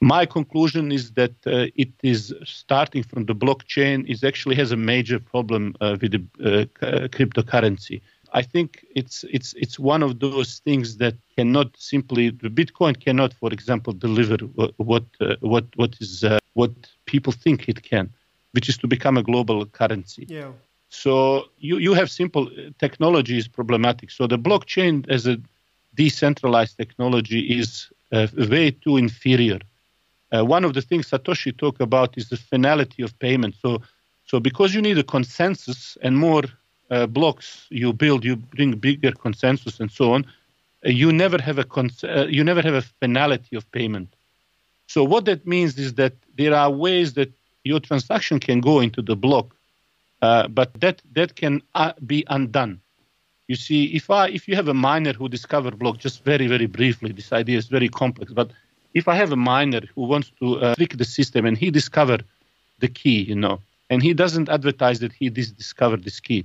my 0.00 0.26
conclusion 0.26 0.92
is 0.92 1.12
that 1.12 1.34
uh, 1.46 1.66
it 1.74 1.90
is 2.02 2.34
starting 2.44 3.02
from 3.02 3.24
the 3.24 3.34
blockchain 3.34 4.06
is 4.06 4.22
actually 4.24 4.56
has 4.56 4.72
a 4.72 4.76
major 4.76 5.18
problem 5.18 5.74
uh, 5.80 5.96
with 6.00 6.12
the 6.12 6.68
uh, 6.82 7.08
cryptocurrency. 7.08 8.02
I 8.32 8.42
think 8.42 8.84
it's 8.94 9.24
it's 9.30 9.54
it's 9.54 9.78
one 9.78 10.02
of 10.02 10.18
those 10.20 10.58
things 10.58 10.98
that 10.98 11.14
cannot 11.36 11.68
simply 11.78 12.30
the 12.30 12.50
Bitcoin 12.50 13.00
cannot, 13.00 13.32
for 13.32 13.50
example, 13.52 13.92
deliver 13.94 14.36
what 14.36 14.74
what 14.76 15.04
uh, 15.20 15.36
what, 15.40 15.64
what 15.76 15.96
is 16.00 16.24
uh, 16.24 16.38
what 16.54 16.72
people 17.06 17.32
think 17.32 17.68
it 17.68 17.82
can, 17.82 18.12
which 18.56 18.70
is 18.72 18.78
to 18.84 18.88
become 18.96 19.20
a 19.22 19.24
global 19.32 19.66
currency. 19.80 20.28
Yeah. 20.30 20.54
So 20.90 21.46
you 21.68 21.76
you 21.86 21.94
have 22.00 22.10
simple 22.22 22.46
uh, 22.48 22.72
technology 22.86 23.36
is 23.42 23.48
problematic. 23.60 24.10
So 24.18 24.28
the 24.28 24.38
blockchain 24.48 24.94
as 25.16 25.26
a 25.34 25.36
decentralized 26.02 26.76
technology 26.78 27.42
is 27.60 27.92
way 28.54 28.72
too 28.84 28.96
inferior 28.98 29.60
uh, 30.32 30.44
one 30.44 30.64
of 30.64 30.74
the 30.74 30.82
things 30.82 31.10
Satoshi 31.10 31.56
talked 31.56 31.80
about 31.80 32.16
is 32.18 32.28
the 32.30 32.36
finality 32.36 33.02
of 33.02 33.18
payment. 33.20 33.54
So, 33.62 33.82
so 34.24 34.40
because 34.40 34.74
you 34.74 34.82
need 34.82 34.98
a 34.98 35.04
consensus 35.04 35.96
and 36.02 36.18
more 36.18 36.44
uh, 36.90 37.06
blocks 37.06 37.66
you 37.70 37.92
build, 37.92 38.24
you 38.24 38.36
bring 38.36 38.72
bigger 38.72 39.12
consensus 39.12 39.80
and 39.80 39.90
so 39.90 40.12
on. 40.14 40.26
Uh, 40.84 40.90
you 40.90 41.12
never 41.12 41.40
have 41.40 41.58
a 41.58 41.64
cons- 41.64 42.04
uh, 42.04 42.26
you 42.28 42.44
never 42.44 42.62
have 42.62 42.74
a 42.74 42.82
finality 42.82 43.56
of 43.56 43.70
payment. 43.72 44.14
So 44.88 45.04
what 45.04 45.26
that 45.26 45.46
means 45.46 45.78
is 45.78 45.94
that 45.94 46.14
there 46.36 46.54
are 46.54 46.70
ways 46.70 47.14
that 47.14 47.32
your 47.70 47.80
transaction 47.88 48.36
can 48.46 48.58
go 48.60 48.74
into 48.86 49.00
the 49.02 49.16
block, 49.26 49.46
uh, 50.22 50.48
but 50.58 50.68
that 50.82 50.96
that 51.18 51.30
can 51.42 51.54
uh, 51.74 51.92
be 52.12 52.18
undone. 52.36 52.74
You 53.48 53.56
see, 53.66 53.80
if 53.98 54.04
I 54.10 54.24
if 54.38 54.42
you 54.48 54.54
have 54.60 54.68
a 54.68 54.78
miner 54.88 55.12
who 55.18 55.26
discovered 55.28 55.74
block, 55.82 55.96
just 56.06 56.24
very 56.24 56.46
very 56.54 56.68
briefly, 56.78 57.10
this 57.12 57.32
idea 57.32 57.56
is 57.62 57.66
very 57.78 57.88
complex, 58.02 58.32
but 58.32 58.48
if 59.00 59.04
I 59.12 59.14
have 59.22 59.32
a 59.32 59.40
miner 59.54 59.82
who 59.94 60.02
wants 60.12 60.28
to 60.40 60.46
uh, 60.58 60.74
trick 60.78 60.92
the 60.96 61.08
system 61.18 61.44
and 61.48 61.56
he 61.62 61.68
discovered 61.70 62.22
the 62.82 62.88
key, 63.00 63.18
you 63.30 63.38
know, 63.44 63.56
and 63.90 64.02
he 64.02 64.12
doesn't 64.22 64.48
advertise 64.48 64.98
that 65.00 65.12
he 65.20 65.26
dis- 65.38 65.56
discovered 65.62 66.02
this 66.04 66.20
key, 66.20 66.44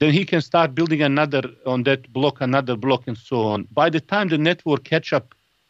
then 0.00 0.12
he 0.12 0.24
can 0.24 0.42
start 0.50 0.74
building 0.74 1.02
another 1.02 1.42
on 1.64 1.84
that 1.84 2.00
block, 2.12 2.40
another 2.40 2.76
block, 2.76 3.02
and 3.08 3.16
so 3.16 3.36
on. 3.52 3.58
By 3.80 3.88
the 3.90 4.00
time 4.12 4.28
the 4.28 4.38
network 4.50 4.84
catch 4.84 5.12
up, 5.18 5.26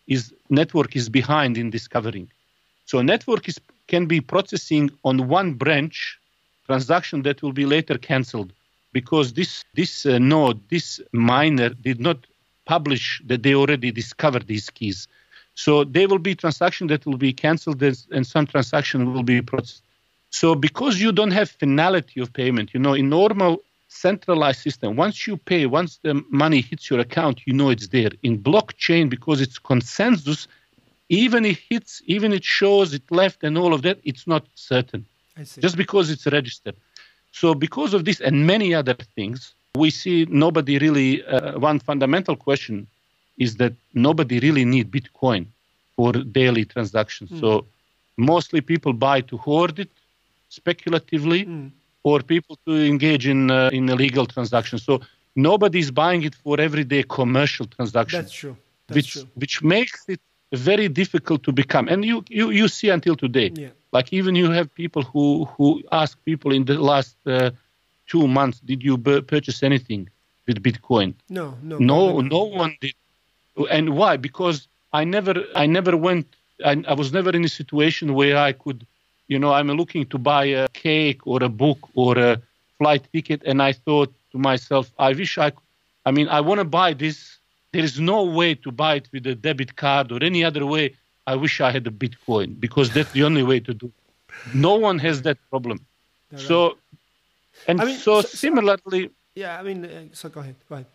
is 0.07 0.33
network 0.61 0.95
is 1.01 1.09
behind 1.21 1.57
in 1.59 1.71
discovering. 1.71 2.27
So 2.85 3.03
network 3.03 3.49
is 3.49 3.59
can 3.89 4.07
be 4.07 4.21
processing 4.21 4.91
on 5.05 5.29
one 5.29 5.55
branch 5.55 6.19
transaction 6.67 7.23
that 7.23 7.43
will 7.43 7.53
be 7.53 7.67
later 7.67 7.97
cancelled 7.97 8.53
because 8.93 9.33
this 9.35 9.65
this 9.75 10.07
uh, 10.07 10.19
node, 10.19 10.59
this 10.69 11.01
miner 11.13 11.71
did 11.71 12.01
not 12.01 12.19
publish 12.65 13.23
that 13.27 13.43
they 13.43 13.55
already 13.55 13.91
discovered 13.91 14.47
these 14.47 14.69
keys. 14.71 15.09
So 15.55 15.85
there 15.85 16.09
will 16.09 16.19
be 16.19 16.35
transaction 16.35 16.87
that 16.89 17.07
will 17.07 17.17
be 17.17 17.33
canceled 17.33 17.83
and 17.83 18.27
some 18.27 18.47
transaction 18.47 19.13
will 19.13 19.23
be 19.23 19.41
processed. 19.41 19.83
So 20.31 20.55
because 20.55 21.01
you 21.01 21.13
don't 21.13 21.31
have 21.31 21.49
finality 21.51 22.21
of 22.21 22.33
payment, 22.33 22.75
you 22.75 22.81
know, 22.81 22.95
in 22.95 23.09
normal 23.09 23.63
centralized 23.89 24.61
system, 24.61 24.97
once 24.97 25.27
you 25.27 25.37
pay, 25.37 25.65
once 25.67 25.99
the 26.03 26.15
money 26.31 26.61
hits 26.61 26.91
your 26.91 27.01
account, 27.01 27.47
you 27.47 27.53
know 27.53 27.71
it's 27.71 27.89
there. 27.89 28.11
In 28.23 28.43
blockchain, 28.43 29.09
because 29.09 29.41
it's 29.41 29.59
consensus, 29.59 30.49
even 31.09 31.45
it 31.45 31.59
hits, 31.69 32.03
even 32.07 32.33
it 32.33 32.45
shows 32.45 32.95
it 32.95 33.03
left 33.11 33.45
and 33.45 33.57
all 33.57 33.73
of 33.73 33.83
that, 33.83 33.99
it's 34.05 34.27
not 34.27 34.45
certain. 34.55 35.05
Just 35.59 35.77
because 35.77 36.11
it's 36.11 36.27
registered. 36.27 36.77
So 37.33 37.55
because 37.55 37.93
of 37.93 38.05
this 38.07 38.21
and 38.21 38.47
many 38.47 38.75
other 38.75 38.97
things, 39.15 39.53
we 39.77 39.91
see 39.91 40.27
nobody 40.31 40.79
really. 40.79 41.25
Uh, 41.25 41.59
one 41.59 41.79
fundamental 41.79 42.35
question 42.35 42.87
is 43.37 43.57
that 43.57 43.75
nobody 43.93 44.41
really 44.41 44.65
need 44.65 44.91
Bitcoin 44.91 45.47
for 45.95 46.13
daily 46.13 46.65
transactions. 46.65 47.31
Mm. 47.31 47.41
So 47.41 47.67
mostly 48.17 48.63
people 48.63 48.95
buy 48.95 49.21
to 49.23 49.37
hoard 49.37 49.79
it 49.79 49.91
speculatively, 50.49 51.45
mm. 51.45 51.71
or 52.03 52.21
people 52.23 52.59
to 52.67 52.73
engage 52.73 53.27
in 53.27 53.51
uh, 53.51 53.69
in 53.73 53.89
illegal 53.91 54.25
transactions. 54.25 54.83
So 54.83 55.03
nobody's 55.35 55.91
buying 55.91 56.23
it 56.23 56.35
for 56.35 56.59
everyday 56.59 57.03
commercial 57.03 57.67
transactions. 57.67 58.25
That's 58.25 58.33
true. 58.33 58.57
That's 58.87 58.97
which 58.97 59.13
true. 59.13 59.29
which 59.35 59.63
makes 59.63 60.09
it 60.09 60.21
very 60.57 60.89
difficult 60.89 61.43
to 61.45 61.53
become. 61.53 61.89
And 61.89 62.05
you 62.05 62.25
you, 62.29 62.51
you 62.51 62.69
see 62.69 62.89
until 62.91 63.17
today, 63.17 63.53
Yeah. 63.55 63.71
like 63.93 64.13
even 64.13 64.35
you 64.35 64.51
have 64.51 64.73
people 64.75 65.03
who 65.03 65.45
who 65.57 65.83
ask 65.93 66.19
people 66.25 66.53
in 66.53 66.65
the 66.65 66.75
last 66.79 67.17
uh, 67.27 67.51
two 68.07 68.27
months, 68.27 68.61
did 68.61 68.83
you 68.83 68.97
bu- 68.97 69.23
purchase 69.23 69.63
anything 69.63 70.09
with 70.47 70.63
Bitcoin? 70.63 71.15
No, 71.29 71.55
no, 71.63 71.79
no 71.79 72.21
no 72.21 72.43
one 72.45 72.77
did 72.81 72.95
and 73.71 73.97
why 73.97 74.17
because 74.17 74.69
i 74.93 75.03
never 75.05 75.35
i 75.55 75.67
never 75.67 75.97
went 75.97 76.27
I, 76.65 76.83
I 76.87 76.95
was 76.95 77.13
never 77.13 77.31
in 77.31 77.45
a 77.45 77.49
situation 77.49 78.15
where 78.15 78.37
i 78.37 78.53
could 78.53 78.87
you 79.29 79.39
know 79.39 79.53
i'm 79.53 79.69
looking 79.69 80.05
to 80.07 80.19
buy 80.19 80.45
a 80.45 80.69
cake 80.69 81.27
or 81.27 81.43
a 81.43 81.49
book 81.49 81.79
or 81.95 82.19
a 82.19 82.41
flight 82.79 83.09
ticket 83.13 83.43
and 83.47 83.63
i 83.63 83.73
thought 83.73 84.13
to 84.33 84.39
myself 84.39 84.93
i 84.99 85.13
wish 85.13 85.39
i 85.39 85.51
could 85.51 85.65
i 86.05 86.11
mean 86.11 86.29
i 86.29 86.41
want 86.41 86.59
to 86.61 86.65
buy 86.65 86.93
this 86.93 87.36
there 87.77 87.85
is 87.91 87.99
no 88.01 88.19
way 88.25 88.51
to 88.65 88.71
buy 88.83 88.95
it 89.01 89.07
with 89.13 89.27
a 89.27 89.35
debit 89.35 89.77
card 89.77 90.07
or 90.13 90.19
any 90.31 90.43
other 90.49 90.65
way 90.75 90.85
i 91.27 91.35
wish 91.45 91.61
i 91.61 91.71
had 91.77 91.87
a 91.87 91.95
bitcoin 92.03 92.49
because 92.67 92.89
that's 92.95 93.13
the 93.13 93.25
only 93.29 93.45
way 93.51 93.59
to 93.69 93.73
do 93.83 93.87
it. 93.87 94.55
no 94.55 94.75
one 94.89 94.99
has 94.99 95.17
that 95.23 95.39
problem 95.51 95.79
right. 96.33 96.41
so 96.41 96.59
and 97.69 97.81
I 97.81 97.85
mean, 97.85 97.99
so 98.07 98.21
so- 98.21 98.29
similarly 98.29 99.05
yeah, 99.37 99.61
I 99.61 99.63
mean, 99.63 99.85
uh, 99.85 100.05
so 100.13 100.31
go 100.31 100.41
ahead, 100.41 100.57
go 100.69 100.77
ahead. 100.77 100.87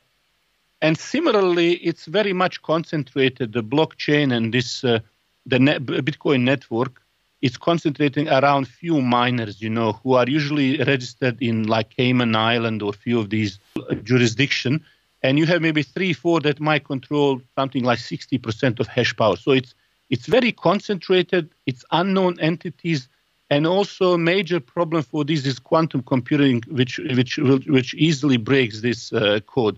and 0.81 0.97
similarly, 0.97 1.73
it's 1.73 2.05
very 2.05 2.33
much 2.33 2.63
concentrated. 2.63 3.53
The 3.53 3.61
blockchain 3.61 4.35
and 4.35 4.51
this 4.51 4.83
uh, 4.83 4.99
the 5.45 5.59
net, 5.59 5.85
Bitcoin 5.85 6.41
network 6.41 7.03
is 7.43 7.55
concentrating 7.55 8.27
around 8.29 8.67
few 8.67 8.99
miners, 8.99 9.61
you 9.61 9.69
know, 9.69 9.93
who 9.93 10.13
are 10.13 10.27
usually 10.27 10.77
registered 10.83 11.37
in 11.39 11.67
like 11.67 11.91
Cayman 11.91 12.35
Island 12.35 12.81
or 12.81 12.93
few 12.93 13.19
of 13.19 13.29
these 13.29 13.59
jurisdiction, 14.03 14.83
and 15.23 15.37
you 15.37 15.45
have 15.45 15.61
maybe 15.61 15.83
three, 15.83 16.13
four 16.13 16.39
that 16.41 16.59
might 16.59 16.85
control 16.85 17.41
something 17.55 17.83
like 17.83 17.99
sixty 17.99 18.37
percent 18.37 18.79
of 18.79 18.87
hash 18.87 19.15
power. 19.15 19.37
So 19.37 19.51
it's 19.51 19.73
it's 20.09 20.25
very 20.25 20.51
concentrated. 20.51 21.49
It's 21.65 21.85
unknown 21.91 22.39
entities. 22.39 23.07
And 23.49 23.67
also, 23.67 24.13
a 24.13 24.17
major 24.17 24.61
problem 24.61 25.03
for 25.03 25.25
this 25.25 25.45
is 25.45 25.59
quantum 25.59 26.03
computing, 26.03 26.63
which 26.69 26.99
which 26.99 27.37
which 27.37 27.93
easily 27.95 28.37
breaks 28.37 28.81
this 28.81 29.11
uh, 29.11 29.41
code. 29.45 29.77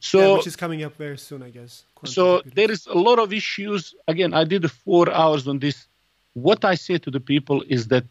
So 0.00 0.20
yeah, 0.20 0.34
which 0.34 0.46
is 0.46 0.56
coming 0.56 0.82
up 0.82 0.96
very 0.96 1.18
soon, 1.18 1.42
I 1.42 1.50
guess. 1.50 1.84
Quantum 1.94 2.12
so 2.12 2.24
computing. 2.24 2.52
there 2.56 2.70
is 2.70 2.86
a 2.86 2.98
lot 2.98 3.18
of 3.18 3.32
issues. 3.32 3.94
Again, 4.08 4.34
I 4.34 4.44
did 4.44 4.68
four 4.70 5.12
hours 5.12 5.46
on 5.46 5.58
this. 5.60 5.86
What 6.34 6.64
I 6.64 6.74
say 6.74 6.98
to 6.98 7.10
the 7.10 7.20
people 7.20 7.62
is 7.68 7.88
that 7.88 8.04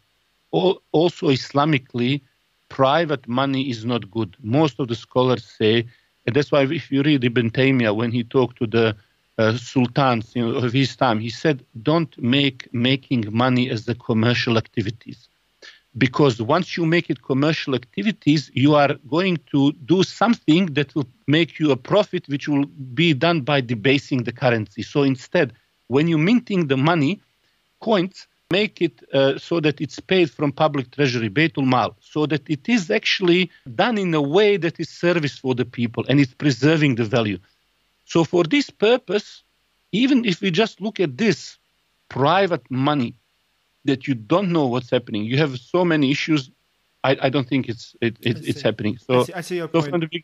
al- 0.54 0.82
also 0.92 1.28
Islamically, 1.28 2.22
private 2.70 3.28
money 3.28 3.70
is 3.70 3.84
not 3.84 4.10
good. 4.10 4.38
Most 4.42 4.80
of 4.80 4.88
the 4.88 4.96
scholars 4.96 5.44
say, 5.44 5.86
and 6.26 6.36
that's 6.36 6.52
why 6.52 6.64
if 6.64 6.92
you 6.92 7.02
read 7.04 7.24
Ibn 7.24 7.50
Taymiyyah, 7.52 7.96
when 7.96 8.12
he 8.12 8.24
talked 8.24 8.58
to 8.60 8.68
the 8.68 8.96
uh, 9.38 9.58
sultans 9.58 10.36
you 10.36 10.46
know, 10.46 10.58
of 10.58 10.74
his 10.74 10.96
time, 10.96 11.20
he 11.20 11.30
said, 11.30 11.66
don't 11.82 12.22
make 12.22 12.68
making 12.74 13.26
money 13.32 13.70
as 13.70 13.86
the 13.86 13.96
commercial 13.96 14.58
activities 14.58 15.30
because 15.98 16.42
once 16.42 16.78
you 16.78 16.86
make 16.86 17.10
it 17.10 17.24
commercial 17.24 17.76
activities, 17.76 18.52
you 18.54 18.76
are 18.76 18.94
going 19.10 19.38
to 19.52 19.72
do 19.86 20.04
something 20.04 20.68
that 20.68 20.94
will 20.96 21.08
make 21.28 21.60
you 21.60 21.72
a 21.72 21.78
profit, 21.78 22.28
which 22.28 22.48
will 22.48 22.66
be 22.94 23.14
done 23.14 23.42
by 23.42 23.62
debasing 23.62 24.24
the 24.24 24.32
currency. 24.32 24.82
So 24.84 25.04
instead, 25.04 25.54
when 25.88 26.08
you're 26.08 26.20
minting 26.20 26.68
the 26.68 26.78
money, 26.78 27.22
coins, 27.82 28.28
make 28.52 28.82
it 28.82 29.04
uh, 29.14 29.38
so 29.38 29.60
that 29.60 29.80
it's 29.80 30.00
paid 30.00 30.30
from 30.32 30.52
public 30.52 30.92
treasury, 30.92 31.30
Beitul 31.30 31.66
Mal, 31.66 31.96
so 32.02 32.26
that 32.26 32.50
it 32.50 32.68
is 32.68 32.90
actually 32.90 33.52
done 33.76 33.98
in 33.98 34.14
a 34.14 34.22
way 34.22 34.58
that 34.58 34.80
is 34.80 34.90
service 34.90 35.38
for 35.38 35.54
the 35.56 35.66
people 35.66 36.04
and 36.10 36.20
it's 36.20 36.34
preserving 36.34 36.96
the 36.96 37.06
value. 37.06 37.38
So 38.06 38.24
for 38.24 38.44
this 38.44 38.70
purpose, 38.70 39.44
even 39.92 40.26
if 40.26 40.42
we 40.42 40.52
just 40.52 40.82
look 40.82 41.00
at 41.00 41.18
this 41.18 41.58
private 42.10 42.70
money 42.70 43.16
that 43.86 44.08
you 44.08 44.16
don't 44.16 44.52
know 44.52 44.66
what's 44.66 44.90
happening. 44.90 45.24
You 45.24 45.38
have 45.38 45.58
so 45.60 45.86
many 45.86 46.12
issues. 46.12 46.50
I, 47.04 47.18
I 47.22 47.30
don't 47.30 47.48
think 47.48 47.70
it's 47.70 47.96
it, 48.02 48.18
it 48.22 48.48
it's 48.48 48.62
happening. 48.62 48.96
I 48.96 49.04
So 49.06 49.24
see, 49.24 49.34
I 49.34 49.42
see 49.42 49.56
your 49.58 49.68
so 49.68 49.80
point. 49.82 49.90
from 49.92 50.00
the 50.02 50.24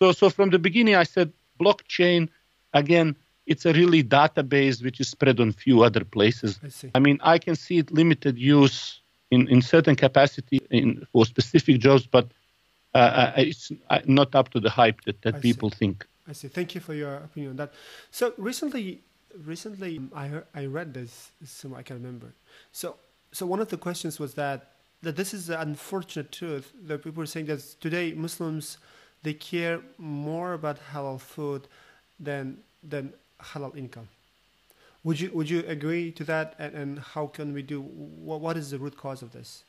so 0.00 0.12
so 0.12 0.30
from 0.30 0.50
the 0.50 0.58
beginning, 0.58 0.94
I 0.94 1.04
said 1.04 1.32
blockchain 1.60 2.28
again. 2.72 3.16
It's 3.46 3.64
a 3.64 3.72
really 3.72 4.02
database 4.02 4.82
which 4.82 5.00
is 5.00 5.08
spread 5.08 5.40
on 5.40 5.52
few 5.52 5.82
other 5.82 6.04
places. 6.04 6.58
I 6.64 6.68
see. 6.68 6.90
I 6.94 6.98
mean, 6.98 7.18
I 7.22 7.38
can 7.38 7.54
see 7.54 7.78
it 7.78 7.92
limited 7.92 8.38
use 8.38 9.00
in, 9.30 9.48
in 9.48 9.62
certain 9.62 9.96
capacity 9.96 10.60
in 10.70 11.06
for 11.12 11.24
specific 11.26 11.78
jobs, 11.78 12.06
but 12.06 12.28
uh, 12.94 12.98
uh, 12.98 13.32
it's 13.36 13.70
uh, 13.90 14.00
not 14.06 14.34
up 14.34 14.48
to 14.50 14.60
the 14.60 14.70
hype 14.70 15.00
that, 15.02 15.16
I 15.16 15.30
that 15.30 15.42
see. 15.42 15.52
people 15.52 15.70
think. 15.70 16.06
I 16.28 16.32
see. 16.32 16.48
Thank 16.48 16.74
you 16.74 16.80
for 16.80 16.94
your 16.94 17.16
opinion 17.16 17.50
on 17.50 17.56
that. 17.56 17.74
So 18.10 18.34
recently, 18.36 19.02
recently 19.44 20.00
I 20.14 20.28
heard, 20.28 20.46
I 20.54 20.66
read 20.66 20.94
this. 20.94 21.30
Somewhere 21.44 21.80
I 21.80 21.82
can 21.82 21.96
remember. 21.96 22.32
So 22.72 22.96
so 23.32 23.46
one 23.46 23.60
of 23.60 23.68
the 23.68 23.76
questions 23.76 24.18
was 24.18 24.34
that 24.34 24.72
that 25.02 25.16
this 25.16 25.34
is 25.34 25.50
an 25.50 25.60
unfortunate 25.60 26.32
truth 26.32 26.72
that 26.84 27.04
people 27.04 27.22
are 27.22 27.26
saying 27.26 27.46
that 27.46 27.60
today 27.80 28.12
Muslims 28.12 28.78
they 29.22 29.34
care 29.34 29.80
more 29.98 30.54
about 30.54 30.78
halal 30.92 31.20
food 31.20 31.68
than 32.18 32.58
than 32.82 33.12
halal 33.42 33.76
income. 33.76 34.08
Would 35.04 35.20
you 35.20 35.30
would 35.32 35.48
you 35.48 35.64
agree 35.66 36.10
to 36.12 36.24
that? 36.24 36.54
And, 36.58 36.74
and 36.74 36.98
how 36.98 37.26
can 37.28 37.52
we 37.52 37.62
do? 37.62 37.80
What, 37.80 38.40
what 38.40 38.56
is 38.56 38.70
the 38.70 38.78
root 38.78 38.96
cause 38.96 39.22
of 39.22 39.32
this? 39.32 39.64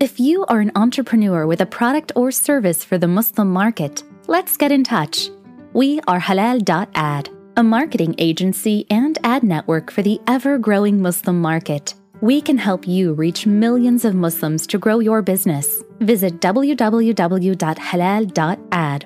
If 0.00 0.20
you 0.20 0.44
are 0.46 0.60
an 0.60 0.72
entrepreneur 0.76 1.46
with 1.46 1.60
a 1.60 1.66
product 1.66 2.12
or 2.14 2.30
service 2.30 2.84
for 2.84 2.98
the 2.98 3.08
Muslim 3.08 3.52
market, 3.52 4.04
let's 4.28 4.56
get 4.56 4.70
in 4.70 4.84
touch. 4.84 5.30
We 5.72 6.00
are 6.06 6.20
Halal.ad, 6.20 7.28
a 7.56 7.62
marketing 7.62 8.14
agency 8.18 8.86
and 8.90 9.18
ad 9.24 9.42
network 9.42 9.90
for 9.90 10.02
the 10.02 10.20
ever 10.26 10.58
growing 10.58 11.02
Muslim 11.02 11.40
market. 11.40 11.94
We 12.20 12.40
can 12.40 12.58
help 12.58 12.88
you 12.88 13.12
reach 13.12 13.46
millions 13.46 14.04
of 14.04 14.12
Muslims 14.12 14.66
to 14.68 14.78
grow 14.78 14.98
your 14.98 15.22
business. 15.22 15.84
Visit 16.00 16.40
www.halal.ad 16.40 17.06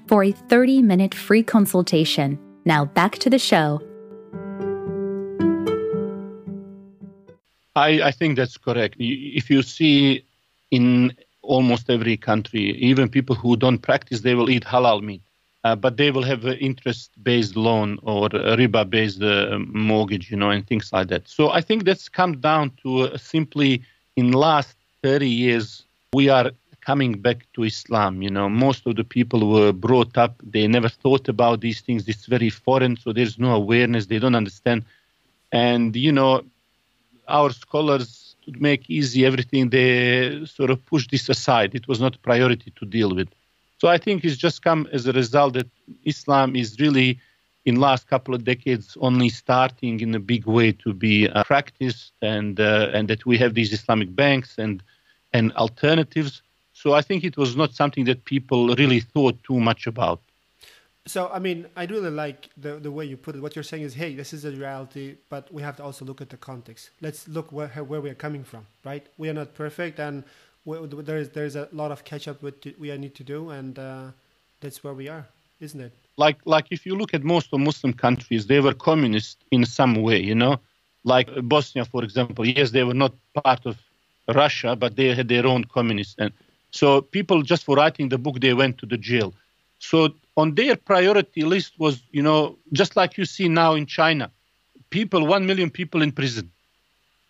for 0.06 0.24
a 0.24 0.32
30 0.32 0.82
minute 0.82 1.14
free 1.14 1.42
consultation. 1.42 2.38
Now 2.64 2.86
back 2.86 3.18
to 3.18 3.28
the 3.28 3.38
show. 3.38 3.82
I, 7.76 8.02
I 8.02 8.10
think 8.12 8.36
that's 8.36 8.56
correct. 8.56 8.96
If 8.98 9.50
you 9.50 9.62
see 9.62 10.24
in 10.70 11.14
almost 11.42 11.90
every 11.90 12.16
country, 12.16 12.70
even 12.78 13.10
people 13.10 13.36
who 13.36 13.56
don't 13.56 13.78
practice, 13.78 14.22
they 14.22 14.34
will 14.34 14.48
eat 14.48 14.64
halal 14.64 15.02
meat, 15.02 15.22
uh, 15.64 15.76
but 15.76 15.96
they 15.96 16.10
will 16.10 16.22
have 16.22 16.44
interest-based 16.44 17.56
loan 17.56 17.98
or 18.02 18.28
riba-based 18.28 19.22
uh, 19.22 19.58
mortgage, 19.66 20.30
you 20.30 20.36
know, 20.36 20.50
and 20.50 20.66
things 20.66 20.92
like 20.92 21.08
that. 21.08 21.28
So 21.28 21.50
I 21.50 21.60
think 21.60 21.84
that's 21.84 22.08
come 22.08 22.40
down 22.40 22.72
to 22.82 23.02
uh, 23.02 23.16
simply 23.16 23.82
in 24.16 24.32
last 24.32 24.76
30 25.02 25.28
years 25.28 25.84
we 26.12 26.28
are 26.28 26.50
coming 26.80 27.12
back 27.14 27.46
to 27.54 27.62
Islam. 27.62 28.22
You 28.22 28.30
know, 28.30 28.48
most 28.48 28.86
of 28.86 28.96
the 28.96 29.04
people 29.04 29.50
were 29.50 29.72
brought 29.72 30.18
up; 30.18 30.34
they 30.42 30.66
never 30.66 30.88
thought 30.88 31.28
about 31.28 31.60
these 31.60 31.80
things. 31.80 32.08
It's 32.08 32.26
very 32.26 32.50
foreign, 32.50 32.96
so 32.96 33.12
there's 33.12 33.38
no 33.38 33.54
awareness. 33.54 34.06
They 34.06 34.18
don't 34.18 34.34
understand, 34.34 34.84
and 35.52 35.94
you 35.94 36.10
know, 36.10 36.42
our 37.28 37.50
scholars 37.50 38.34
to 38.44 38.52
make 38.58 38.90
easy 38.90 39.24
everything 39.24 39.70
they 39.70 40.44
sort 40.46 40.70
of 40.70 40.84
push 40.86 41.06
this 41.08 41.28
aside 41.28 41.74
it 41.76 41.86
was 41.86 42.00
not 42.00 42.16
a 42.16 42.18
priority 42.18 42.72
to 42.74 42.84
deal 42.84 43.14
with 43.14 43.28
so 43.82 43.88
i 43.88 43.98
think 43.98 44.24
it's 44.24 44.36
just 44.36 44.62
come 44.62 44.88
as 44.92 45.02
a 45.08 45.12
result 45.12 45.54
that 45.54 45.68
islam 46.04 46.54
is 46.54 46.78
really 46.78 47.18
in 47.64 47.74
last 47.88 48.02
couple 48.12 48.32
of 48.36 48.44
decades 48.44 48.96
only 49.00 49.28
starting 49.28 49.98
in 50.00 50.14
a 50.14 50.22
big 50.32 50.44
way 50.46 50.70
to 50.84 50.92
be 51.06 51.28
uh, 51.28 51.42
practiced 51.52 52.12
and 52.34 52.60
uh, 52.60 52.96
and 52.96 53.04
that 53.10 53.26
we 53.26 53.36
have 53.42 53.52
these 53.54 53.72
islamic 53.78 54.10
banks 54.22 54.50
and 54.64 54.76
and 55.36 55.52
alternatives 55.64 56.42
so 56.72 56.86
i 57.00 57.02
think 57.02 57.24
it 57.24 57.36
was 57.36 57.56
not 57.56 57.70
something 57.80 58.04
that 58.10 58.24
people 58.34 58.60
really 58.82 59.00
thought 59.12 59.36
too 59.48 59.60
much 59.70 59.82
about 59.94 60.20
So 61.14 61.22
I 61.38 61.40
mean, 61.46 61.58
I 61.82 61.84
really 61.94 62.14
like 62.24 62.40
the 62.64 62.72
the 62.86 62.92
way 62.96 63.04
you 63.10 63.16
put 63.26 63.34
it. 63.34 63.40
What 63.44 63.52
you're 63.56 63.70
saying 63.72 63.84
is, 63.88 63.94
hey, 64.02 64.10
this 64.20 64.30
is 64.36 64.42
a 64.44 64.52
reality, 64.64 65.06
but 65.34 65.42
we 65.56 65.60
have 65.68 65.76
to 65.78 65.82
also 65.82 66.02
look 66.04 66.20
at 66.24 66.28
the 66.34 66.40
context. 66.50 66.82
Let's 67.06 67.26
look 67.36 67.46
where 67.56 67.70
where 67.90 68.00
we 68.04 68.10
are 68.14 68.20
coming 68.26 68.44
from, 68.50 68.62
right? 68.90 69.04
We 69.20 69.26
are 69.30 69.36
not 69.42 69.48
perfect, 69.64 69.98
and 69.98 70.22
there 70.66 71.18
is 71.18 71.28
there 71.30 71.44
is 71.44 71.56
a 71.56 71.68
lot 71.72 71.90
of 71.90 72.04
catch 72.04 72.28
up 72.28 72.42
with 72.42 72.54
we 72.78 72.96
need 72.98 73.14
to 73.14 73.24
do, 73.24 73.50
and 73.50 73.78
uh, 73.78 74.06
that's 74.60 74.84
where 74.84 74.94
we 74.94 75.08
are, 75.08 75.26
isn't 75.60 75.80
it? 75.80 75.92
like 76.16 76.38
like 76.44 76.66
if 76.70 76.84
you 76.86 76.94
look 76.96 77.14
at 77.14 77.22
most 77.24 77.52
of 77.52 77.60
Muslim 77.60 77.92
countries, 77.92 78.46
they 78.46 78.60
were 78.60 78.74
communist 78.74 79.44
in 79.50 79.64
some 79.64 79.94
way, 80.02 80.20
you 80.20 80.34
know, 80.34 80.60
like 81.04 81.28
Bosnia, 81.42 81.84
for 81.84 82.04
example. 82.04 82.46
Yes, 82.46 82.70
they 82.70 82.84
were 82.84 82.94
not 82.94 83.12
part 83.42 83.66
of 83.66 83.78
Russia, 84.28 84.76
but 84.76 84.96
they 84.96 85.14
had 85.14 85.28
their 85.28 85.46
own 85.46 85.64
communists, 85.64 86.16
and 86.18 86.32
so 86.70 87.00
people 87.00 87.42
just 87.42 87.64
for 87.64 87.76
writing 87.76 88.08
the 88.08 88.18
book 88.18 88.40
they 88.40 88.54
went 88.54 88.78
to 88.78 88.86
the 88.86 88.96
jail. 88.96 89.34
So 89.78 90.14
on 90.36 90.54
their 90.54 90.76
priority 90.76 91.42
list 91.42 91.72
was, 91.78 92.02
you 92.12 92.22
know, 92.22 92.56
just 92.72 92.94
like 92.96 93.18
you 93.18 93.24
see 93.24 93.48
now 93.48 93.74
in 93.74 93.86
China, 93.86 94.30
people, 94.90 95.26
one 95.26 95.44
million 95.44 95.70
people 95.70 96.02
in 96.02 96.12
prison. 96.12 96.50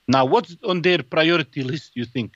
Now, 0.07 0.27
what's 0.27 0.57
on 0.65 0.83
their 0.83 1.03
priority 1.03 1.63
list, 1.63 1.93
you 1.95 2.05
think? 2.05 2.33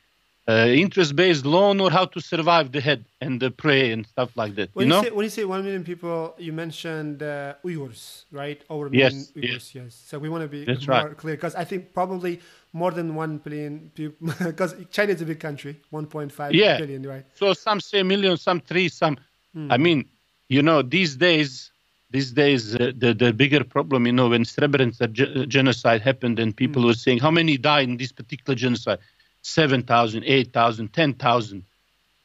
Uh, 0.48 0.66
interest-based 0.68 1.44
loan 1.44 1.80
or 1.80 1.90
how 1.90 2.04
to 2.04 2.20
survive 2.20 2.70
the 2.70 2.80
head 2.80 3.04
and 3.20 3.40
the 3.40 3.50
prey 3.50 3.90
and 3.90 4.06
stuff 4.06 4.30
like 4.36 4.54
that. 4.54 4.70
When 4.74 4.86
you 4.86 4.92
know? 4.94 5.02
say 5.02 5.10
when 5.10 5.24
you 5.24 5.30
say 5.30 5.44
one 5.44 5.64
million 5.64 5.82
people, 5.82 6.36
you 6.38 6.52
mentioned 6.52 7.20
uh, 7.20 7.54
Uyghurs, 7.64 8.26
right? 8.30 8.62
Over 8.70 8.88
Yes, 8.92 9.12
million 9.12 9.26
Uyghurs, 9.34 9.74
yes. 9.74 9.74
yes. 9.74 10.02
So 10.06 10.20
we 10.20 10.28
want 10.28 10.42
to 10.42 10.48
be 10.48 10.64
That's 10.64 10.86
more 10.86 11.08
right. 11.08 11.16
clear 11.16 11.34
because 11.34 11.56
I 11.56 11.64
think 11.64 11.92
probably 11.92 12.38
more 12.72 12.92
than 12.92 13.16
one 13.16 13.38
billion 13.38 13.90
people 13.96 14.32
because 14.44 14.76
China 14.92 15.12
is 15.14 15.20
a 15.20 15.24
big 15.26 15.40
country, 15.40 15.80
one 15.90 16.06
point 16.06 16.30
five 16.30 16.54
Yeah. 16.54 16.78
billion, 16.78 17.02
right? 17.02 17.24
So 17.34 17.52
some 17.52 17.80
say 17.80 18.04
million, 18.04 18.36
some 18.36 18.60
three, 18.60 18.88
some. 18.88 19.16
Hmm. 19.52 19.72
I 19.72 19.78
mean, 19.78 20.04
you 20.48 20.62
know, 20.62 20.80
these 20.82 21.16
days, 21.16 21.72
these 22.10 22.30
days, 22.30 22.72
uh, 22.76 22.92
the 22.96 23.12
the 23.14 23.32
bigger 23.32 23.64
problem, 23.64 24.06
you 24.06 24.12
know, 24.12 24.28
when 24.28 24.44
Srebrenica 24.44 25.10
ge- 25.12 25.48
genocide 25.48 26.02
happened, 26.02 26.38
and 26.38 26.56
people 26.56 26.82
Hmm. 26.82 26.86
were 26.88 26.94
saying 26.94 27.18
how 27.18 27.32
many 27.32 27.56
died 27.58 27.88
in 27.88 27.96
this 27.96 28.12
particular 28.12 28.54
genocide, 28.54 29.00
7,000, 29.46 30.24
8,000, 30.24 30.92
10,000. 30.92 31.64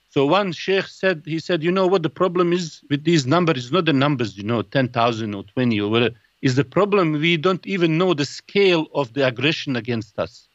So 0.09 0.25
one 0.25 0.51
sheikh 0.51 0.87
said, 0.87 1.21
he 1.25 1.39
said, 1.39 1.63
you 1.63 1.71
know 1.71 1.87
what 1.87 2.03
the 2.03 2.09
problem 2.09 2.51
is 2.51 2.81
with 2.89 3.03
these 3.03 3.25
numbers? 3.25 3.57
It's 3.57 3.71
not 3.71 3.85
the 3.85 3.93
numbers, 3.93 4.37
you 4.37 4.43
know, 4.43 4.61
10,000 4.61 5.33
or 5.33 5.43
20 5.43 5.79
or 5.79 5.89
whatever. 5.89 6.15
Is 6.41 6.55
the 6.55 6.65
problem 6.65 7.13
we 7.13 7.37
don't 7.37 7.65
even 7.67 7.97
know 7.97 8.13
the 8.13 8.25
scale 8.25 8.87
of 8.95 9.13
the 9.13 9.25
aggression 9.25 9.75
against 9.75 10.17
us. 10.17 10.47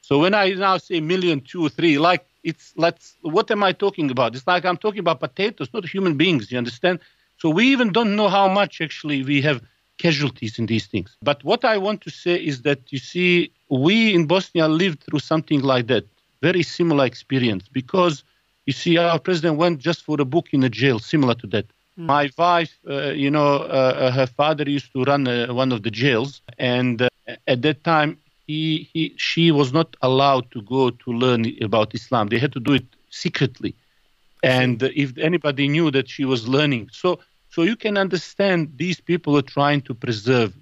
So 0.00 0.18
when 0.18 0.34
I 0.34 0.50
now 0.50 0.78
say 0.78 1.00
million, 1.00 1.40
two, 1.40 1.68
three, 1.68 1.98
like 1.98 2.26
it's 2.42 2.72
let's 2.76 3.16
what 3.22 3.50
am 3.50 3.62
I 3.62 3.72
talking 3.72 4.10
about? 4.10 4.34
It's 4.34 4.46
like 4.46 4.64
I'm 4.64 4.76
talking 4.76 5.00
about 5.00 5.20
potatoes, 5.20 5.68
not 5.72 5.86
human 5.86 6.16
beings. 6.16 6.50
You 6.50 6.58
understand? 6.58 6.98
So 7.36 7.50
we 7.50 7.68
even 7.68 7.92
don't 7.92 8.16
know 8.16 8.28
how 8.28 8.48
much 8.48 8.80
actually 8.80 9.22
we 9.22 9.40
have 9.42 9.62
casualties 9.98 10.58
in 10.58 10.66
these 10.66 10.86
things. 10.86 11.16
But 11.22 11.44
what 11.44 11.64
I 11.64 11.76
want 11.78 12.00
to 12.02 12.10
say 12.10 12.34
is 12.34 12.62
that 12.62 12.80
you 12.92 12.98
see, 12.98 13.52
we 13.70 14.14
in 14.14 14.26
Bosnia 14.26 14.68
lived 14.68 15.04
through 15.04 15.20
something 15.20 15.60
like 15.60 15.86
that, 15.88 16.04
very 16.42 16.62
similar 16.62 17.04
experience, 17.04 17.68
because 17.68 18.24
you 18.66 18.72
see, 18.72 18.98
our 18.98 19.18
president 19.18 19.56
went 19.56 19.78
just 19.78 20.04
for 20.04 20.20
a 20.20 20.24
book 20.24 20.48
in 20.52 20.62
a 20.62 20.68
jail, 20.68 20.98
similar 20.98 21.34
to 21.34 21.46
that. 21.48 21.66
My 21.96 22.30
wife, 22.38 22.78
uh, 22.88 23.10
you 23.10 23.30
know, 23.30 23.56
uh, 23.56 23.94
uh, 23.96 24.10
her 24.12 24.26
father 24.26 24.68
used 24.68 24.92
to 24.92 25.02
run 25.02 25.26
uh, 25.26 25.52
one 25.52 25.72
of 25.72 25.82
the 25.82 25.90
jails, 25.90 26.42
and 26.58 27.02
uh, 27.02 27.08
at 27.48 27.62
that 27.62 27.82
time, 27.82 28.18
he, 28.46 28.88
he, 28.92 29.14
she 29.16 29.50
was 29.50 29.72
not 29.72 29.96
allowed 30.02 30.50
to 30.52 30.62
go 30.62 30.90
to 30.90 31.10
learn 31.10 31.46
about 31.60 31.94
Islam. 31.94 32.28
They 32.28 32.38
had 32.38 32.52
to 32.52 32.60
do 32.60 32.74
it 32.74 32.86
secretly, 33.10 33.74
and 34.42 34.82
if 34.82 35.18
anybody 35.18 35.66
knew 35.66 35.90
that 35.90 36.08
she 36.08 36.24
was 36.24 36.46
learning, 36.46 36.90
so 36.92 37.18
so 37.50 37.62
you 37.62 37.74
can 37.74 37.96
understand 37.96 38.74
these 38.76 39.00
people 39.00 39.36
are 39.36 39.42
trying 39.42 39.80
to 39.82 39.94
preserve 39.94 40.54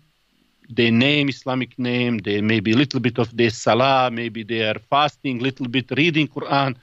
their 0.69 0.91
name, 0.91 1.29
Islamic 1.29 1.79
name. 1.79 2.19
They 2.19 2.41
maybe 2.41 2.73
a 2.73 2.77
little 2.77 3.01
bit 3.01 3.19
of 3.19 3.37
their 3.37 3.51
salah, 3.51 4.11
maybe 4.11 4.43
they 4.43 4.63
are 4.63 4.79
fasting, 4.91 5.39
little 5.39 5.69
bit 5.69 5.91
reading 5.97 6.29
Quran. 6.29 6.77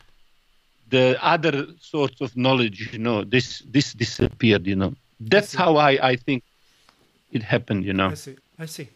The 0.90 1.18
other 1.22 1.68
sorts 1.80 2.22
of 2.22 2.36
knowledge, 2.38 2.94
you 2.94 3.00
know, 3.00 3.24
this 3.24 3.64
this 3.66 3.94
disappeared. 3.94 4.68
You 4.68 4.76
know, 4.76 4.94
that's 5.20 5.50
see. 5.50 5.58
how 5.58 5.78
I 5.78 5.92
I 6.12 6.16
think 6.16 6.44
it 7.32 7.44
happened. 7.44 7.86
You 7.86 7.94
know. 7.94 8.10
I 8.10 8.16
see. 8.16 8.36
I 8.60 8.66
see. 8.66 8.88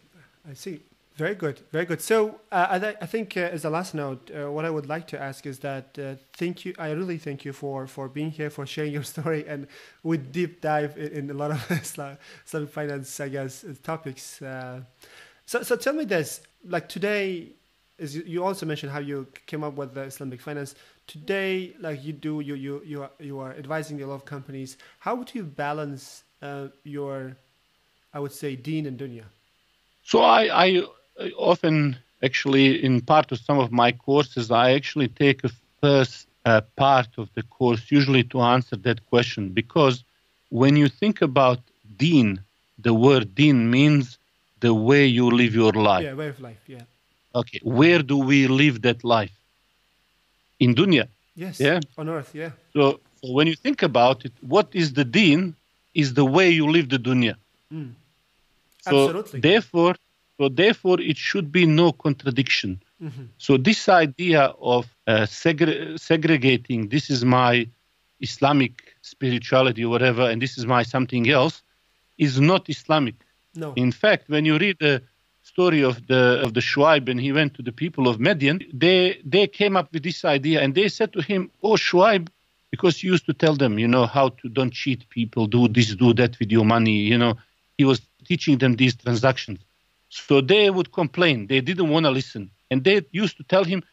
I 0.50 0.54
see. 0.54 0.80
Very 1.18 1.34
good. 1.34 1.61
Very 1.72 1.86
good. 1.86 1.99
So 1.99 2.41
uh, 2.51 2.68
I, 2.70 2.95
I 3.01 3.05
think 3.07 3.36
uh, 3.36 3.39
as 3.39 3.65
a 3.65 3.72
last 3.72 3.95
note, 3.95 4.30
uh, 4.30 4.51
what 4.51 4.65
I 4.65 4.70
would 4.70 4.88
like 4.88 5.07
to 5.07 5.20
ask 5.20 5.47
is 5.47 5.57
that 5.59 5.97
uh, 5.97 6.13
thank 6.34 6.63
you. 6.63 6.76
I 6.78 6.91
really 6.91 7.18
thank 7.18 7.43
you 7.43 7.53
for 7.53 7.88
for 7.88 8.07
being 8.07 8.30
here, 8.30 8.51
for 8.51 8.68
sharing 8.68 8.93
your 8.93 9.03
story, 9.15 9.43
and 9.47 9.68
we 10.03 10.18
deep 10.18 10.61
dive 10.61 10.95
in, 10.95 11.07
in 11.13 11.30
a 11.32 11.34
lot 11.34 11.49
of 11.51 11.72
Islam- 11.72 12.20
Islamic 12.45 12.70
finance, 12.70 13.20
I 13.20 13.30
guess, 13.30 13.63
uh, 13.63 13.74
topics. 13.82 14.41
Uh, 14.43 14.82
so 15.47 15.63
so 15.63 15.76
tell 15.76 15.93
me 15.93 16.05
this: 16.05 16.41
like 16.65 16.88
today, 16.88 17.47
is 17.97 18.15
you, 18.15 18.24
you 18.28 18.43
also 18.45 18.68
mentioned 18.68 18.91
how 18.91 18.99
you 18.99 19.26
came 19.47 19.63
up 19.63 19.74
with 19.76 19.95
the 19.95 20.01
Islamic 20.03 20.39
finance. 20.39 20.76
Today, 21.07 21.74
like 21.80 22.03
you 22.03 22.13
do, 22.13 22.41
you 22.41 22.53
you 22.55 22.84
you 22.86 23.01
are, 23.03 23.11
you 23.20 23.39
are 23.39 23.53
advising 23.53 24.01
a 24.03 24.07
lot 24.07 24.15
of 24.15 24.26
companies. 24.26 24.78
How 24.99 25.15
would 25.15 25.34
you 25.34 25.43
balance 25.45 26.24
uh, 26.43 26.68
your, 26.84 27.36
I 28.13 28.20
would 28.20 28.34
say, 28.34 28.55
deen 28.55 28.86
and 28.86 28.99
dunya? 28.99 29.26
So 30.03 30.22
I 30.22 30.43
I 30.68 30.84
often 31.38 31.97
actually 32.24 32.84
in 32.84 33.01
part 33.01 33.32
of 33.32 33.39
some 33.39 33.59
of 33.59 33.72
my 33.72 33.91
courses 33.91 34.51
I 34.51 34.72
actually 34.72 35.07
take 35.07 35.43
a 35.43 35.51
first 35.82 36.28
uh, 36.45 36.61
part 36.76 37.09
of 37.18 37.30
the 37.34 37.43
course 37.43 37.91
usually 37.91 38.24
to 38.24 38.41
answer 38.41 38.76
that 38.78 39.05
question 39.07 39.49
because 39.49 40.03
when 40.49 40.76
you 40.76 40.88
think 40.88 41.22
about 41.22 41.59
deen, 41.97 42.39
the 42.80 42.93
word 42.93 43.36
deen 43.36 43.70
means 43.70 44.18
the 44.59 44.74
way 44.74 45.05
you 45.05 45.30
live 45.30 45.53
your 45.53 45.74
life. 45.74 46.03
Yeah, 46.03 46.13
way 46.13 46.30
of 46.30 46.39
life. 46.39 46.63
Yeah. 46.68 46.84
Okay, 47.36 47.59
where 47.63 48.01
do 48.01 48.18
we 48.18 48.47
live 48.47 48.82
that 48.84 49.03
life? 49.03 49.36
In 50.59 50.74
dunya. 50.74 51.07
Yes. 51.36 51.59
Yeah. 51.59 51.80
On 51.97 52.09
earth. 52.09 52.32
Yeah. 52.34 52.51
So, 52.74 52.99
so 53.22 53.32
when 53.34 53.47
you 53.47 53.55
think 53.55 53.84
about 53.84 54.26
it, 54.26 54.32
what 54.41 54.70
is 54.74 54.93
the 54.93 55.03
deen? 55.05 55.55
Is 55.93 56.13
the 56.13 56.26
way 56.26 56.49
you 56.49 56.68
live 56.68 56.89
the 56.89 56.99
dunya. 56.99 57.36
Mm. 57.74 57.93
So 58.82 59.09
Absolutely. 59.09 59.39
therefore, 59.39 59.95
so 60.38 60.50
therefore, 60.50 61.02
it 61.02 61.18
should 61.18 61.52
be 61.52 61.66
no 61.66 61.92
contradiction. 61.92 62.80
Mhm. 63.02 63.30
So 63.38 63.58
this 63.58 63.90
idea 63.90 64.42
of 64.62 64.86
uh, 65.08 65.26
segre- 65.26 66.00
segregating, 66.00 66.90
this 66.90 67.10
is 67.10 67.24
my 67.24 67.68
Islamic 68.20 68.74
spirituality 69.02 69.84
or 69.86 69.90
whatever, 69.90 70.24
and 70.30 70.42
this 70.42 70.58
is 70.58 70.66
my 70.66 70.84
something 70.84 71.30
else, 71.30 71.62
is 72.18 72.40
not 72.40 72.70
Islamic. 72.70 73.16
No. 73.56 73.74
In 73.76 73.92
fact, 73.92 74.30
when 74.30 74.46
you 74.46 74.58
read 74.58 74.78
the 74.80 75.02
story 75.44 75.82
of 75.84 75.96
the 76.08 76.42
of 76.46 76.54
the 76.54 76.60
Shuaib 76.62 77.08
and 77.10 77.20
he 77.20 77.32
went 77.32 77.54
to 77.56 77.62
the 77.62 77.72
people 77.72 78.08
of 78.08 78.20
Median, 78.20 78.58
they 78.74 79.22
they 79.24 79.48
came 79.48 79.76
up 79.80 79.92
with 79.94 80.04
this 80.04 80.26
idea 80.26 80.62
and 80.64 80.74
they 80.76 80.88
said 80.90 81.14
to 81.14 81.22
him, 81.22 81.50
"Oh 81.64 81.76
Shuaib, 81.88 82.28
because 82.72 82.98
he 83.02 83.08
used 83.08 83.26
to 83.26 83.34
tell 83.34 83.56
them, 83.56 83.80
you 83.80 83.88
know, 83.88 84.06
how 84.06 84.30
to 84.40 84.50
don't 84.50 84.74
cheat 84.74 85.08
people, 85.10 85.48
do 85.48 85.68
this, 85.68 85.96
do 85.96 86.14
that 86.14 86.38
with 86.40 86.52
your 86.52 86.66
money, 86.66 86.98
you 87.12 87.18
know." 87.18 87.34
He 87.78 87.86
was 87.86 88.02
teaching 88.26 88.58
them 88.58 88.76
these 88.76 88.96
transactions. 88.96 89.60
So 90.10 90.41
they 90.41 90.70
would 90.70 90.91
complain. 90.91 91.47
They 91.47 91.62
didn't 91.62 91.89
want 91.89 92.05
to 92.05 92.12
listen. 92.12 92.51
And 92.70 92.84
they 92.84 93.01
used 93.12 93.38
to 93.38 93.43
tell 93.43 93.64
him 93.64 93.84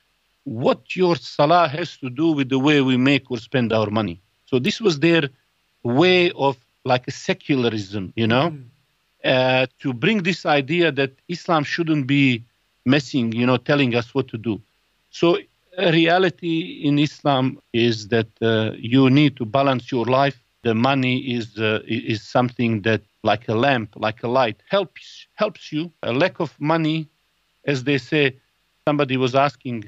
what 0.44 0.94
your 0.96 1.16
salah 1.16 1.68
has 1.68 1.96
to 1.98 2.10
do 2.10 2.32
with 2.32 2.48
the 2.48 2.58
way 2.58 2.80
we 2.80 2.96
make 2.96 3.30
or 3.30 3.38
spend 3.38 3.72
our 3.72 3.90
money. 3.90 4.20
So 4.46 4.58
this 4.58 4.80
was 4.80 4.98
their 5.00 5.28
way 5.82 6.30
of 6.32 6.56
like 6.84 7.06
a 7.08 7.12
secularism, 7.12 8.12
you 8.16 8.26
know, 8.26 8.52
Mm. 8.52 8.70
uh, 9.24 9.66
to 9.80 9.92
bring 9.92 10.22
this 10.22 10.44
idea 10.46 10.90
that 10.92 11.12
Islam 11.28 11.64
shouldn't 11.64 12.06
be 12.06 12.44
messing, 12.84 13.32
you 13.32 13.46
know, 13.46 13.56
telling 13.56 13.94
us 13.94 14.14
what 14.14 14.28
to 14.28 14.38
do. 14.38 14.60
So 15.10 15.38
reality 15.78 16.82
in 16.84 16.98
Islam 16.98 17.58
is 17.72 18.08
that 18.08 18.28
uh, 18.42 18.72
you 18.78 19.10
need 19.10 19.36
to 19.36 19.44
balance 19.44 19.90
your 19.90 20.06
life. 20.06 20.38
The 20.62 20.74
money 20.74 21.16
is 21.36 21.58
uh, 21.58 21.80
is 21.86 22.22
something 22.22 22.82
that, 22.82 23.02
like 23.24 23.48
a 23.48 23.54
lamp, 23.54 23.94
like 23.96 24.22
a 24.22 24.28
light, 24.28 24.62
helps 24.68 25.26
helps 25.34 25.72
you. 25.72 25.90
A 26.02 26.12
lack 26.12 26.40
of 26.40 26.54
money, 26.60 27.08
as 27.66 27.84
they 27.84 27.98
say, 27.98 28.38
somebody 28.86 29.16
was 29.16 29.34
asking, 29.34 29.84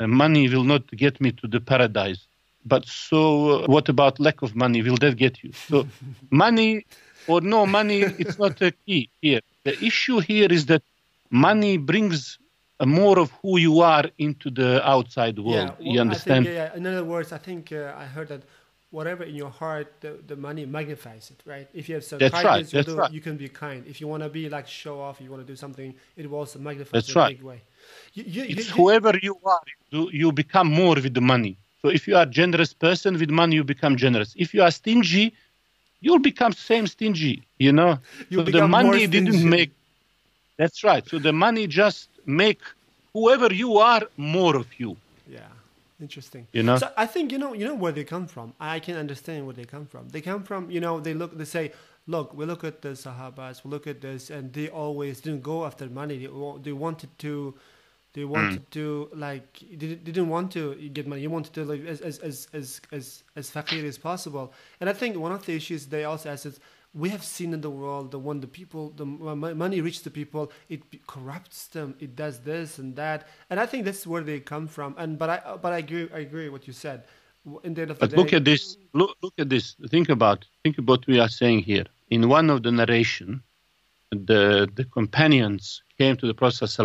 uh, 0.00 0.06
money 0.06 0.48
will 0.48 0.64
not 0.64 0.90
get 0.90 1.20
me 1.20 1.30
to 1.32 1.46
the 1.46 1.60
paradise. 1.60 2.26
But 2.64 2.86
so, 2.86 3.20
uh, 3.50 3.66
what 3.66 3.88
about 3.88 4.18
lack 4.18 4.42
of 4.42 4.56
money? 4.56 4.82
Will 4.82 4.96
that 4.96 5.16
get 5.16 5.42
you? 5.44 5.52
So, 5.52 5.86
money 6.30 6.86
or 7.26 7.40
no 7.42 7.66
money, 7.66 8.14
it's 8.18 8.38
not 8.38 8.60
a 8.62 8.72
key 8.86 9.10
here. 9.20 9.40
The 9.64 9.82
issue 9.84 10.18
here 10.20 10.50
is 10.50 10.66
that 10.66 10.82
money 11.30 11.76
brings 11.76 12.38
uh, 12.80 12.86
more 12.86 13.18
of 13.18 13.30
who 13.42 13.58
you 13.58 13.80
are 13.80 14.06
into 14.18 14.50
the 14.50 14.86
outside 14.88 15.38
world. 15.38 15.74
Yeah. 15.78 15.84
well, 15.84 15.94
you 15.94 16.00
understand? 16.00 16.46
I 16.46 16.50
think, 16.50 16.56
yeah, 16.56 16.70
yeah. 16.70 16.76
In 16.76 16.86
other 16.86 17.04
words, 17.04 17.32
I 17.32 17.38
think 17.38 17.72
uh, 17.72 17.94
I 17.96 18.06
heard 18.06 18.28
that 18.28 18.42
whatever 18.90 19.24
in 19.24 19.34
your 19.34 19.50
heart, 19.50 19.92
the, 20.00 20.18
the 20.26 20.36
money 20.36 20.66
magnifies 20.66 21.30
it, 21.30 21.40
right? 21.46 21.68
If 21.72 21.88
you 21.88 21.94
have 21.94 22.04
some 22.04 22.18
right, 22.18 22.32
kindness, 22.32 22.72
you'll 22.72 22.82
that's 22.82 22.94
do- 22.94 22.98
right. 22.98 23.10
you 23.12 23.20
can 23.20 23.36
be 23.36 23.48
kind. 23.48 23.84
If 23.86 24.00
you 24.00 24.08
want 24.08 24.22
to 24.22 24.28
be 24.28 24.48
like 24.48 24.66
show 24.66 25.00
off, 25.00 25.20
you 25.20 25.30
want 25.30 25.46
to 25.46 25.52
do 25.52 25.56
something, 25.56 25.94
it 26.16 26.28
will 26.30 26.38
also 26.38 26.58
magnify 26.58 26.90
That's 26.96 27.08
in 27.10 27.16
a 27.16 27.20
right. 27.20 27.36
big 27.36 27.44
way. 27.44 27.62
You, 28.14 28.24
you, 28.26 28.42
you, 28.42 28.48
it's 28.50 28.68
you- 28.68 28.74
whoever 28.74 29.12
you 29.22 29.36
are, 29.44 29.60
you, 29.90 30.10
you 30.12 30.32
become 30.32 30.68
more 30.68 30.94
with 30.96 31.14
the 31.14 31.20
money. 31.20 31.56
So 31.82 31.88
if 31.88 32.06
you 32.06 32.16
are 32.16 32.22
a 32.22 32.26
generous 32.26 32.72
person 32.74 33.18
with 33.18 33.30
money, 33.30 33.56
you 33.56 33.64
become 33.64 33.96
generous. 33.96 34.34
If 34.36 34.52
you 34.54 34.62
are 34.62 34.70
stingy, 34.70 35.32
you'll 36.00 36.18
become 36.18 36.52
same 36.52 36.86
stingy. 36.86 37.42
You 37.58 37.72
know, 37.72 37.98
You'll 38.28 38.46
so 38.46 38.52
the 38.52 38.68
money 38.68 39.06
didn't 39.06 39.48
make. 39.48 39.70
That's 40.58 40.84
right. 40.84 41.06
So 41.08 41.18
the 41.18 41.32
money 41.32 41.66
just 41.66 42.08
make 42.26 42.60
whoever 43.14 43.52
you 43.52 43.78
are 43.78 44.02
more 44.16 44.56
of 44.56 44.66
you. 44.78 44.96
Interesting. 46.00 46.46
You 46.52 46.62
know? 46.62 46.76
so 46.78 46.90
I 46.96 47.06
think 47.06 47.30
you 47.32 47.38
know 47.38 47.52
you 47.52 47.64
know 47.64 47.74
where 47.74 47.92
they 47.92 48.04
come 48.04 48.26
from. 48.26 48.54
I 48.58 48.80
can 48.80 48.96
understand 48.96 49.44
where 49.46 49.54
they 49.54 49.64
come 49.64 49.86
from. 49.86 50.08
They 50.08 50.20
come 50.20 50.42
from 50.44 50.70
you 50.70 50.80
know 50.80 51.00
they 51.00 51.14
look 51.14 51.36
they 51.36 51.44
say 51.44 51.72
look 52.06 52.32
we 52.34 52.46
look 52.46 52.64
at 52.64 52.82
the 52.82 52.90
Sahabas 52.90 53.64
we 53.64 53.70
look 53.70 53.86
at 53.86 54.00
this 54.00 54.30
and 54.30 54.52
they 54.52 54.68
always 54.68 55.20
didn't 55.20 55.42
go 55.42 55.66
after 55.66 55.86
money. 55.88 56.18
They 56.18 56.30
they 56.62 56.72
wanted 56.72 57.10
to. 57.20 57.54
They 58.12 58.22
hmm. 58.22 58.30
wanted 58.30 58.70
to 58.72 59.08
like 59.14 59.60
they 59.60 59.76
di- 59.76 59.94
didn't 59.94 60.28
want 60.28 60.50
to 60.52 60.74
get 60.88 61.06
money. 61.06 61.22
You 61.22 61.30
wanted 61.30 61.52
to 61.54 61.64
live 61.64 61.86
as 61.86 62.00
as 62.00 62.18
as 62.18 62.48
as 62.52 62.80
as, 62.90 63.22
as 63.36 63.50
faqir 63.50 63.84
as 63.84 63.98
possible. 63.98 64.52
And 64.80 64.90
I 64.90 64.94
think 64.94 65.16
one 65.16 65.30
of 65.32 65.46
the 65.46 65.54
issues 65.54 65.86
they 65.86 66.04
also 66.04 66.30
asked 66.30 66.46
is 66.46 66.58
we 66.92 67.08
have 67.08 67.22
seen 67.22 67.52
in 67.54 67.60
the 67.60 67.70
world 67.70 68.10
the 68.10 68.18
when 68.18 68.40
the 68.40 68.46
people 68.46 68.90
the 68.96 69.04
money 69.04 69.80
reaches 69.80 70.02
the 70.02 70.10
people 70.10 70.50
it 70.68 70.82
corrupts 71.06 71.68
them 71.68 71.94
it 72.00 72.16
does 72.16 72.40
this 72.40 72.78
and 72.78 72.96
that. 72.96 73.28
And 73.48 73.60
i 73.60 73.66
think 73.66 73.84
that's 73.84 74.06
where 74.06 74.22
they 74.22 74.40
come 74.40 74.66
from. 74.66 74.94
And 74.98 75.18
but 75.18 75.30
i 75.30 75.56
but 75.56 75.72
i 75.72 75.78
agree 75.78 76.08
i 76.14 76.18
agree 76.18 76.44
with 76.44 76.52
what 76.62 76.66
you 76.66 76.72
said. 76.72 77.04
In 77.64 77.72
the 77.74 77.82
end 77.82 77.90
of 77.92 77.98
the 77.98 78.06
but 78.06 78.10
day, 78.10 78.16
look 78.16 78.32
at 78.32 78.44
this 78.44 78.76
look, 78.92 79.16
look 79.22 79.34
at 79.38 79.48
this. 79.48 79.76
Think 79.88 80.08
about 80.08 80.44
think 80.62 80.78
about 80.78 81.00
what 81.00 81.06
we 81.06 81.20
are 81.20 81.28
saying 81.28 81.60
here. 81.60 81.86
In 82.10 82.28
one 82.28 82.50
of 82.50 82.62
the 82.62 82.72
narration 82.72 83.42
the 84.10 84.68
the 84.74 84.84
companions 84.84 85.82
came 85.96 86.16
to 86.16 86.26
the 86.26 86.34
prophet 86.34 86.76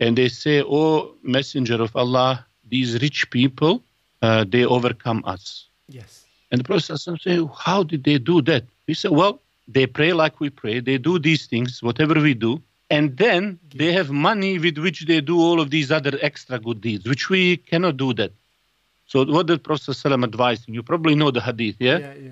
and 0.00 0.18
they 0.18 0.28
say 0.28 0.62
oh 0.62 1.14
messenger 1.22 1.80
of 1.80 1.94
allah 1.94 2.44
these 2.68 3.00
rich 3.00 3.30
people 3.30 3.82
uh, 4.22 4.44
they 4.48 4.64
overcome 4.64 5.22
us. 5.26 5.68
Yes. 5.88 6.24
And 6.50 6.60
the 6.60 6.64
prophet 6.64 6.98
say 6.98 7.38
how 7.56 7.84
did 7.84 8.02
they 8.02 8.18
do 8.18 8.42
that 8.42 8.64
we 8.86 8.94
say, 8.94 9.08
well, 9.08 9.40
they 9.68 9.86
pray 9.86 10.12
like 10.12 10.40
we 10.40 10.50
pray, 10.50 10.80
they 10.80 10.98
do 10.98 11.18
these 11.18 11.46
things, 11.46 11.82
whatever 11.82 12.14
we 12.14 12.34
do, 12.34 12.62
and 12.90 13.16
then 13.16 13.58
they 13.74 13.92
have 13.92 14.10
money 14.10 14.58
with 14.58 14.78
which 14.78 15.06
they 15.06 15.20
do 15.20 15.40
all 15.40 15.60
of 15.60 15.70
these 15.70 15.90
other 15.90 16.18
extra 16.20 16.58
good 16.58 16.80
deeds, 16.80 17.08
which 17.08 17.30
we 17.30 17.56
cannot 17.56 17.96
do 17.96 18.12
that. 18.14 18.32
So 19.06 19.24
what 19.24 19.46
did 19.46 19.62
Prophet 19.64 19.90
ﷺ 19.92 20.24
advise? 20.24 20.64
You 20.66 20.82
probably 20.82 21.14
know 21.14 21.30
the 21.30 21.40
hadith, 21.40 21.76
yeah? 21.78 21.98
Yeah, 21.98 22.14
yeah. 22.14 22.30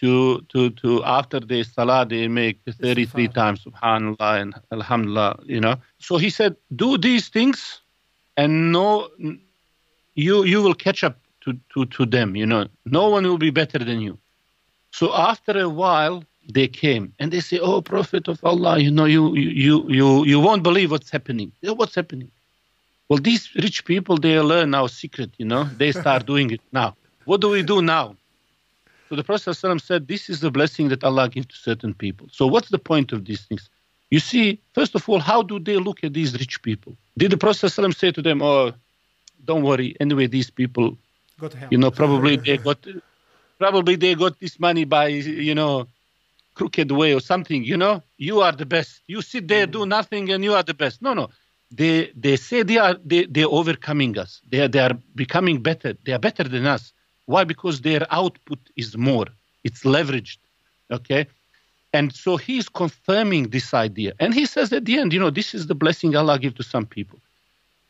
To, 0.00 0.40
to, 0.50 0.70
to 0.70 1.02
after 1.04 1.40
the 1.40 1.62
salah, 1.62 2.04
they 2.04 2.28
make 2.28 2.60
33 2.68 3.28
times 3.28 3.64
subhanallah 3.64 4.42
and 4.42 4.54
alhamdulillah, 4.70 5.40
you 5.44 5.58
know. 5.58 5.76
So 5.98 6.18
he 6.18 6.28
said, 6.28 6.56
do 6.74 6.98
these 6.98 7.28
things 7.28 7.80
and 8.36 8.72
no, 8.72 9.08
you, 10.14 10.44
you 10.44 10.62
will 10.62 10.74
catch 10.74 11.02
up 11.02 11.18
to, 11.42 11.58
to, 11.72 11.86
to 11.86 12.04
them, 12.04 12.36
you 12.36 12.44
know. 12.44 12.66
No 12.84 13.08
one 13.08 13.24
will 13.24 13.38
be 13.38 13.48
better 13.48 13.78
than 13.78 14.00
you. 14.00 14.18
So 14.98 15.12
after 15.14 15.58
a 15.58 15.68
while, 15.68 16.24
they 16.56 16.68
came 16.68 17.12
and 17.18 17.30
they 17.30 17.40
say, 17.48 17.58
"Oh, 17.58 17.82
Prophet 17.82 18.28
of 18.28 18.38
Allah, 18.50 18.78
you 18.78 18.90
know, 18.90 19.04
you 19.16 19.22
you 19.36 19.74
you 19.98 20.24
you 20.24 20.38
won't 20.46 20.62
believe 20.68 20.90
what's 20.90 21.10
happening. 21.16 21.48
What's 21.80 21.96
happening? 22.00 22.30
Well, 23.08 23.20
these 23.28 23.44
rich 23.64 23.78
people 23.84 24.16
they 24.16 24.40
learn 24.40 24.74
our 24.80 24.88
secret. 24.88 25.30
You 25.40 25.48
know, 25.52 25.64
they 25.82 25.92
start 25.92 26.20
doing 26.32 26.48
it 26.56 26.62
now. 26.72 26.90
What 27.26 27.42
do 27.42 27.48
we 27.50 27.62
do 27.74 27.82
now?" 27.82 28.06
So 29.08 29.16
the 29.16 29.24
Prophet 29.28 29.50
ﷺ 29.50 29.82
said, 29.88 30.00
"This 30.08 30.22
is 30.32 30.38
the 30.40 30.50
blessing 30.58 30.88
that 30.92 31.04
Allah 31.04 31.28
gives 31.28 31.48
to 31.52 31.56
certain 31.68 31.92
people." 32.04 32.26
So 32.38 32.46
what's 32.52 32.70
the 32.76 32.82
point 32.90 33.08
of 33.12 33.20
these 33.28 33.42
things? 33.46 33.68
You 34.14 34.20
see, 34.30 34.46
first 34.78 34.94
of 34.94 35.02
all, 35.08 35.20
how 35.32 35.40
do 35.42 35.58
they 35.68 35.76
look 35.88 35.98
at 36.04 36.12
these 36.18 36.32
rich 36.42 36.56
people? 36.62 36.92
Did 37.18 37.32
the 37.32 37.40
Prophet 37.44 37.66
ﷺ 37.66 37.94
say 38.02 38.10
to 38.12 38.22
them, 38.28 38.38
"Oh, 38.40 38.72
don't 39.48 39.64
worry. 39.70 39.88
Anyway, 40.04 40.26
these 40.26 40.50
people, 40.60 40.96
you 41.70 41.78
know, 41.82 41.90
probably 41.90 42.36
they 42.36 42.56
got." 42.68 42.80
Probably 43.58 43.96
they 43.96 44.14
got 44.14 44.38
this 44.40 44.58
money 44.60 44.84
by 44.84 45.08
you 45.08 45.54
know 45.54 45.86
crooked 46.54 46.90
way 46.90 47.14
or 47.14 47.20
something 47.20 47.64
you 47.64 47.76
know? 47.76 48.02
You 48.16 48.40
are 48.40 48.52
the 48.52 48.66
best. 48.66 49.02
You 49.06 49.22
sit 49.22 49.48
there 49.48 49.66
do 49.66 49.80
mm. 49.80 49.88
nothing 49.88 50.30
and 50.30 50.42
you 50.42 50.54
are 50.54 50.62
the 50.62 50.74
best. 50.74 51.02
No 51.02 51.14
no. 51.14 51.28
They 51.70 52.12
they 52.14 52.36
say 52.36 52.62
they 52.62 52.78
are 52.78 52.96
they 53.04 53.26
they're 53.26 53.48
overcoming 53.60 54.18
us. 54.18 54.40
They 54.50 54.60
are, 54.60 54.68
they 54.68 54.80
are 54.80 54.94
becoming 55.14 55.62
better. 55.62 55.94
They 56.04 56.12
are 56.12 56.18
better 56.18 56.44
than 56.44 56.66
us. 56.66 56.92
Why? 57.26 57.44
Because 57.44 57.80
their 57.80 58.06
output 58.10 58.60
is 58.76 58.96
more. 58.96 59.26
It's 59.64 59.82
leveraged 59.82 60.38
okay? 60.90 61.26
And 61.92 62.12
so 62.12 62.36
he's 62.36 62.68
confirming 62.68 63.50
this 63.50 63.72
idea. 63.72 64.12
And 64.20 64.34
he 64.34 64.46
says 64.46 64.72
at 64.72 64.84
the 64.84 64.98
end 64.98 65.12
you 65.12 65.20
know 65.20 65.30
this 65.30 65.54
is 65.54 65.66
the 65.66 65.74
blessing 65.74 66.16
allah 66.16 66.38
give 66.38 66.54
to 66.56 66.62
some 66.62 66.86
people. 66.86 67.18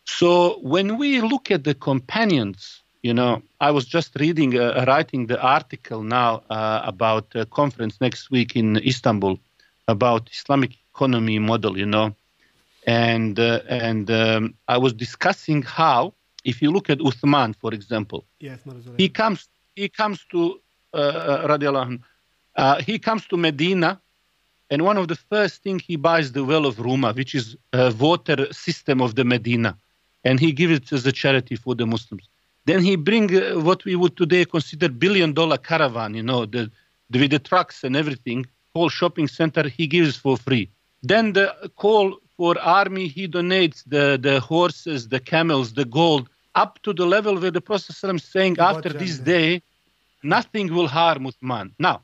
So 0.04 0.58
when 0.60 0.98
we 0.98 1.20
look 1.20 1.50
at 1.50 1.64
the 1.64 1.74
companions 1.74 2.82
you 3.03 3.14
know, 3.14 3.42
I 3.61 3.70
was 3.70 3.84
just 3.86 4.16
reading, 4.18 4.59
uh, 4.59 4.84
writing 4.86 5.26
the 5.26 5.40
article 5.40 6.03
now 6.03 6.42
uh, 6.51 6.80
about 6.84 7.26
a 7.34 7.47
conference 7.47 8.01
next 8.01 8.30
week 8.30 8.57
in 8.57 8.76
Istanbul 8.76 9.38
about 9.88 10.28
Islamic 10.32 10.72
economy 10.94 11.38
model, 11.38 11.78
you 11.78 11.86
know, 11.86 12.14
and 12.86 13.38
uh, 13.38 13.61
and 13.68 14.11
um, 14.11 14.55
I 14.68 14.78
was 14.78 14.92
discussing 14.92 15.62
how, 15.62 16.14
if 16.44 16.62
you 16.62 16.70
look 16.70 16.90
at 16.90 16.99
Uthman, 16.99 17.55
for 17.57 17.72
example, 17.72 18.24
yes, 18.40 18.61
he 18.97 19.09
comes 19.09 19.49
he 19.74 19.88
comes 19.88 20.24
to 20.32 20.61
uh, 20.94 20.97
uh, 20.97 21.88
uh, 22.57 22.80
he 22.80 22.99
comes 22.99 23.26
to 23.26 23.36
Medina, 23.36 24.01
and 24.70 24.82
one 24.82 24.97
of 24.97 25.09
the 25.09 25.16
first 25.16 25.62
thing 25.62 25.78
he 25.78 25.97
buys 25.97 26.32
the 26.32 26.44
well 26.44 26.66
of 26.66 26.76
Ruma, 26.76 27.14
which 27.14 27.34
is 27.34 27.57
a 27.72 27.92
water 27.92 28.53
system 28.53 29.01
of 29.01 29.14
the 29.14 29.24
Medina, 29.24 29.76
and 30.24 30.40
he 30.40 30.53
gives 30.53 30.72
it 30.72 30.92
as 30.92 31.07
a 31.07 31.12
charity 31.12 31.57
for 31.57 31.74
the 31.74 31.86
Muslims. 31.86 32.28
Then 32.66 32.82
he 32.82 32.96
bring 32.96 33.26
uh, 33.34 33.60
what 33.68 33.84
we 33.84 33.94
would 33.96 34.16
today 34.16 34.44
consider 34.44 34.88
billion 34.88 35.32
dollar 35.32 35.58
caravan, 35.58 36.14
you 36.14 36.22
know, 36.22 36.46
the, 36.46 36.70
the, 37.10 37.20
with 37.20 37.30
the 37.30 37.38
trucks 37.38 37.84
and 37.84 37.96
everything, 37.96 38.44
whole 38.74 38.88
shopping 38.88 39.28
center 39.28 39.68
he 39.68 39.86
gives 39.86 40.16
for 40.16 40.36
free. 40.36 40.68
Then 41.02 41.32
the 41.32 41.46
call 41.76 42.18
for 42.36 42.58
army, 42.60 43.06
he 43.08 43.28
donates 43.28 43.82
the, 43.86 44.18
the 44.20 44.40
horses, 44.40 45.08
the 45.08 45.20
camels, 45.20 45.72
the 45.74 45.84
gold, 45.84 46.28
up 46.54 46.82
to 46.82 46.92
the 46.92 47.06
level 47.06 47.38
where 47.38 47.50
the 47.50 47.60
Prophet 47.60 47.96
is 48.02 48.24
saying 48.24 48.56
after 48.58 48.90
this 48.90 49.18
day, 49.18 49.62
nothing 50.22 50.74
will 50.74 50.88
harm 50.88 51.24
Uthman. 51.30 51.70
Now, 51.78 52.02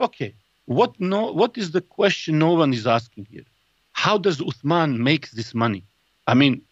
okay, 0.00 0.34
what 0.66 0.98
no 1.00 1.32
what 1.32 1.56
is 1.56 1.70
the 1.70 1.80
question 1.80 2.38
no 2.38 2.52
one 2.62 2.72
is 2.72 2.86
asking 2.86 3.26
here? 3.30 3.44
How 3.92 4.18
does 4.18 4.38
Uthman 4.38 4.98
make 4.98 5.30
this 5.30 5.54
money? 5.54 5.84
I 6.26 6.34
mean, 6.34 6.62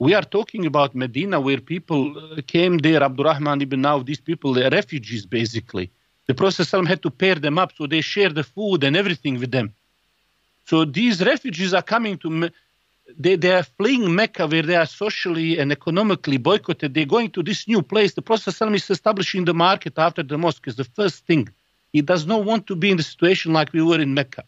we 0.00 0.14
are 0.14 0.22
talking 0.22 0.64
about 0.64 0.94
Medina, 0.94 1.38
where 1.40 1.60
people 1.60 2.16
uh, 2.16 2.40
came 2.46 2.78
there, 2.78 3.02
Abdurrahman 3.02 3.60
ibn 3.60 3.84
Auf, 3.84 4.06
these 4.06 4.20
people, 4.20 4.54
they're 4.54 4.70
refugees 4.70 5.26
basically. 5.26 5.90
The 6.26 6.34
Prophet 6.34 6.68
had 6.88 7.02
to 7.02 7.10
pair 7.10 7.34
them 7.34 7.58
up, 7.58 7.72
so 7.76 7.86
they 7.86 8.00
share 8.00 8.30
the 8.30 8.42
food 8.42 8.82
and 8.82 8.96
everything 8.96 9.38
with 9.38 9.50
them. 9.50 9.74
So 10.64 10.86
these 10.86 11.22
refugees 11.22 11.74
are 11.74 11.82
coming 11.82 12.16
to, 12.18 12.50
they, 13.18 13.36
they 13.36 13.52
are 13.52 13.62
fleeing 13.62 14.14
Mecca 14.14 14.46
where 14.46 14.62
they 14.62 14.76
are 14.76 14.86
socially 14.86 15.58
and 15.58 15.70
economically 15.70 16.38
boycotted. 16.38 16.94
They're 16.94 17.04
going 17.04 17.30
to 17.32 17.42
this 17.42 17.68
new 17.68 17.82
place. 17.82 18.14
The 18.14 18.22
Prophet 18.22 18.54
is 18.74 18.90
establishing 18.90 19.44
the 19.44 19.54
market 19.54 19.98
after 19.98 20.22
the 20.22 20.38
mosque 20.38 20.66
is 20.66 20.76
the 20.76 20.84
first 20.84 21.26
thing. 21.26 21.50
He 21.92 22.00
does 22.00 22.26
not 22.26 22.44
want 22.44 22.66
to 22.68 22.76
be 22.76 22.90
in 22.90 22.96
the 22.96 23.02
situation 23.02 23.52
like 23.52 23.74
we 23.74 23.82
were 23.82 24.00
in 24.00 24.14
Mecca. 24.14 24.44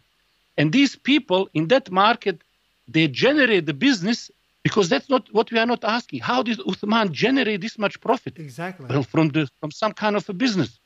And 0.57 0.73
these 0.73 0.97
people 0.97 1.51
in 1.53 1.69
that 1.69 1.91
market, 1.91 2.41
they 2.89 3.07
generate 3.09 3.67
the 3.67 3.75
business 3.75 4.31
because 4.63 4.89
that's 4.89 5.09
not 5.09 5.23
what 5.33 5.51
we 5.51 5.59
are 5.59 5.67
not 5.67 5.83
asking. 5.85 6.21
How 6.21 6.43
did 6.43 6.59
Uthman 6.59 7.11
generate 7.11 7.61
this 7.61 7.79
much 7.79 8.01
profit? 8.01 8.39
Exactly. 8.39 8.87
Well, 8.87 9.03
from 9.03 9.29
the 9.31 9.49
from 9.61 9.71
some 9.71 9.93
kind 9.93 10.17
of 10.17 10.29
a 10.29 10.33
business. 10.33 10.79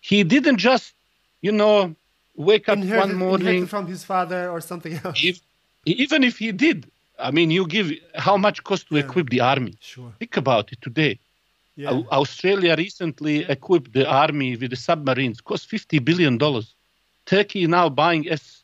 He 0.00 0.22
didn't 0.22 0.58
just, 0.58 0.92
you 1.40 1.52
know, 1.52 1.94
wake 2.36 2.68
up 2.68 2.76
inherited, 2.76 3.08
one 3.08 3.18
morning 3.18 3.66
from 3.66 3.86
his 3.86 4.04
father 4.04 4.50
or 4.50 4.60
something 4.60 5.00
else. 5.02 5.18
If, 5.24 5.40
even 5.86 6.22
if 6.24 6.38
he 6.38 6.52
did, 6.52 6.90
I 7.18 7.30
mean, 7.30 7.50
you 7.50 7.66
give 7.66 7.90
how 8.14 8.36
much 8.36 8.62
cost 8.64 8.88
to 8.88 8.96
yeah. 8.96 9.04
equip 9.04 9.30
the 9.30 9.40
army? 9.40 9.74
Sure. 9.80 10.12
Think 10.18 10.36
about 10.36 10.72
it 10.72 10.80
today. 10.82 11.18
Yeah. 11.76 12.02
Australia 12.12 12.74
recently 12.76 13.44
equipped 13.48 13.94
the 13.94 14.06
army 14.06 14.56
with 14.56 14.70
the 14.70 14.76
submarines, 14.76 15.40
cost 15.40 15.68
fifty 15.68 15.98
billion 15.98 16.38
dollars. 16.38 16.74
Turkey 17.24 17.66
now 17.66 17.88
buying 17.88 18.28
S 18.28 18.62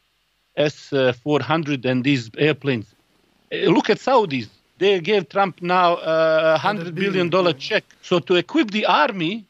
S 0.56 0.92
uh, 0.92 1.12
four 1.24 1.40
hundred 1.40 1.86
and 1.86 2.04
these 2.04 2.30
airplanes 2.36 2.94
look 3.52 3.90
at 3.90 3.98
Saudis. 3.98 4.48
They 4.78 5.00
gave 5.00 5.28
Trump 5.28 5.60
now 5.60 5.94
uh, 5.96 6.54
a 6.56 6.58
hundred 6.58 6.94
billion 6.94 7.28
dollar 7.28 7.52
check. 7.52 7.84
So 8.02 8.18
to 8.20 8.36
equip 8.36 8.70
the 8.70 8.86
army, 8.86 9.44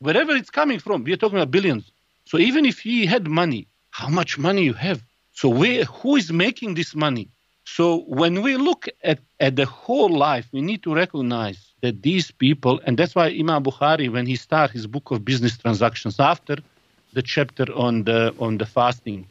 wherever 0.00 0.32
it's 0.36 0.50
coming 0.50 0.78
from, 0.78 1.04
we're 1.04 1.16
talking 1.16 1.38
about 1.38 1.50
billions. 1.50 1.90
So 2.26 2.38
even 2.38 2.66
if 2.66 2.80
he 2.80 3.06
had 3.06 3.26
money, 3.26 3.66
how 3.90 4.08
much 4.08 4.38
money 4.38 4.64
you 4.64 4.74
have? 4.74 5.02
So 5.32 5.48
where, 5.48 5.84
who 5.84 6.16
is 6.16 6.32
making 6.32 6.74
this 6.74 6.94
money? 6.94 7.28
So 7.64 8.00
when 8.00 8.42
we 8.42 8.56
look 8.56 8.88
at, 9.02 9.20
at 9.40 9.56
the 9.56 9.64
whole 9.64 10.10
life, 10.10 10.46
we 10.52 10.60
need 10.60 10.82
to 10.82 10.94
recognize 10.94 11.72
that 11.80 12.02
these 12.02 12.30
people, 12.30 12.80
and 12.84 12.98
that's 12.98 13.14
why 13.14 13.28
Imam 13.28 13.64
Bukhari, 13.64 14.10
when 14.12 14.26
he 14.26 14.36
started 14.36 14.74
his 14.74 14.86
book 14.86 15.10
of 15.10 15.24
business 15.24 15.56
transactions 15.56 16.20
after 16.20 16.56
the 17.14 17.22
chapter 17.22 17.64
on 17.74 18.04
the 18.04 18.34
on 18.38 18.58
the 18.58 18.66
fasting, 18.66 19.26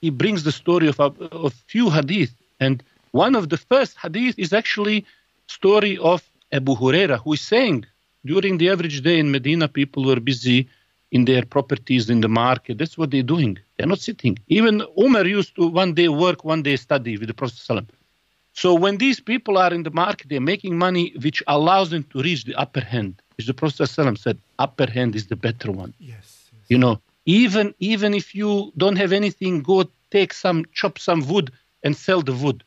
he 0.00 0.10
brings 0.10 0.42
the 0.42 0.52
story 0.52 0.88
of 0.88 1.00
a, 1.00 1.04
of 1.32 1.54
few 1.66 1.88
hadith, 1.88 2.34
and 2.60 2.82
one 3.12 3.36
of 3.36 3.50
the 3.50 3.58
first 3.58 3.96
hadith 3.98 4.38
is 4.38 4.52
actually 4.52 5.04
story 5.46 5.98
of 5.98 6.22
Abu 6.50 6.74
Huraira, 6.74 7.18
who 7.22 7.34
is 7.34 7.40
saying 7.40 7.84
during 8.24 8.58
the 8.58 8.70
average 8.70 9.02
day 9.02 9.18
in 9.18 9.30
Medina, 9.30 9.68
people 9.68 10.04
were 10.04 10.20
busy 10.20 10.68
in 11.10 11.26
their 11.26 11.44
properties 11.44 12.08
in 12.08 12.22
the 12.22 12.28
market. 12.28 12.78
That's 12.78 12.96
what 12.96 13.10
they're 13.10 13.22
doing. 13.22 13.58
They're 13.76 13.86
not 13.86 14.00
sitting. 14.00 14.38
Even 14.48 14.82
Umar 14.98 15.26
used 15.26 15.54
to 15.56 15.66
one 15.66 15.92
day 15.92 16.08
work, 16.08 16.44
one 16.44 16.62
day 16.62 16.76
study 16.76 17.18
with 17.18 17.28
the 17.28 17.34
Prophet. 17.34 17.86
So 18.54 18.74
when 18.74 18.96
these 18.96 19.20
people 19.20 19.58
are 19.58 19.72
in 19.72 19.82
the 19.82 19.90
market, 19.90 20.28
they're 20.28 20.40
making 20.40 20.78
money 20.78 21.14
which 21.22 21.42
allows 21.46 21.90
them 21.90 22.04
to 22.12 22.22
reach 22.22 22.44
the 22.44 22.54
upper 22.54 22.80
hand. 22.80 23.20
Which 23.36 23.46
the 23.46 23.54
Prophet 23.54 23.86
said, 23.86 24.38
upper 24.58 24.90
hand 24.90 25.14
is 25.14 25.26
the 25.26 25.36
better 25.36 25.70
one. 25.70 25.92
Yes, 25.98 26.50
yes. 26.52 26.62
You 26.68 26.78
know, 26.78 27.00
even 27.26 27.74
even 27.78 28.14
if 28.14 28.34
you 28.34 28.72
don't 28.76 28.96
have 28.96 29.12
anything, 29.12 29.62
go 29.62 29.88
take 30.10 30.32
some, 30.32 30.64
chop 30.72 30.98
some 30.98 31.26
wood 31.28 31.50
and 31.82 31.96
sell 31.96 32.22
the 32.22 32.34
wood 32.34 32.64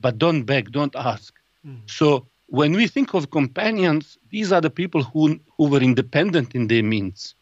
but 0.00 0.18
don't 0.18 0.44
beg, 0.44 0.72
don't 0.72 0.94
ask. 0.96 1.34
Mm. 1.66 1.80
So 1.86 2.26
when 2.46 2.72
we 2.72 2.86
think 2.86 3.14
of 3.14 3.30
companions, 3.30 4.18
these 4.30 4.52
are 4.52 4.60
the 4.60 4.70
people 4.70 5.02
who, 5.02 5.40
who 5.56 5.68
were 5.68 5.80
independent 5.80 6.54
in 6.54 6.68
their 6.68 6.82
means. 6.82 7.34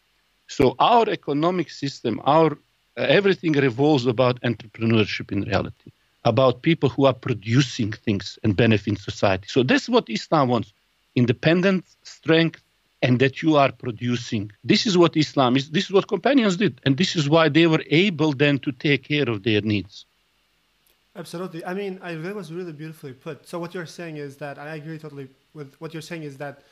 So 0.48 0.74
our 0.78 1.08
economic 1.08 1.70
system, 1.70 2.20
our 2.24 2.56
everything 2.96 3.52
revolves 3.52 4.06
about 4.06 4.40
entrepreneurship 4.42 5.32
in 5.32 5.42
reality, 5.42 5.90
about 6.24 6.62
people 6.62 6.88
who 6.88 7.06
are 7.06 7.14
producing 7.14 7.92
things 7.92 8.38
and 8.42 8.56
benefiting 8.56 8.96
society. 8.96 9.46
So 9.48 9.62
that's 9.62 9.88
what 9.88 10.08
Islam 10.08 10.48
wants: 10.48 10.72
independence, 11.14 11.96
strength, 12.02 12.62
and 13.02 13.18
that 13.18 13.42
you 13.42 13.56
are 13.56 13.72
producing. 13.72 14.50
This 14.62 14.86
is 14.86 14.96
what 14.96 15.16
Islam 15.16 15.56
is. 15.56 15.70
This 15.70 15.84
is 15.84 15.92
what 15.92 16.08
companions 16.08 16.56
did, 16.56 16.80
and 16.84 16.96
this 16.96 17.16
is 17.16 17.28
why 17.28 17.48
they 17.48 17.66
were 17.66 17.84
able 17.90 18.32
then 18.32 18.58
to 18.60 18.72
take 18.72 19.04
care 19.04 19.28
of 19.28 19.42
their 19.42 19.62
needs. 19.62 20.06
Absolutely. 21.16 21.64
I 21.64 21.74
mean, 21.74 22.00
I, 22.02 22.14
that 22.14 22.34
was 22.34 22.52
really 22.52 22.72
beautifully 22.72 23.12
put. 23.12 23.46
So 23.46 23.58
what 23.58 23.72
you're 23.72 23.86
saying 23.86 24.16
is 24.16 24.36
that 24.38 24.58
I 24.58 24.74
agree 24.74 24.98
totally 24.98 25.28
with 25.54 25.74
what 25.80 25.92
you're 25.92 26.02
saying 26.02 26.24
is 26.24 26.36
that 26.38 26.62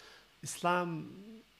Islam 0.43 1.11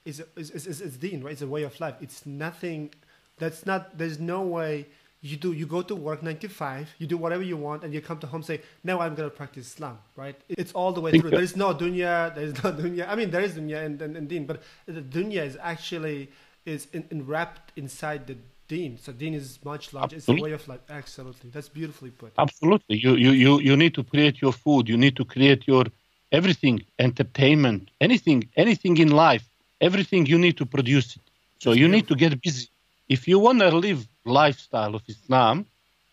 is 0.05 0.21
is 0.35 0.51
is, 0.51 0.67
is, 0.67 0.81
is 0.81 0.97
deen, 0.97 1.23
right? 1.23 1.31
It's 1.31 1.41
a 1.41 1.47
way 1.47 1.63
of 1.63 1.79
life. 1.79 1.95
It's 2.01 2.25
nothing. 2.25 2.91
That's 3.39 3.65
not. 3.65 3.97
There's 3.97 4.19
no 4.19 4.41
way 4.41 4.87
you 5.21 5.37
do. 5.37 5.53
You 5.53 5.65
go 5.65 5.81
to 5.81 5.95
work 5.95 6.21
nine 6.21 6.37
to 6.39 6.49
five. 6.49 6.93
You 6.97 7.07
do 7.07 7.15
whatever 7.15 7.41
you 7.43 7.55
want, 7.55 7.85
and 7.85 7.93
you 7.93 8.01
come 8.01 8.19
to 8.19 8.27
home 8.27 8.43
say, 8.43 8.59
"Now 8.83 8.99
I'm 8.99 9.15
gonna 9.15 9.29
practice 9.29 9.67
Islam." 9.67 9.97
Right? 10.17 10.35
It's 10.49 10.73
all 10.73 10.91
the 10.91 10.99
way 10.99 11.17
through. 11.17 11.29
There's 11.29 11.55
no 11.55 11.73
dunya. 11.73 12.35
There's 12.35 12.61
no 12.61 12.73
dunya. 12.81 13.07
I 13.07 13.15
mean, 13.15 13.31
there 13.31 13.41
is 13.41 13.53
dunya 13.53 13.85
and 13.85 14.01
and, 14.01 14.17
and 14.17 14.27
deen, 14.27 14.45
but 14.45 14.61
the 14.85 15.01
dunya 15.01 15.45
is 15.45 15.57
actually 15.61 16.29
is 16.65 16.87
in, 16.91 17.05
in 17.11 17.25
wrapped 17.25 17.71
inside 17.77 18.27
the 18.27 18.35
deen. 18.67 18.97
So 18.97 19.11
deen 19.11 19.33
is 19.33 19.59
much 19.63 19.93
larger. 19.93 20.15
Absolutely. 20.15 20.35
It's 20.35 20.41
a 20.41 20.43
way 20.43 20.53
of 20.53 20.67
life. 20.67 20.79
Absolutely. 20.89 21.49
That's 21.49 21.69
beautifully 21.69 22.11
put. 22.11 22.33
Absolutely. 22.37 22.97
You, 22.97 23.15
you, 23.15 23.31
you, 23.31 23.59
you 23.59 23.75
need 23.77 23.93
to 23.95 24.03
create 24.03 24.41
your 24.41 24.53
food. 24.53 24.89
You 24.89 24.97
need 24.97 25.15
to 25.17 25.25
create 25.25 25.67
your 25.67 25.85
everything, 26.31 26.83
entertainment, 26.99 27.89
anything, 28.01 28.49
anything 28.55 28.97
in 28.97 29.11
life, 29.11 29.45
everything 29.81 30.25
you 30.25 30.37
need 30.37 30.57
to 30.57 30.65
produce 30.65 31.15
it. 31.15 31.21
So 31.59 31.69
That's 31.69 31.79
you 31.79 31.87
beautiful. 31.87 31.95
need 31.95 32.07
to 32.07 32.15
get 32.15 32.41
busy. 32.41 32.67
If 33.09 33.27
you 33.27 33.39
want 33.39 33.59
to 33.59 33.69
live 33.69 34.07
lifestyle 34.25 34.95
of 34.95 35.03
Islam, 35.07 35.65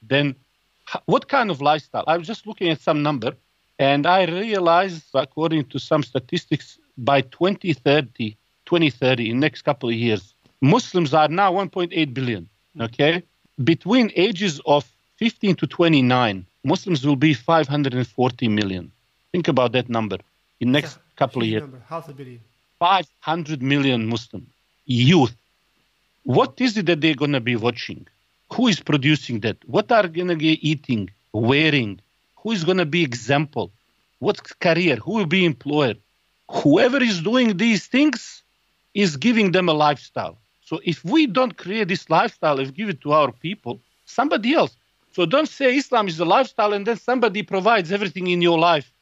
then 0.03 0.35
what 1.07 1.29
kind 1.29 1.51
of 1.51 1.61
lifestyle? 1.61 2.05
I 2.07 2.17
was 2.17 2.27
just 2.27 2.47
looking 2.47 2.69
at 2.69 2.81
some 2.81 3.03
number 3.03 3.35
and 3.79 4.07
I 4.07 4.25
realized 4.25 5.05
according 5.15 5.67
to 5.67 5.79
some 5.79 6.03
statistics 6.03 6.79
by 6.99 7.23
2030, 7.23 8.37
2030 8.67 9.31
in 9.31 9.41
next 9.41 9.63
couple 9.63 9.89
of 9.89 9.95
years, 9.95 10.35
Muslims 10.61 11.15
are 11.15 11.29
now 11.29 11.53
1.8 11.53 12.15
billion. 12.15 12.49
Hmm. 12.75 12.83
Okay, 12.83 13.23
between 13.65 14.11
ages 14.15 14.61
of 14.67 14.91
15 15.17 15.57
to 15.57 15.67
29, 15.67 16.47
Muslims 16.65 17.07
will 17.07 17.17
be 17.17 17.35
540 17.35 18.49
million. 18.49 18.91
Think 19.33 19.49
about 19.49 19.73
that 19.73 19.89
number 19.89 20.19
in 20.61 20.73
next 20.73 20.97
yeah, 20.97 21.03
couple 21.17 21.43
of 21.43 21.49
years. 21.49 21.63
Number, 21.63 21.83
half 21.89 22.09
a 22.09 22.13
billion. 22.13 22.41
500 22.79 23.63
million 23.63 24.09
Muslim 24.09 24.47
youth. 24.87 25.37
What 26.25 26.61
is 26.61 26.77
it 26.77 26.87
that 26.87 27.01
they're 27.01 27.15
going 27.15 27.33
to 27.33 27.41
be 27.41 27.57
watching? 27.57 28.07
Who 28.53 28.67
is 28.67 28.81
producing 28.81 29.41
that? 29.41 29.57
What 29.67 29.93
are 29.93 30.09
going 30.09 30.29
to 30.29 30.37
be 30.37 30.69
eating, 30.69 31.11
wearing? 31.33 32.01
Who 32.43 32.51
is 32.53 32.65
going 32.65 32.79
to 32.79 32.87
be 32.87 33.03
example? 33.03 33.71
What 34.19 34.43
career? 34.61 34.97
Who 34.97 35.13
will 35.13 35.27
be 35.27 35.45
employer? 35.45 35.95
Whoever 36.51 37.03
is 37.03 37.23
doing 37.23 37.57
these 37.57 37.87
things 37.87 38.43
is 38.95 39.17
giving 39.17 39.53
them 39.53 39.69
a 39.69 39.73
lifestyle. 39.73 40.37
So 40.71 40.81
if 40.85 41.05
we 41.05 41.27
don't 41.27 41.57
create 41.57 41.89
this 41.89 42.09
lifestyle 42.09 42.61
and 42.61 42.73
give 42.73 42.89
it 42.89 43.01
to 43.01 43.11
our 43.11 43.33
people, 43.33 43.81
somebody 44.05 44.55
else. 44.55 44.77
So 45.11 45.27
don't 45.27 45.49
say 45.49 45.77
Islam 45.77 46.07
is 46.07 46.21
a 46.21 46.25
lifestyle 46.25 46.73
and 46.73 46.87
then 46.87 46.97
somebody 46.97 47.43
provides 47.43 47.91
everything 47.91 48.29
in 48.29 48.41
your 48.41 48.57
life 48.57 48.93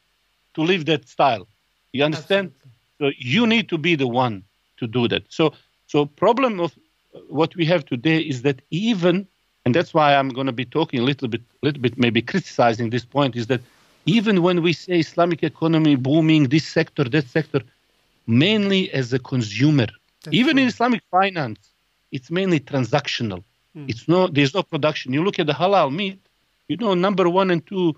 to 0.55 0.61
live 0.63 0.85
that 0.85 1.07
style. 1.07 1.45
You 1.93 2.05
understand? 2.05 2.45
Absolutely. 2.47 2.71
So 2.99 3.05
you 3.35 3.45
need 3.45 3.69
to 3.69 3.77
be 3.77 3.93
the 3.93 4.07
one 4.07 4.35
to 4.79 4.87
do 4.87 5.07
that. 5.09 5.23
So 5.29 5.53
so 5.85 6.07
problem 6.07 6.59
of 6.59 6.71
uh, 6.73 7.19
what 7.39 7.55
we 7.55 7.65
have 7.73 7.85
today 7.85 8.19
is 8.31 8.41
that 8.47 8.57
even 8.71 9.27
and 9.63 9.75
that's 9.75 9.93
why 9.93 10.15
I'm 10.15 10.29
going 10.29 10.49
to 10.53 10.57
be 10.63 10.65
talking 10.65 10.99
a 10.99 11.07
little 11.11 11.27
bit 11.27 11.43
little 11.61 11.83
bit 11.85 11.99
maybe 12.05 12.21
criticizing 12.31 12.89
this 12.89 13.05
point 13.05 13.35
is 13.35 13.45
that 13.51 13.61
even 14.17 14.41
when 14.41 14.63
we 14.63 14.73
say 14.73 14.95
Islamic 15.07 15.43
economy 15.43 15.95
booming 16.07 16.43
this 16.49 16.67
sector 16.77 17.03
that 17.15 17.27
sector 17.37 17.61
mainly 18.25 18.81
as 18.99 19.13
a 19.13 19.19
consumer 19.19 19.89
that's 20.23 20.35
Even 20.35 20.55
true. 20.55 20.63
in 20.63 20.67
Islamic 20.67 21.01
finance, 21.11 21.59
it's 22.11 22.29
mainly 22.29 22.59
transactional. 22.59 23.43
Mm. 23.75 23.89
It's 23.89 24.07
no, 24.07 24.27
there's 24.27 24.53
no 24.53 24.63
production. 24.63 25.13
You 25.13 25.23
look 25.23 25.39
at 25.39 25.47
the 25.47 25.53
halal 25.53 25.93
meat, 25.93 26.19
you 26.67 26.77
know, 26.77 26.93
number 26.93 27.29
one 27.29 27.51
and 27.51 27.65
two 27.65 27.95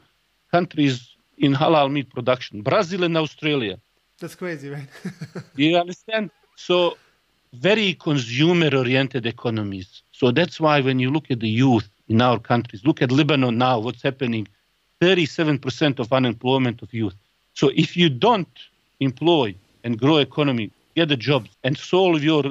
countries 0.52 1.16
in 1.38 1.54
halal 1.54 1.92
meat 1.92 2.10
production, 2.10 2.62
Brazil 2.62 3.04
and 3.04 3.18
Australia. 3.18 3.80
That's 4.20 4.36
crazy, 4.36 4.70
right? 4.70 4.88
you 5.56 5.78
understand? 5.78 6.30
So 6.56 6.98
very 7.54 7.94
consumer-oriented 7.96 9.26
economies. 9.26 10.04
So 10.12 10.32
that's 10.32 10.60
why 10.60 10.82
when 10.82 11.00
you 11.00 11.10
look 11.10 11.32
at 11.32 11.40
the 11.40 11.50
youth 11.50 11.90
in 12.08 12.22
our 12.22 12.40
countries, 12.40 12.86
look 12.86 13.02
at 13.02 13.12
Lebanon 13.12 13.58
now, 13.58 13.80
what's 13.80 14.04
happening, 14.04 14.48
37% 15.02 16.00
of 16.00 16.14
unemployment 16.14 16.82
of 16.82 16.94
youth. 16.94 17.16
So 17.54 17.72
if 17.76 17.98
you 17.98 18.10
don't 18.10 18.48
employ 19.00 19.56
and 19.84 20.00
grow 20.00 20.18
economy 20.18 20.72
get 20.96 21.12
a 21.12 21.18
job 21.18 21.48
and 21.64 21.78
solve 21.78 22.24
your 22.24 22.44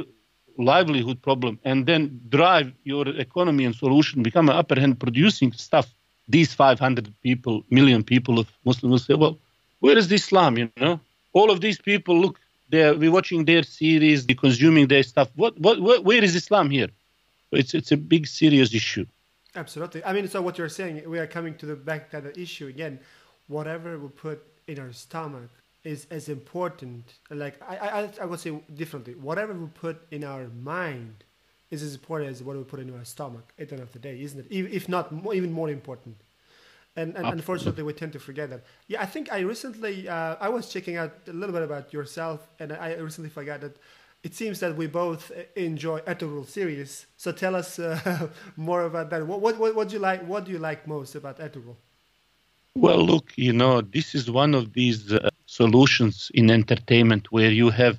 livelihood 0.59 1.21
problem 1.23 1.59
and 1.65 1.87
then 1.87 2.21
drive 2.29 2.73
your 2.85 3.09
economy 3.09 3.65
and 3.65 3.75
solution, 3.75 4.23
become 4.23 4.49
an 4.49 4.57
upper 4.57 4.79
hand 4.79 4.99
producing 5.01 5.53
stuff, 5.53 5.93
these 6.29 6.55
500 6.55 7.13
people, 7.23 7.65
million 7.71 8.05
people 8.05 8.39
of 8.39 8.51
Muslims 8.65 8.91
will 8.91 8.99
say, 8.99 9.15
well, 9.15 9.39
where 9.81 9.97
is 9.97 10.11
Islam, 10.13 10.59
you 10.59 10.71
know? 10.77 11.01
All 11.33 11.51
of 11.51 11.61
these 11.61 11.79
people, 11.81 12.21
look, 12.21 12.39
they're, 12.69 12.95
we're 12.97 13.11
watching 13.11 13.45
their 13.45 13.63
series, 13.63 14.27
they're 14.27 14.37
consuming 14.37 14.87
their 14.87 15.03
stuff. 15.03 15.29
What, 15.37 15.59
what, 15.59 15.81
what, 15.81 16.05
where 16.05 16.23
is 16.23 16.35
Islam 16.35 16.71
here? 16.71 16.89
It's, 17.53 17.75
it's 17.75 17.91
a 17.91 17.97
big, 17.97 18.27
serious 18.27 18.75
issue. 18.75 19.07
Absolutely. 19.57 20.05
I 20.05 20.13
mean, 20.13 20.29
so 20.29 20.41
what 20.41 20.59
you're 20.59 20.69
saying, 20.69 21.09
we 21.09 21.19
are 21.19 21.27
coming 21.27 21.57
to 21.57 21.67
the 21.67 21.75
back 21.75 22.11
to 22.11 22.21
the 22.21 22.39
issue 22.39 22.69
again. 22.69 23.01
Whatever 23.49 23.99
we 23.99 24.09
put 24.09 24.41
in 24.69 24.79
our 24.79 24.93
stomach 24.93 25.51
is 25.85 26.07
as 26.11 26.29
important. 26.29 27.05
Like 27.31 27.61
I, 27.67 27.77
I, 27.77 28.11
I 28.23 28.25
would 28.25 28.41
say 28.41 28.53
differently. 28.75 29.15
Whatever 29.15 29.55
we 29.55 29.67
put 29.69 30.07
in 30.11 30.25
our 30.25 30.47
mind 30.63 31.25
is 31.71 31.83
as 31.83 31.95
important 31.95 32.31
as 32.31 32.43
what 32.43 32.57
we 32.57 32.65
put 32.65 32.81
in 32.81 32.95
our 32.97 33.05
stomach 33.05 33.53
at 33.59 33.69
the 33.69 33.75
end 33.75 33.83
of 33.83 33.93
the 33.93 33.99
day, 33.99 34.21
isn't 34.21 34.41
it? 34.41 34.47
If 34.51 34.89
not 34.89 35.13
more, 35.13 35.35
even 35.35 35.53
more 35.53 35.71
important. 35.71 36.17
And, 36.97 37.17
and 37.17 37.27
unfortunately, 37.29 37.85
we 37.85 37.93
tend 37.93 38.13
to 38.15 38.19
forget 38.19 38.51
that. 38.51 38.65
Yeah, 38.89 39.01
I 39.01 39.07
think 39.07 39.33
I 39.33 39.41
recently 39.41 40.09
uh, 40.09 40.37
I 40.41 40.49
was 40.49 40.69
checking 40.69 40.97
out 40.97 41.13
a 41.29 41.33
little 41.33 41.55
bit 41.55 41.63
about 41.63 41.93
yourself, 41.93 42.49
and 42.59 42.73
I 42.73 42.95
recently 42.95 43.31
forgot 43.31 43.61
that 43.61 43.77
it 44.23 44.35
seems 44.35 44.61
that 44.61 44.77
we 44.77 44.87
both 44.87 45.33
enjoy 45.57 46.01
Ertugrul 46.01 46.47
series. 46.47 47.07
So 47.17 47.33
tell 47.33 47.55
us 47.55 47.79
uh, 47.79 48.29
more 48.57 48.83
about 48.83 49.09
that. 49.11 49.27
What, 49.27 49.41
what 49.41 49.57
what 49.59 49.75
what 49.77 49.89
do 49.89 49.95
you 49.95 50.01
like? 50.01 50.27
What 50.27 50.45
do 50.45 50.53
you 50.53 50.59
like 50.59 50.87
most 50.87 51.15
about 51.15 51.39
Ertugrul? 51.39 51.77
Well, 52.75 53.05
look, 53.05 53.33
you 53.37 53.53
know, 53.53 53.81
this 53.81 54.15
is 54.15 54.31
one 54.31 54.55
of 54.55 54.73
these 54.73 55.13
uh, 55.13 55.30
solutions 55.59 56.31
in 56.41 56.47
entertainment 56.61 57.25
where 57.37 57.53
you 57.61 57.69
have 57.71 57.97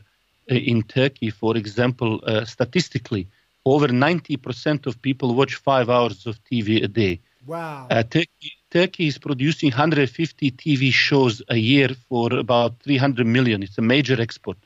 uh, 0.50 0.56
in 0.72 0.84
Turkey, 0.84 1.30
for 1.30 1.54
example, 1.58 2.12
uh, 2.26 2.46
statistically, 2.46 3.28
over 3.66 3.88
90% 3.88 4.88
of 4.88 5.02
people 5.02 5.36
watch 5.36 5.56
five 5.56 5.88
hours 5.90 6.26
of 6.26 6.34
TV 6.50 6.84
a 6.84 6.88
day. 6.88 7.20
Wow. 7.46 7.88
Uh, 7.90 8.04
Turkey, 8.04 8.52
Turkey 8.70 9.08
is 9.08 9.18
producing 9.18 9.70
150 9.70 10.52
TV 10.52 10.94
shows 10.94 11.42
a 11.50 11.58
year 11.58 11.90
for 12.08 12.34
about 12.34 12.72
300 12.84 13.28
million. 13.28 13.62
It's 13.64 13.78
a 13.78 13.82
major 13.96 14.20
export. 14.22 14.58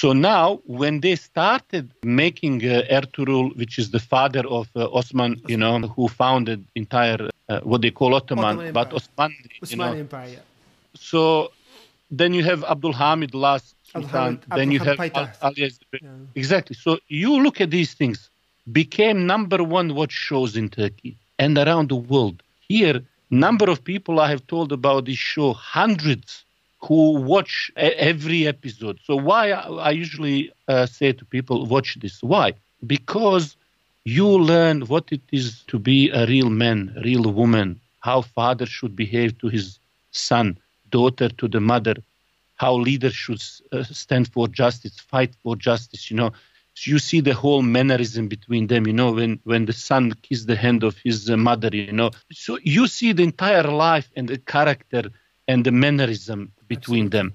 So 0.00 0.12
now, 0.12 0.60
when 0.66 1.00
they 1.00 1.14
started 1.14 1.92
making 2.02 2.56
uh, 2.64 2.82
Ertugrul, 2.90 3.56
which 3.56 3.78
is 3.78 3.92
the 3.92 4.00
father 4.00 4.44
of 4.48 4.66
uh, 4.74 4.88
Osman, 4.98 5.40
you 5.46 5.56
know, 5.56 5.78
who 5.94 6.08
founded 6.08 6.64
entire 6.74 7.30
uh, 7.48 7.60
what 7.60 7.82
they 7.82 7.92
call 7.92 8.14
Ottoman, 8.14 8.56
Ottoman 8.58 8.72
but 8.72 8.92
Osman, 8.92 9.32
Osman 9.62 9.70
you 9.70 9.76
know. 9.76 9.92
Empire. 10.06 10.30
Yeah. 10.32 10.40
So 10.94 11.52
then 12.10 12.32
you 12.34 12.44
have 12.44 12.64
Abdul 12.64 12.92
Hamid 12.92 13.34
last 13.34 13.74
Sultan. 13.82 14.40
Then 14.48 14.70
you 14.70 14.80
have 14.80 15.00
Al- 15.14 15.30
Ali 15.42 15.70
yeah. 16.02 16.08
Exactly. 16.34 16.76
So 16.76 16.98
you 17.08 17.42
look 17.42 17.60
at 17.60 17.70
these 17.70 17.94
things. 17.94 18.30
Became 18.72 19.26
number 19.26 19.62
one 19.62 19.94
watch 19.94 20.12
shows 20.12 20.56
in 20.56 20.68
Turkey 20.70 21.18
and 21.38 21.58
around 21.58 21.88
the 21.90 21.96
world. 21.96 22.42
Here, 22.68 23.02
number 23.30 23.68
of 23.70 23.84
people 23.84 24.20
I 24.20 24.28
have 24.30 24.46
told 24.46 24.72
about 24.72 25.04
this 25.06 25.18
show, 25.18 25.52
hundreds 25.52 26.44
who 26.80 27.12
watch 27.20 27.70
every 27.76 28.46
episode. 28.46 28.98
So 29.04 29.16
why 29.16 29.50
I, 29.52 29.60
I 29.88 29.90
usually 29.90 30.50
uh, 30.68 30.86
say 30.86 31.12
to 31.12 31.24
people, 31.24 31.66
watch 31.66 31.98
this. 32.00 32.22
Why? 32.22 32.52
Because 32.86 33.56
you 34.04 34.26
learn 34.26 34.82
what 34.82 35.10
it 35.12 35.22
is 35.32 35.62
to 35.68 35.78
be 35.78 36.10
a 36.10 36.26
real 36.26 36.50
man, 36.50 36.94
real 37.04 37.30
woman, 37.32 37.80
how 38.00 38.20
father 38.22 38.66
should 38.66 38.94
behave 38.94 39.38
to 39.38 39.48
his 39.48 39.78
son, 40.10 40.58
daughter 40.98 41.28
to 41.40 41.46
the 41.54 41.62
mother, 41.72 41.96
how 42.62 42.72
leaders 42.88 43.16
should 43.22 43.42
uh, 43.72 43.82
stand 44.04 44.24
for 44.34 44.44
justice, 44.62 44.96
fight 45.12 45.32
for 45.42 45.54
justice, 45.68 46.02
you 46.10 46.16
know. 46.20 46.30
So 46.76 46.84
you 46.92 46.98
see 47.08 47.20
the 47.28 47.36
whole 47.42 47.62
mannerism 47.78 48.24
between 48.36 48.64
them, 48.72 48.82
you 48.90 48.96
know, 49.00 49.10
when, 49.18 49.32
when 49.50 49.62
the 49.66 49.76
son 49.88 50.12
kisses 50.24 50.46
the 50.46 50.58
hand 50.64 50.80
of 50.88 50.94
his 51.06 51.18
uh, 51.30 51.36
mother, 51.36 51.70
you 51.72 51.92
know. 52.00 52.10
So 52.44 52.58
you 52.76 52.86
see 52.96 53.10
the 53.12 53.22
entire 53.32 53.68
life 53.88 54.08
and 54.16 54.26
the 54.28 54.38
character 54.54 55.02
and 55.50 55.58
the 55.66 55.74
mannerism 55.84 56.38
between 56.74 57.06
Absolutely. 57.06 57.18
them, 57.18 57.28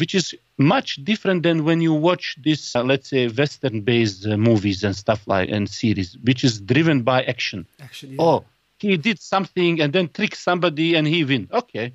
which 0.00 0.14
is 0.20 0.26
much 0.74 0.90
different 1.10 1.42
than 1.46 1.64
when 1.68 1.80
you 1.86 1.94
watch 2.08 2.36
this, 2.48 2.62
uh, 2.76 2.82
let's 2.90 3.08
say, 3.12 3.22
Western-based 3.28 4.26
uh, 4.26 4.36
movies 4.36 4.84
and 4.86 4.94
stuff 5.04 5.20
like 5.26 5.48
and 5.56 5.68
series, 5.68 6.16
which 6.28 6.42
is 6.48 6.54
driven 6.72 6.98
by 7.02 7.18
action. 7.34 7.60
Action. 7.88 8.06
Yeah. 8.12 8.22
Oh, 8.26 8.38
he 8.78 8.96
did 8.96 9.18
something 9.34 9.80
and 9.82 9.92
then 9.92 10.08
trick 10.08 10.34
somebody 10.34 10.88
and 10.96 11.06
he 11.06 11.24
win. 11.24 11.48
Okay, 11.60 11.86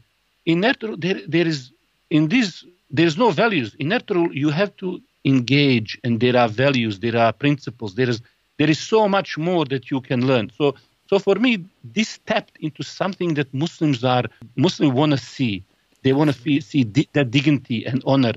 in 0.45 0.59
natural 0.61 0.95
there 0.97 1.19
there 1.27 1.47
is 1.47 1.71
in 2.09 2.27
this 2.29 2.65
there's 2.89 3.17
no 3.17 3.31
values 3.31 3.75
in 3.79 3.89
natural. 3.89 4.33
You 4.33 4.49
have 4.49 4.75
to 4.77 5.01
engage 5.25 5.99
and 6.03 6.19
there 6.19 6.37
are 6.37 6.47
values, 6.47 6.99
there 6.99 7.17
are 7.17 7.33
principles, 7.33 7.95
there 7.95 8.09
is 8.09 8.21
there 8.57 8.69
is 8.69 8.79
so 8.79 9.07
much 9.07 9.37
more 9.37 9.65
that 9.65 9.89
you 9.91 10.01
can 10.01 10.25
learn. 10.25 10.49
So 10.57 10.75
so 11.09 11.19
for 11.19 11.35
me, 11.35 11.65
this 11.83 12.19
tapped 12.25 12.57
into 12.59 12.83
something 12.83 13.33
that 13.35 13.53
Muslims 13.53 14.03
are 14.03 14.25
Muslims 14.55 14.93
want 14.93 15.11
to 15.11 15.17
see. 15.17 15.63
They 16.03 16.13
want 16.13 16.33
to 16.33 16.61
see 16.61 16.83
di- 16.83 17.09
that 17.13 17.31
dignity 17.31 17.85
and 17.85 18.01
honor. 18.05 18.33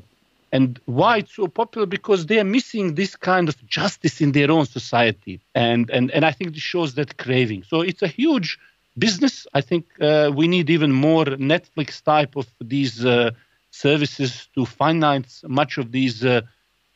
And 0.53 0.79
why 0.87 1.19
it's 1.19 1.35
so 1.35 1.47
popular? 1.49 1.87
Because 1.87 2.27
they 2.27 2.39
are 2.41 2.45
missing 2.45 2.95
this 2.95 3.17
kind 3.17 3.49
of 3.49 3.67
justice 3.67 4.21
in 4.21 4.33
their 4.33 4.51
own 4.51 4.67
society. 4.67 5.41
And 5.55 5.91
and 5.91 6.11
and 6.11 6.25
I 6.25 6.33
think 6.33 6.55
this 6.55 6.63
shows 6.63 6.95
that 6.95 7.19
craving. 7.19 7.65
So 7.65 7.81
it's 7.83 8.03
a 8.03 8.09
huge 8.09 8.59
business. 8.99 9.47
I 9.55 9.61
think 9.61 9.87
uh, 10.01 10.31
we 10.35 10.49
need 10.49 10.71
even 10.71 10.93
more 10.93 11.25
Netflix 11.25 12.03
type 12.03 12.37
of 12.37 12.47
these 12.61 13.05
uh, 13.05 13.31
services 13.71 14.49
to 14.55 14.65
finance 14.65 15.45
much 15.47 15.79
of 15.79 15.93
these. 15.93 16.25
Uh, 16.25 16.43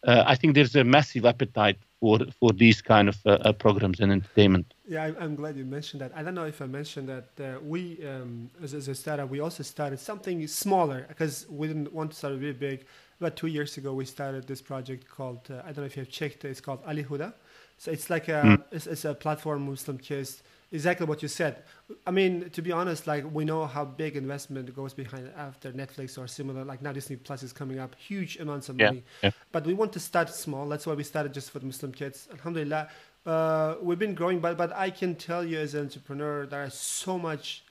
uh 0.04 0.24
I 0.32 0.34
think 0.34 0.54
there's 0.54 0.76
a 0.76 0.84
massive 0.84 1.24
appetite 1.32 1.78
for 2.02 2.18
for 2.40 2.50
these 2.52 2.82
kind 2.82 3.08
of 3.08 3.18
uh, 3.24 3.30
uh, 3.30 3.52
programs 3.52 4.00
and 4.00 4.10
entertainment. 4.10 4.66
Yeah, 4.88 5.04
I, 5.04 5.24
am 5.24 5.36
glad 5.36 5.56
you 5.56 5.64
mentioned 5.64 6.00
that. 6.02 6.10
I 6.16 6.22
don't 6.24 6.34
know 6.34 6.48
if 6.54 6.60
I 6.60 6.66
mentioned 6.66 7.08
that 7.08 7.28
uh, 7.38 7.60
we, 7.72 8.04
um, 8.04 8.50
as, 8.64 8.74
as, 8.74 8.88
a 8.88 8.94
startup, 8.94 9.30
we 9.30 9.38
also 9.38 9.62
started 9.62 10.00
something 10.00 10.46
smaller 10.48 11.06
because 11.08 11.46
we 11.48 11.68
didn't 11.68 11.92
want 11.92 12.10
to 12.10 12.16
start 12.16 12.34
really 12.34 12.60
big. 12.70 12.84
About 13.20 13.36
two 13.36 13.46
years 13.46 13.76
ago, 13.76 13.94
we 13.94 14.04
started 14.04 14.48
this 14.48 14.60
project 14.60 15.08
called 15.08 15.42
uh, 15.48 15.62
I 15.64 15.66
don't 15.66 15.82
know 15.84 15.90
if 15.92 15.96
you 15.96 16.02
have 16.02 16.10
checked. 16.10 16.44
It's 16.44 16.60
called 16.60 16.80
Ali 16.84 17.04
Huda. 17.04 17.32
So 17.78 17.92
it's 17.92 18.10
like 18.10 18.26
a 18.28 18.42
mm. 18.42 18.64
it's, 18.72 18.86
it's, 18.88 19.04
a 19.04 19.14
platform 19.14 19.70
Muslim 19.70 19.98
kids 19.98 20.42
exactly 20.72 21.06
what 21.06 21.22
you 21.22 21.28
said. 21.28 21.62
I 22.06 22.10
mean, 22.10 22.50
to 22.50 22.62
be 22.62 22.72
honest, 22.72 23.06
like 23.06 23.24
we 23.32 23.44
know 23.44 23.66
how 23.66 23.84
big 23.84 24.16
investment 24.16 24.74
goes 24.74 24.94
behind 24.94 25.30
after 25.36 25.70
Netflix 25.72 26.18
or 26.18 26.26
similar. 26.26 26.64
Like 26.64 26.82
now 26.82 26.92
Disney 26.92 27.16
Plus 27.16 27.42
is 27.42 27.52
coming 27.52 27.78
up, 27.78 27.94
huge 27.94 28.38
amounts 28.38 28.68
of 28.68 28.76
money. 28.76 29.04
Yeah, 29.22 29.28
yeah. 29.28 29.30
But 29.52 29.66
we 29.66 29.74
want 29.74 29.92
to 29.92 30.00
start 30.00 30.30
small. 30.30 30.68
That's 30.68 30.86
why 30.86 30.94
we 30.94 31.04
started 31.04 31.32
just 31.34 31.50
for 31.50 31.58
the 31.58 31.66
Muslim 31.66 31.92
kids. 31.92 32.28
Alhamdulillah, 32.32 32.88
uh, 33.26 33.74
we've 33.82 33.98
been 33.98 34.14
growing. 34.14 34.40
But 34.40 34.56
but 34.56 34.72
I 34.74 34.90
can 34.90 35.14
tell 35.14 35.44
you 35.44 35.58
as 35.58 35.74
an 35.74 35.82
entrepreneur, 35.82 36.46
there 36.46 36.64
is 36.64 36.74
so 36.74 37.18
much. 37.18 37.64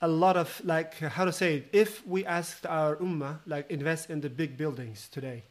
A 0.00 0.08
lot 0.08 0.36
of 0.36 0.60
like 0.64 0.98
how 0.98 1.24
to 1.24 1.32
say 1.32 1.56
it. 1.56 1.68
If 1.72 2.06
we 2.06 2.26
asked 2.26 2.66
our 2.66 2.96
ummah 2.96 3.38
like 3.46 3.70
invest 3.70 4.10
in 4.10 4.20
the 4.20 4.28
big 4.28 4.58
buildings 4.58 5.08
today, 5.10 5.44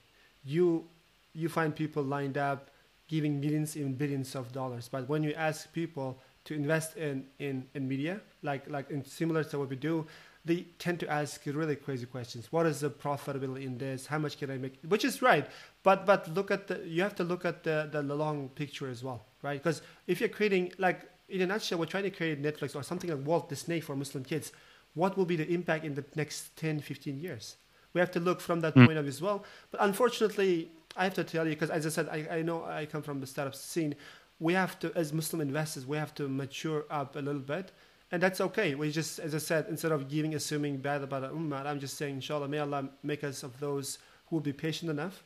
you 0.46 0.86
you 1.34 1.50
find 1.50 1.76
people 1.76 2.04
lined 2.04 2.38
up 2.38 2.70
giving 3.14 3.40
millions, 3.40 3.78
even 3.78 3.94
billions 3.94 4.34
of 4.34 4.52
dollars. 4.52 4.90
But 4.92 5.08
when 5.08 5.22
you 5.22 5.34
ask 5.50 5.72
people 5.72 6.18
to 6.46 6.56
invest 6.56 6.98
in, 6.98 7.26
in, 7.38 7.56
in 7.76 7.88
media, 7.88 8.20
like, 8.42 8.68
like 8.68 8.90
in 8.90 9.06
similar 9.06 9.44
to 9.44 9.60
what 9.60 9.70
we 9.70 9.76
do, 9.76 10.08
they 10.46 10.66
tend 10.80 11.00
to 11.02 11.08
ask 11.08 11.46
really 11.46 11.76
crazy 11.76 12.08
questions. 12.08 12.52
What 12.52 12.66
is 12.66 12.80
the 12.80 12.90
profitability 12.90 13.66
in 13.66 13.78
this? 13.78 14.08
How 14.08 14.18
much 14.18 14.40
can 14.40 14.50
I 14.50 14.58
make? 14.58 14.74
Which 14.94 15.06
is 15.06 15.22
right, 15.22 15.46
but 15.84 16.06
but 16.06 16.22
look 16.38 16.50
at 16.52 16.68
the 16.68 16.82
you 16.86 17.02
have 17.02 17.16
to 17.16 17.24
look 17.24 17.46
at 17.46 17.64
the, 17.64 17.88
the 17.90 18.02
long 18.02 18.50
picture 18.50 18.90
as 18.90 19.04
well, 19.08 19.22
right? 19.42 19.62
Because 19.62 19.82
if 20.06 20.20
you're 20.20 20.36
creating 20.38 20.74
like 20.78 21.00
in 21.30 21.40
a 21.42 21.46
nutshell, 21.46 21.78
we're 21.80 21.94
trying 21.96 22.10
to 22.12 22.16
create 22.20 22.42
Netflix 22.42 22.76
or 22.76 22.84
something 22.84 23.10
like 23.10 23.26
Walt 23.26 23.48
Disney 23.48 23.80
for 23.80 23.96
Muslim 23.96 24.24
kids. 24.26 24.52
What 24.96 25.16
will 25.18 25.30
be 25.34 25.38
the 25.38 25.50
impact 25.58 25.86
in 25.86 25.94
the 25.94 26.04
next 26.16 26.58
10, 26.58 26.82
15 26.82 27.20
years? 27.22 27.56
We 27.94 28.00
have 28.02 28.12
to 28.12 28.20
look 28.20 28.42
from 28.42 28.60
that 28.62 28.76
mm. 28.76 28.86
point 28.86 28.98
of 28.98 29.06
view 29.06 29.16
as 29.18 29.22
well. 29.22 29.44
But 29.72 29.80
unfortunately, 29.82 30.72
I 30.96 31.04
have 31.04 31.14
to 31.16 31.24
tell 31.24 31.46
you 31.46 31.52
because, 31.54 31.70
as 31.70 31.86
I 31.86 31.90
said, 31.90 32.10
I, 32.10 32.38
I 32.38 32.42
know 32.42 32.64
I 32.64 32.86
come 32.86 33.02
from 33.02 33.20
the 33.20 33.28
startup 33.28 33.56
scene. 33.56 33.96
We 34.40 34.54
have 34.54 34.80
to, 34.80 34.92
as 34.96 35.14
Muslim 35.14 35.42
investors, 35.42 35.86
we 35.86 35.98
have 35.98 36.14
to 36.16 36.28
mature 36.28 36.86
up 36.90 37.16
a 37.16 37.20
little 37.20 37.42
bit, 37.42 37.72
and 38.12 38.22
that's 38.22 38.42
okay. 38.42 38.76
We 38.76 38.92
just, 38.92 39.20
as 39.20 39.34
I 39.34 39.38
said, 39.38 39.68
instead 39.70 39.92
of 39.92 40.08
giving, 40.08 40.36
assuming 40.36 40.78
bad 40.78 41.02
about 41.02 41.22
the 41.22 41.30
ummah, 41.30 41.66
I'm 41.66 41.80
just 41.80 41.98
saying, 41.98 42.16
inshallah, 42.16 42.48
may 42.48 42.60
Allah 42.60 42.90
make 43.04 43.24
us 43.24 43.44
of 43.44 43.60
those 43.60 44.00
who 44.28 44.36
will 44.36 44.42
be 44.42 44.54
patient 44.54 44.92
enough, 44.92 45.24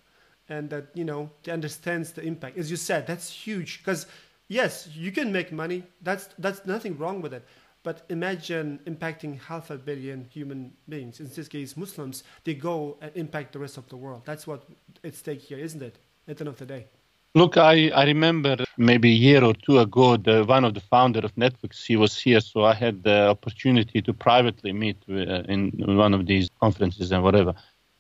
and 0.50 0.70
that 0.70 0.88
you 0.94 1.04
know, 1.04 1.32
to 1.44 1.52
understands 1.52 2.12
the 2.12 2.22
impact. 2.22 2.58
As 2.58 2.72
you 2.72 2.78
said, 2.78 3.08
that's 3.08 3.30
huge 3.30 3.80
because 3.80 4.06
yes, 4.48 4.88
you 4.94 5.12
can 5.12 5.32
make 5.32 5.52
money. 5.52 5.84
That's 6.02 6.30
that's 6.38 6.66
nothing 6.66 6.98
wrong 6.98 7.22
with 7.22 7.34
it. 7.34 7.46
But 7.84 8.06
imagine 8.10 8.80
impacting 8.86 9.40
half 9.40 9.70
a 9.70 9.78
billion 9.78 10.26
human 10.30 10.74
beings. 10.90 11.20
In 11.20 11.30
this 11.34 11.48
case, 11.48 11.78
Muslims. 11.78 12.24
They 12.44 12.54
go 12.54 12.98
and 13.02 13.12
impact 13.16 13.54
the 13.54 13.60
rest 13.60 13.78
of 13.78 13.88
the 13.90 13.96
world. 13.96 14.24
That's 14.26 14.46
what 14.46 14.64
at 15.04 15.16
stake 15.16 15.42
here, 15.42 15.58
isn't 15.58 15.82
it? 15.82 15.98
At 16.28 16.38
the 16.38 16.42
end 16.42 16.50
of 16.50 16.58
the 16.58 16.66
day. 16.66 16.88
Look, 17.36 17.56
I, 17.56 17.90
I 17.90 18.06
remember 18.06 18.58
maybe 18.78 19.12
a 19.12 19.16
year 19.16 19.44
or 19.44 19.54
two 19.54 19.78
ago, 19.80 20.18
the, 20.18 20.44
one 20.44 20.66
of 20.66 20.74
the 20.74 20.80
founder 20.80 21.20
of 21.20 21.36
Netflix, 21.36 21.86
he 21.86 21.96
was 21.96 22.18
here, 22.18 22.40
so 22.40 22.64
I 22.66 22.74
had 22.74 23.04
the 23.04 23.28
opportunity 23.28 24.02
to 24.02 24.14
privately 24.14 24.74
meet 24.74 24.98
uh, 25.10 25.44
in 25.54 25.72
one 25.78 26.14
of 26.14 26.26
these 26.26 26.50
conferences 26.60 27.12
and 27.12 27.22
whatever. 27.24 27.54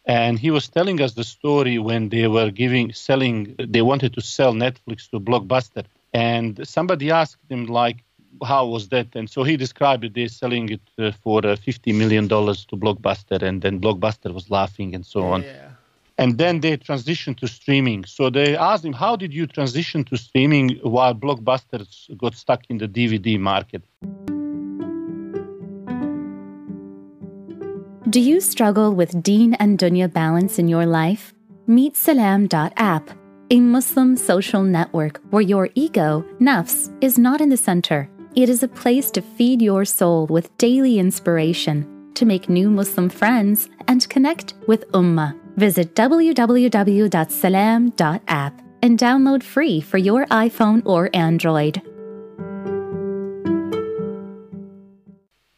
And 0.06 0.40
he 0.40 0.50
was 0.50 0.70
telling 0.70 1.02
us 1.02 1.14
the 1.14 1.24
story 1.24 1.78
when 1.78 2.10
they 2.10 2.28
were 2.28 2.50
giving, 2.50 2.94
selling, 2.94 3.56
they 3.60 3.82
wanted 3.82 4.14
to 4.14 4.22
sell 4.22 4.54
Netflix 4.54 5.10
to 5.12 5.20
Blockbuster. 5.20 5.84
And 6.14 6.68
somebody 6.68 7.12
asked 7.12 7.44
him, 7.50 7.66
like, 7.68 7.98
how 8.44 8.66
was 8.66 8.90
that? 8.90 9.08
And 9.16 9.30
so 9.30 9.44
he 9.44 9.58
described 9.58 10.04
it. 10.04 10.14
They're 10.14 10.28
selling 10.28 10.70
it 10.70 10.82
uh, 10.98 11.12
for 11.24 11.46
uh, 11.46 11.56
fifty 11.56 11.94
million 11.94 12.28
dollars 12.28 12.66
to 12.66 12.76
Blockbuster, 12.76 13.42
and 13.42 13.62
then 13.62 13.80
Blockbuster 13.80 14.34
was 14.34 14.50
laughing 14.50 14.96
and 14.96 15.06
so 15.06 15.22
on. 15.22 15.44
Yeah. 15.44 15.70
And 16.20 16.40
then 16.40 16.62
they 16.62 16.78
transitioned 16.78 17.38
to 17.38 17.48
streaming. 17.48 18.06
So 18.06 18.30
they 18.30 18.56
asked 18.56 18.86
him, 18.86 18.94
"How 18.94 19.16
did 19.16 19.34
you 19.34 19.46
transition 19.48 20.04
to 20.06 20.18
streaming 20.18 20.80
while 20.82 21.14
Blockbusters 21.14 22.18
got 22.18 22.36
stuck 22.36 22.62
in 22.70 22.78
the 22.78 22.88
DVD 22.88 23.40
market?" 23.40 23.84
Do 28.10 28.22
you 28.22 28.40
struggle 28.40 28.96
with 28.96 29.22
Deen 29.22 29.54
and 29.56 29.78
Dunya 29.78 30.12
balance 30.12 30.60
in 30.60 30.68
your 30.68 30.86
life? 30.86 31.34
Meet 31.68 31.98
Salam.app, 31.98 33.12
a 33.52 33.60
Muslim 33.60 34.16
social 34.16 34.64
network 34.64 35.20
where 35.30 35.42
your 35.42 35.70
ego, 35.76 36.24
nafs, 36.40 36.90
is 37.02 37.18
not 37.18 37.42
in 37.42 37.50
the 37.50 37.58
center 37.58 38.10
it 38.38 38.50
is 38.50 38.62
a 38.62 38.68
place 38.68 39.10
to 39.10 39.20
feed 39.20 39.64
your 39.64 39.84
soul 39.84 40.28
with 40.28 40.56
daily 40.60 41.00
inspiration, 41.00 42.12
to 42.14 42.24
make 42.24 42.48
new 42.48 42.70
Muslim 42.70 43.10
friends, 43.10 43.68
and 43.88 44.08
connect 44.10 44.54
with 44.68 44.88
Ummah. 44.92 45.36
Visit 45.56 45.96
www.salam.app 45.96 46.62
and 48.84 49.00
download 49.00 49.42
free 49.42 49.82
for 49.82 49.98
your 49.98 50.28
iPhone 50.28 50.84
or 50.86 51.10
Android. 51.16 51.82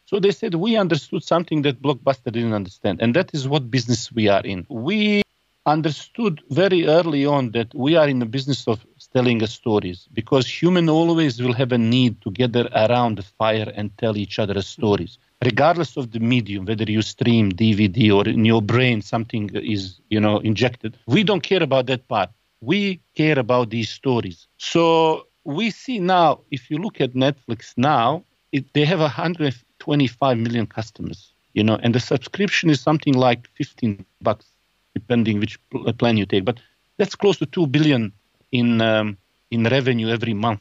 So 0.06 0.18
they 0.18 0.30
said 0.30 0.54
we 0.54 0.78
understood 0.78 1.22
something 1.22 1.60
that 1.62 1.82
Blockbuster 1.82 2.32
didn't 2.32 2.54
understand, 2.54 3.02
and 3.02 3.14
that 3.14 3.34
is 3.34 3.46
what 3.46 3.70
business 3.70 4.10
we 4.10 4.28
are 4.28 4.40
in. 4.40 4.66
We 4.70 5.20
understood 5.66 6.40
very 6.48 6.86
early 6.86 7.26
on 7.26 7.50
that 7.50 7.74
we 7.74 7.96
are 7.96 8.08
in 8.08 8.20
the 8.20 8.26
business 8.26 8.66
of 8.66 8.82
telling 9.12 9.44
stories 9.46 10.08
because 10.12 10.46
human 10.46 10.88
always 10.88 11.40
will 11.42 11.52
have 11.52 11.72
a 11.72 11.78
need 11.78 12.20
to 12.22 12.30
gather 12.30 12.68
around 12.74 13.16
the 13.18 13.22
fire 13.22 13.70
and 13.76 13.96
tell 13.98 14.16
each 14.16 14.38
other 14.38 14.60
stories. 14.62 15.18
Regardless 15.44 15.96
of 15.96 16.10
the 16.12 16.20
medium 16.20 16.64
whether 16.66 16.84
you 16.84 17.02
stream 17.02 17.52
dvd 17.52 17.98
or 18.16 18.28
in 18.28 18.44
your 18.44 18.62
brain 18.62 19.00
something 19.00 19.50
is 19.54 20.00
you 20.10 20.20
know 20.20 20.38
injected 20.38 20.96
we 21.06 21.22
don't 21.24 21.42
care 21.42 21.62
about 21.62 21.86
that 21.86 22.06
part. 22.08 22.30
We 22.60 23.00
care 23.14 23.38
about 23.38 23.70
these 23.70 23.88
stories. 23.90 24.46
So 24.58 25.26
we 25.44 25.70
see 25.70 25.98
now 25.98 26.40
if 26.50 26.70
you 26.70 26.78
look 26.78 27.00
at 27.00 27.12
netflix 27.14 27.74
now 27.76 28.24
it, 28.52 28.64
they 28.74 28.84
have 28.84 29.00
125 29.00 30.38
million 30.38 30.66
customers 30.66 31.32
you 31.54 31.62
know 31.64 31.78
and 31.82 31.94
the 31.94 32.00
subscription 32.00 32.70
is 32.70 32.80
something 32.80 33.14
like 33.14 33.48
15 33.56 33.96
bucks 34.20 34.46
depending 34.94 35.40
which 35.40 35.58
plan 35.98 36.16
you 36.16 36.26
take 36.26 36.44
but 36.44 36.58
that's 36.98 37.14
close 37.14 37.38
to 37.38 37.46
2 37.46 37.66
billion 37.66 38.12
in 38.52 38.80
um, 38.80 39.16
in 39.50 39.64
revenue 39.64 40.08
every 40.08 40.34
month, 40.34 40.60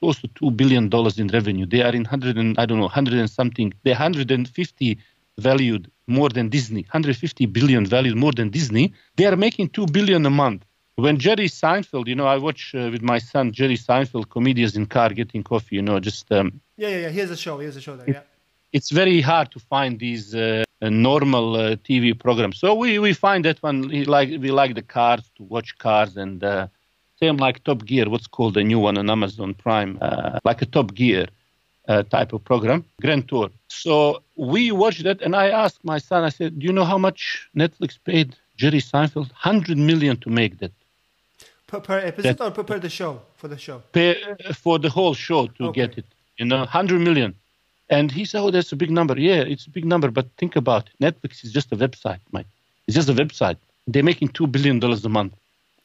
close 0.00 0.18
to 0.20 0.28
two 0.28 0.50
billion 0.50 0.88
dollars 0.88 1.18
in 1.18 1.28
revenue. 1.28 1.66
They 1.66 1.82
are 1.82 1.94
in 1.94 2.04
hundred 2.04 2.36
and 2.38 2.58
I 2.58 2.66
don't 2.66 2.78
know 2.78 2.88
hundred 2.88 3.18
and 3.18 3.30
something. 3.30 3.72
They're 3.84 3.94
hundred 3.94 4.30
and 4.30 4.48
fifty 4.48 4.98
valued 5.38 5.90
more 6.08 6.28
than 6.28 6.48
Disney, 6.48 6.82
150 6.82 7.46
billion 7.46 7.86
valued 7.86 8.16
more 8.16 8.32
than 8.32 8.50
Disney. 8.50 8.92
They 9.16 9.26
are 9.26 9.36
making 9.36 9.68
two 9.68 9.86
billion 9.86 10.26
a 10.26 10.30
month. 10.30 10.64
When 10.96 11.18
Jerry 11.18 11.48
Seinfeld, 11.48 12.08
you 12.08 12.16
know, 12.16 12.26
I 12.26 12.38
watch 12.38 12.74
uh, 12.74 12.88
with 12.90 13.02
my 13.02 13.18
son 13.18 13.52
Jerry 13.52 13.76
Seinfeld 13.76 14.30
comedians 14.30 14.76
in 14.76 14.86
car 14.86 15.10
getting 15.10 15.44
coffee. 15.44 15.76
You 15.76 15.82
know, 15.82 16.00
just 16.00 16.32
um, 16.32 16.60
yeah, 16.76 16.88
yeah, 16.88 16.98
yeah. 17.02 17.08
Here's 17.10 17.30
a 17.30 17.36
show. 17.36 17.58
Here's 17.58 17.76
a 17.76 17.80
show 17.80 17.96
there. 17.96 18.08
Yeah. 18.08 18.20
It's 18.72 18.90
very 18.90 19.20
hard 19.20 19.52
to 19.52 19.60
find 19.60 19.98
these 19.98 20.34
uh, 20.34 20.64
uh, 20.82 20.88
normal 20.90 21.56
uh, 21.56 21.76
TV 21.76 22.18
programs. 22.18 22.58
So 22.58 22.74
we, 22.74 22.98
we 22.98 23.12
find 23.12 23.44
that 23.44 23.62
one 23.62 23.88
like 24.04 24.28
we 24.28 24.50
like 24.50 24.74
the 24.74 24.82
cars 24.82 25.30
to 25.36 25.44
watch 25.44 25.78
cars 25.78 26.16
and 26.16 26.42
uh, 26.42 26.66
same 27.20 27.36
like 27.36 27.64
Top 27.64 27.84
Gear, 27.84 28.08
what's 28.08 28.26
called 28.26 28.56
a 28.56 28.64
new 28.64 28.78
one 28.78 28.96
on 28.98 29.10
Amazon 29.10 29.54
Prime, 29.54 29.98
uh, 30.00 30.38
like 30.44 30.62
a 30.62 30.66
Top 30.66 30.94
Gear 30.94 31.26
uh, 31.88 32.02
type 32.04 32.32
of 32.32 32.44
program, 32.44 32.84
Grand 33.00 33.28
Tour. 33.28 33.50
So 33.68 34.22
we 34.36 34.72
watched 34.72 35.04
that, 35.04 35.20
and 35.22 35.34
I 35.34 35.48
asked 35.48 35.84
my 35.84 35.98
son, 35.98 36.24
I 36.24 36.28
said, 36.28 36.58
Do 36.58 36.66
you 36.66 36.72
know 36.72 36.84
how 36.84 36.98
much 36.98 37.48
Netflix 37.56 37.98
paid 38.04 38.36
Jerry 38.56 38.80
Seinfeld, 38.80 39.30
100 39.30 39.78
million 39.78 40.16
to 40.18 40.30
make 40.30 40.58
that. 40.58 40.72
Per, 41.66 41.80
per 41.80 41.98
episode 41.98 42.38
that, 42.38 42.44
or 42.44 42.50
per, 42.50 42.64
per, 42.64 42.78
the 42.78 42.90
show? 42.90 43.20
For 43.36 43.48
the 43.48 43.58
show? 43.58 43.82
Per, 43.92 44.14
for 44.54 44.78
the 44.78 44.90
whole 44.90 45.14
show 45.14 45.46
to 45.46 45.64
okay. 45.66 45.86
get 45.86 45.98
it. 45.98 46.06
You 46.38 46.44
know, 46.44 46.58
100 46.58 47.00
million. 47.00 47.34
And 47.90 48.10
he 48.10 48.24
said, 48.24 48.40
oh, 48.40 48.50
that's 48.50 48.72
a 48.72 48.76
big 48.76 48.90
number. 48.90 49.18
Yeah, 49.18 49.42
it's 49.42 49.66
a 49.66 49.70
big 49.70 49.84
number, 49.84 50.10
but 50.10 50.26
think 50.36 50.56
about 50.56 50.88
it. 50.88 50.94
Netflix 51.00 51.44
is 51.44 51.52
just 51.52 51.72
a 51.72 51.76
website, 51.76 52.20
Mike. 52.32 52.46
It's 52.86 52.94
just 52.94 53.08
a 53.08 53.14
website. 53.14 53.56
They're 53.86 54.02
making 54.02 54.30
$2 54.30 54.50
billion 54.50 54.82
a 54.82 55.08
month. 55.08 55.34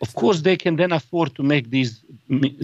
Of 0.06 0.10
course, 0.22 0.40
they 0.42 0.58
can 0.64 0.76
then 0.82 0.92
afford 1.00 1.30
to 1.38 1.44
make 1.54 1.66
these 1.76 1.92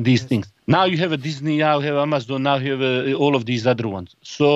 these 0.10 0.24
things. 0.30 0.46
Now 0.78 0.84
you 0.92 0.98
have 1.04 1.14
a 1.18 1.22
Disney, 1.30 1.56
now 1.58 1.76
you 1.80 1.88
have 1.92 2.00
Amazon, 2.08 2.40
now 2.50 2.58
you 2.64 2.72
have 2.76 2.86
uh, 2.94 3.22
all 3.24 3.34
of 3.40 3.44
these 3.50 3.64
other 3.74 3.88
ones. 3.98 4.10
So 4.38 4.48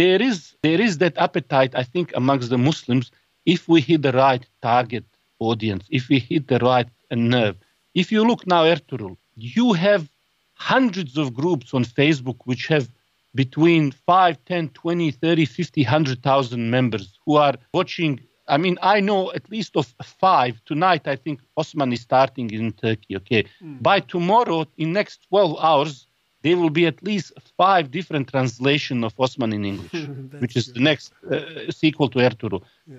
there 0.00 0.20
is 0.30 0.38
there 0.62 0.80
is 0.86 0.92
that 1.02 1.14
appetite, 1.26 1.72
I 1.82 1.84
think, 1.92 2.06
amongst 2.20 2.48
the 2.54 2.60
Muslims 2.70 3.06
if 3.54 3.60
we 3.72 3.80
hit 3.80 4.00
the 4.02 4.14
right 4.24 4.44
target 4.62 5.04
audience, 5.38 5.84
if 5.98 6.08
we 6.10 6.18
hit 6.30 6.48
the 6.48 6.60
right 6.70 6.88
nerve. 7.36 7.56
If 7.94 8.06
you 8.12 8.20
look 8.30 8.46
now, 8.46 8.62
Ertugrul, 8.64 9.16
you 9.36 9.66
have 9.86 10.08
hundreds 10.54 11.18
of 11.22 11.34
groups 11.40 11.74
on 11.74 11.84
Facebook 11.84 12.38
which 12.44 12.66
have 12.68 12.88
between 13.34 13.90
5, 13.90 14.44
10, 14.44 14.68
20, 14.70 15.10
30, 15.10 15.44
50, 15.44 15.82
100,000 15.82 16.70
members 16.70 17.18
who 17.24 17.36
are 17.36 17.54
watching. 17.72 18.20
I 18.52 18.58
mean, 18.58 18.76
I 18.82 19.00
know 19.00 19.32
at 19.32 19.50
least 19.50 19.76
of 19.76 19.86
five. 20.20 20.54
Tonight, 20.66 21.08
I 21.08 21.16
think 21.16 21.40
Osman 21.56 21.90
is 21.92 22.02
starting 22.02 22.50
in 22.50 22.72
Turkey. 22.72 23.16
Okay. 23.16 23.42
Mm. 23.64 23.82
By 23.82 24.00
tomorrow, 24.00 24.66
in 24.76 24.92
next 24.92 25.26
12 25.28 25.56
hours, 25.58 26.06
there 26.42 26.56
will 26.58 26.70
be 26.70 26.84
at 26.86 27.02
least 27.02 27.32
five 27.56 27.90
different 27.90 28.28
translation 28.28 29.04
of 29.04 29.14
Osman 29.18 29.52
in 29.54 29.64
English, 29.64 30.06
which 30.42 30.54
is 30.56 30.66
true. 30.66 30.74
the 30.74 30.80
next 30.80 31.12
uh, 31.30 31.70
sequel 31.70 32.08
to 32.10 32.18
Ertugrul. 32.18 32.62
Yeah. 32.86 32.98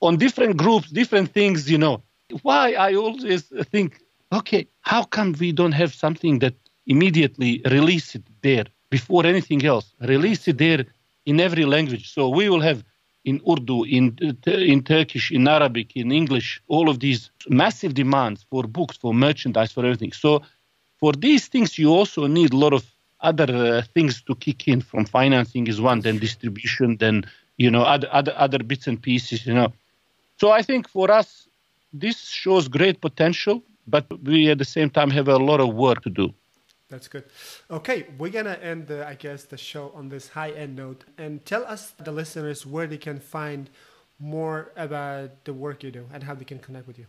On 0.00 0.16
different 0.16 0.56
groups, 0.56 0.90
different 0.90 1.32
things, 1.32 1.68
you 1.68 1.78
know. 1.78 2.02
Why 2.42 2.74
I 2.74 2.94
always 2.94 3.42
think, 3.72 4.00
okay, 4.32 4.68
how 4.82 5.02
come 5.02 5.34
we 5.40 5.50
don't 5.50 5.72
have 5.82 5.92
something 5.92 6.38
that 6.38 6.54
immediately 6.86 7.62
release 7.70 8.14
it 8.14 8.22
there 8.42 8.66
before 8.90 9.26
anything 9.26 9.64
else? 9.64 9.92
Release 10.00 10.46
it 10.46 10.58
there 10.58 10.84
in 11.26 11.40
every 11.40 11.64
language. 11.64 12.12
So 12.12 12.28
we 12.28 12.48
will 12.48 12.60
have 12.60 12.84
in 13.24 13.40
Urdu, 13.48 13.84
in 13.84 14.16
in 14.46 14.82
Turkish, 14.82 15.30
in 15.30 15.48
Arabic, 15.48 15.96
in 15.96 16.12
English, 16.12 16.60
all 16.68 16.88
of 16.88 17.00
these 17.00 17.30
massive 17.48 17.94
demands 17.94 18.44
for 18.50 18.64
books, 18.64 18.96
for 18.96 19.14
merchandise, 19.14 19.72
for 19.72 19.84
everything. 19.84 20.12
So 20.12 20.42
for 21.00 21.12
these 21.12 21.48
things, 21.48 21.78
you 21.78 21.90
also 21.90 22.26
need 22.26 22.52
a 22.52 22.56
lot 22.56 22.72
of 22.72 22.84
other 23.20 23.48
uh, 23.50 23.82
things 23.94 24.22
to 24.22 24.34
kick 24.34 24.68
in. 24.68 24.80
From 24.82 25.06
financing 25.06 25.66
is 25.66 25.80
one, 25.80 26.00
then 26.00 26.18
distribution, 26.18 26.98
then 26.98 27.24
you 27.56 27.70
know 27.70 27.82
other 27.82 28.08
other 28.12 28.34
other 28.36 28.58
bits 28.58 28.86
and 28.86 29.00
pieces. 29.00 29.46
You 29.46 29.54
know, 29.54 29.72
so 30.36 30.50
I 30.50 30.62
think 30.62 30.88
for 30.88 31.10
us, 31.10 31.48
this 31.92 32.18
shows 32.28 32.68
great 32.68 33.00
potential, 33.00 33.62
but 33.86 34.04
we 34.22 34.50
at 34.50 34.58
the 34.58 34.64
same 34.64 34.90
time 34.90 35.10
have 35.10 35.28
a 35.28 35.38
lot 35.38 35.60
of 35.60 35.74
work 35.74 36.02
to 36.02 36.10
do. 36.10 36.34
That's 36.94 37.08
good. 37.08 37.24
Okay, 37.72 38.06
we're 38.18 38.30
gonna 38.30 38.58
end, 38.62 38.86
the, 38.86 39.04
I 39.04 39.14
guess, 39.16 39.42
the 39.42 39.56
show 39.56 39.90
on 39.96 40.10
this 40.10 40.28
high-end 40.28 40.76
note, 40.76 41.02
and 41.18 41.44
tell 41.44 41.64
us, 41.64 41.92
the 41.98 42.12
listeners, 42.12 42.64
where 42.64 42.86
they 42.86 42.98
can 42.98 43.18
find 43.18 43.68
more 44.20 44.70
about 44.76 45.44
the 45.44 45.52
work 45.52 45.82
you 45.82 45.90
do 45.90 46.06
and 46.12 46.22
how 46.22 46.34
they 46.36 46.44
can 46.44 46.60
connect 46.60 46.86
with 46.86 47.00
you. 47.00 47.06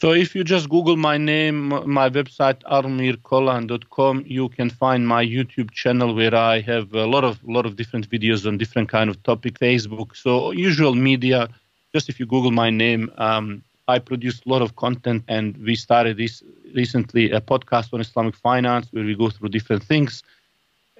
So 0.00 0.12
if 0.12 0.34
you 0.34 0.42
just 0.42 0.70
Google 0.70 0.96
my 0.96 1.18
name, 1.18 1.68
my 1.98 2.08
website 2.08 2.62
almircolan.com, 2.62 4.24
you 4.26 4.48
can 4.48 4.70
find 4.70 5.06
my 5.06 5.22
YouTube 5.22 5.70
channel 5.72 6.14
where 6.14 6.34
I 6.34 6.60
have 6.60 6.94
a 6.94 7.04
lot 7.14 7.24
of 7.24 7.44
lot 7.44 7.66
of 7.66 7.76
different 7.76 8.08
videos 8.08 8.46
on 8.46 8.56
different 8.56 8.88
kind 8.88 9.10
of 9.10 9.22
topic. 9.22 9.58
Facebook, 9.58 10.16
so 10.16 10.52
usual 10.52 10.94
media. 10.94 11.50
Just 11.92 12.08
if 12.08 12.18
you 12.18 12.24
Google 12.24 12.52
my 12.52 12.70
name, 12.70 13.12
um, 13.18 13.62
I 13.86 13.98
produce 13.98 14.40
a 14.46 14.48
lot 14.48 14.62
of 14.62 14.76
content, 14.76 15.24
and 15.28 15.58
we 15.58 15.74
started 15.74 16.16
this 16.16 16.42
recently 16.74 17.30
a 17.30 17.40
podcast 17.40 17.92
on 17.92 18.00
Islamic 18.00 18.34
finance 18.34 18.88
where 18.92 19.04
we 19.04 19.14
go 19.14 19.30
through 19.30 19.50
different 19.50 19.82
things. 19.82 20.22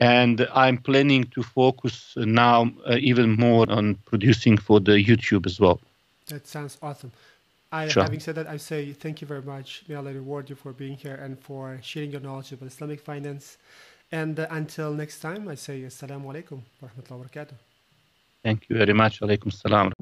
And 0.00 0.46
I'm 0.54 0.78
planning 0.78 1.24
to 1.34 1.42
focus 1.42 2.14
now 2.16 2.70
uh, 2.86 2.96
even 3.00 3.32
more 3.32 3.70
on 3.70 3.96
producing 4.06 4.56
for 4.56 4.78
the 4.78 4.92
YouTube 4.92 5.44
as 5.46 5.58
well. 5.58 5.80
That 6.28 6.46
sounds 6.46 6.78
awesome. 6.80 7.10
I, 7.70 7.88
sure. 7.88 8.02
Having 8.02 8.20
said 8.20 8.34
that, 8.36 8.46
I 8.46 8.56
say 8.56 8.92
thank 8.92 9.20
you 9.20 9.26
very 9.26 9.42
much. 9.42 9.84
May 9.88 9.96
Allah 9.96 10.12
reward 10.12 10.48
you 10.48 10.56
for 10.56 10.72
being 10.72 10.96
here 10.96 11.16
and 11.16 11.38
for 11.38 11.78
sharing 11.82 12.12
your 12.12 12.20
knowledge 12.20 12.52
about 12.52 12.68
Islamic 12.68 13.00
finance. 13.00 13.58
And 14.10 14.40
uh, 14.40 14.46
until 14.50 14.92
next 14.94 15.20
time, 15.20 15.48
I 15.48 15.54
say 15.54 15.82
Assalamu 15.82 16.26
alaikum 16.32 16.62
wa 16.80 16.88
rahmatullahi 16.88 17.18
wa 17.18 17.24
barakatuh. 17.24 17.54
Thank 18.42 18.70
you 18.70 18.76
very 18.76 18.94
much. 18.94 19.20
Alaikum 19.20 19.52
salam. 19.52 19.92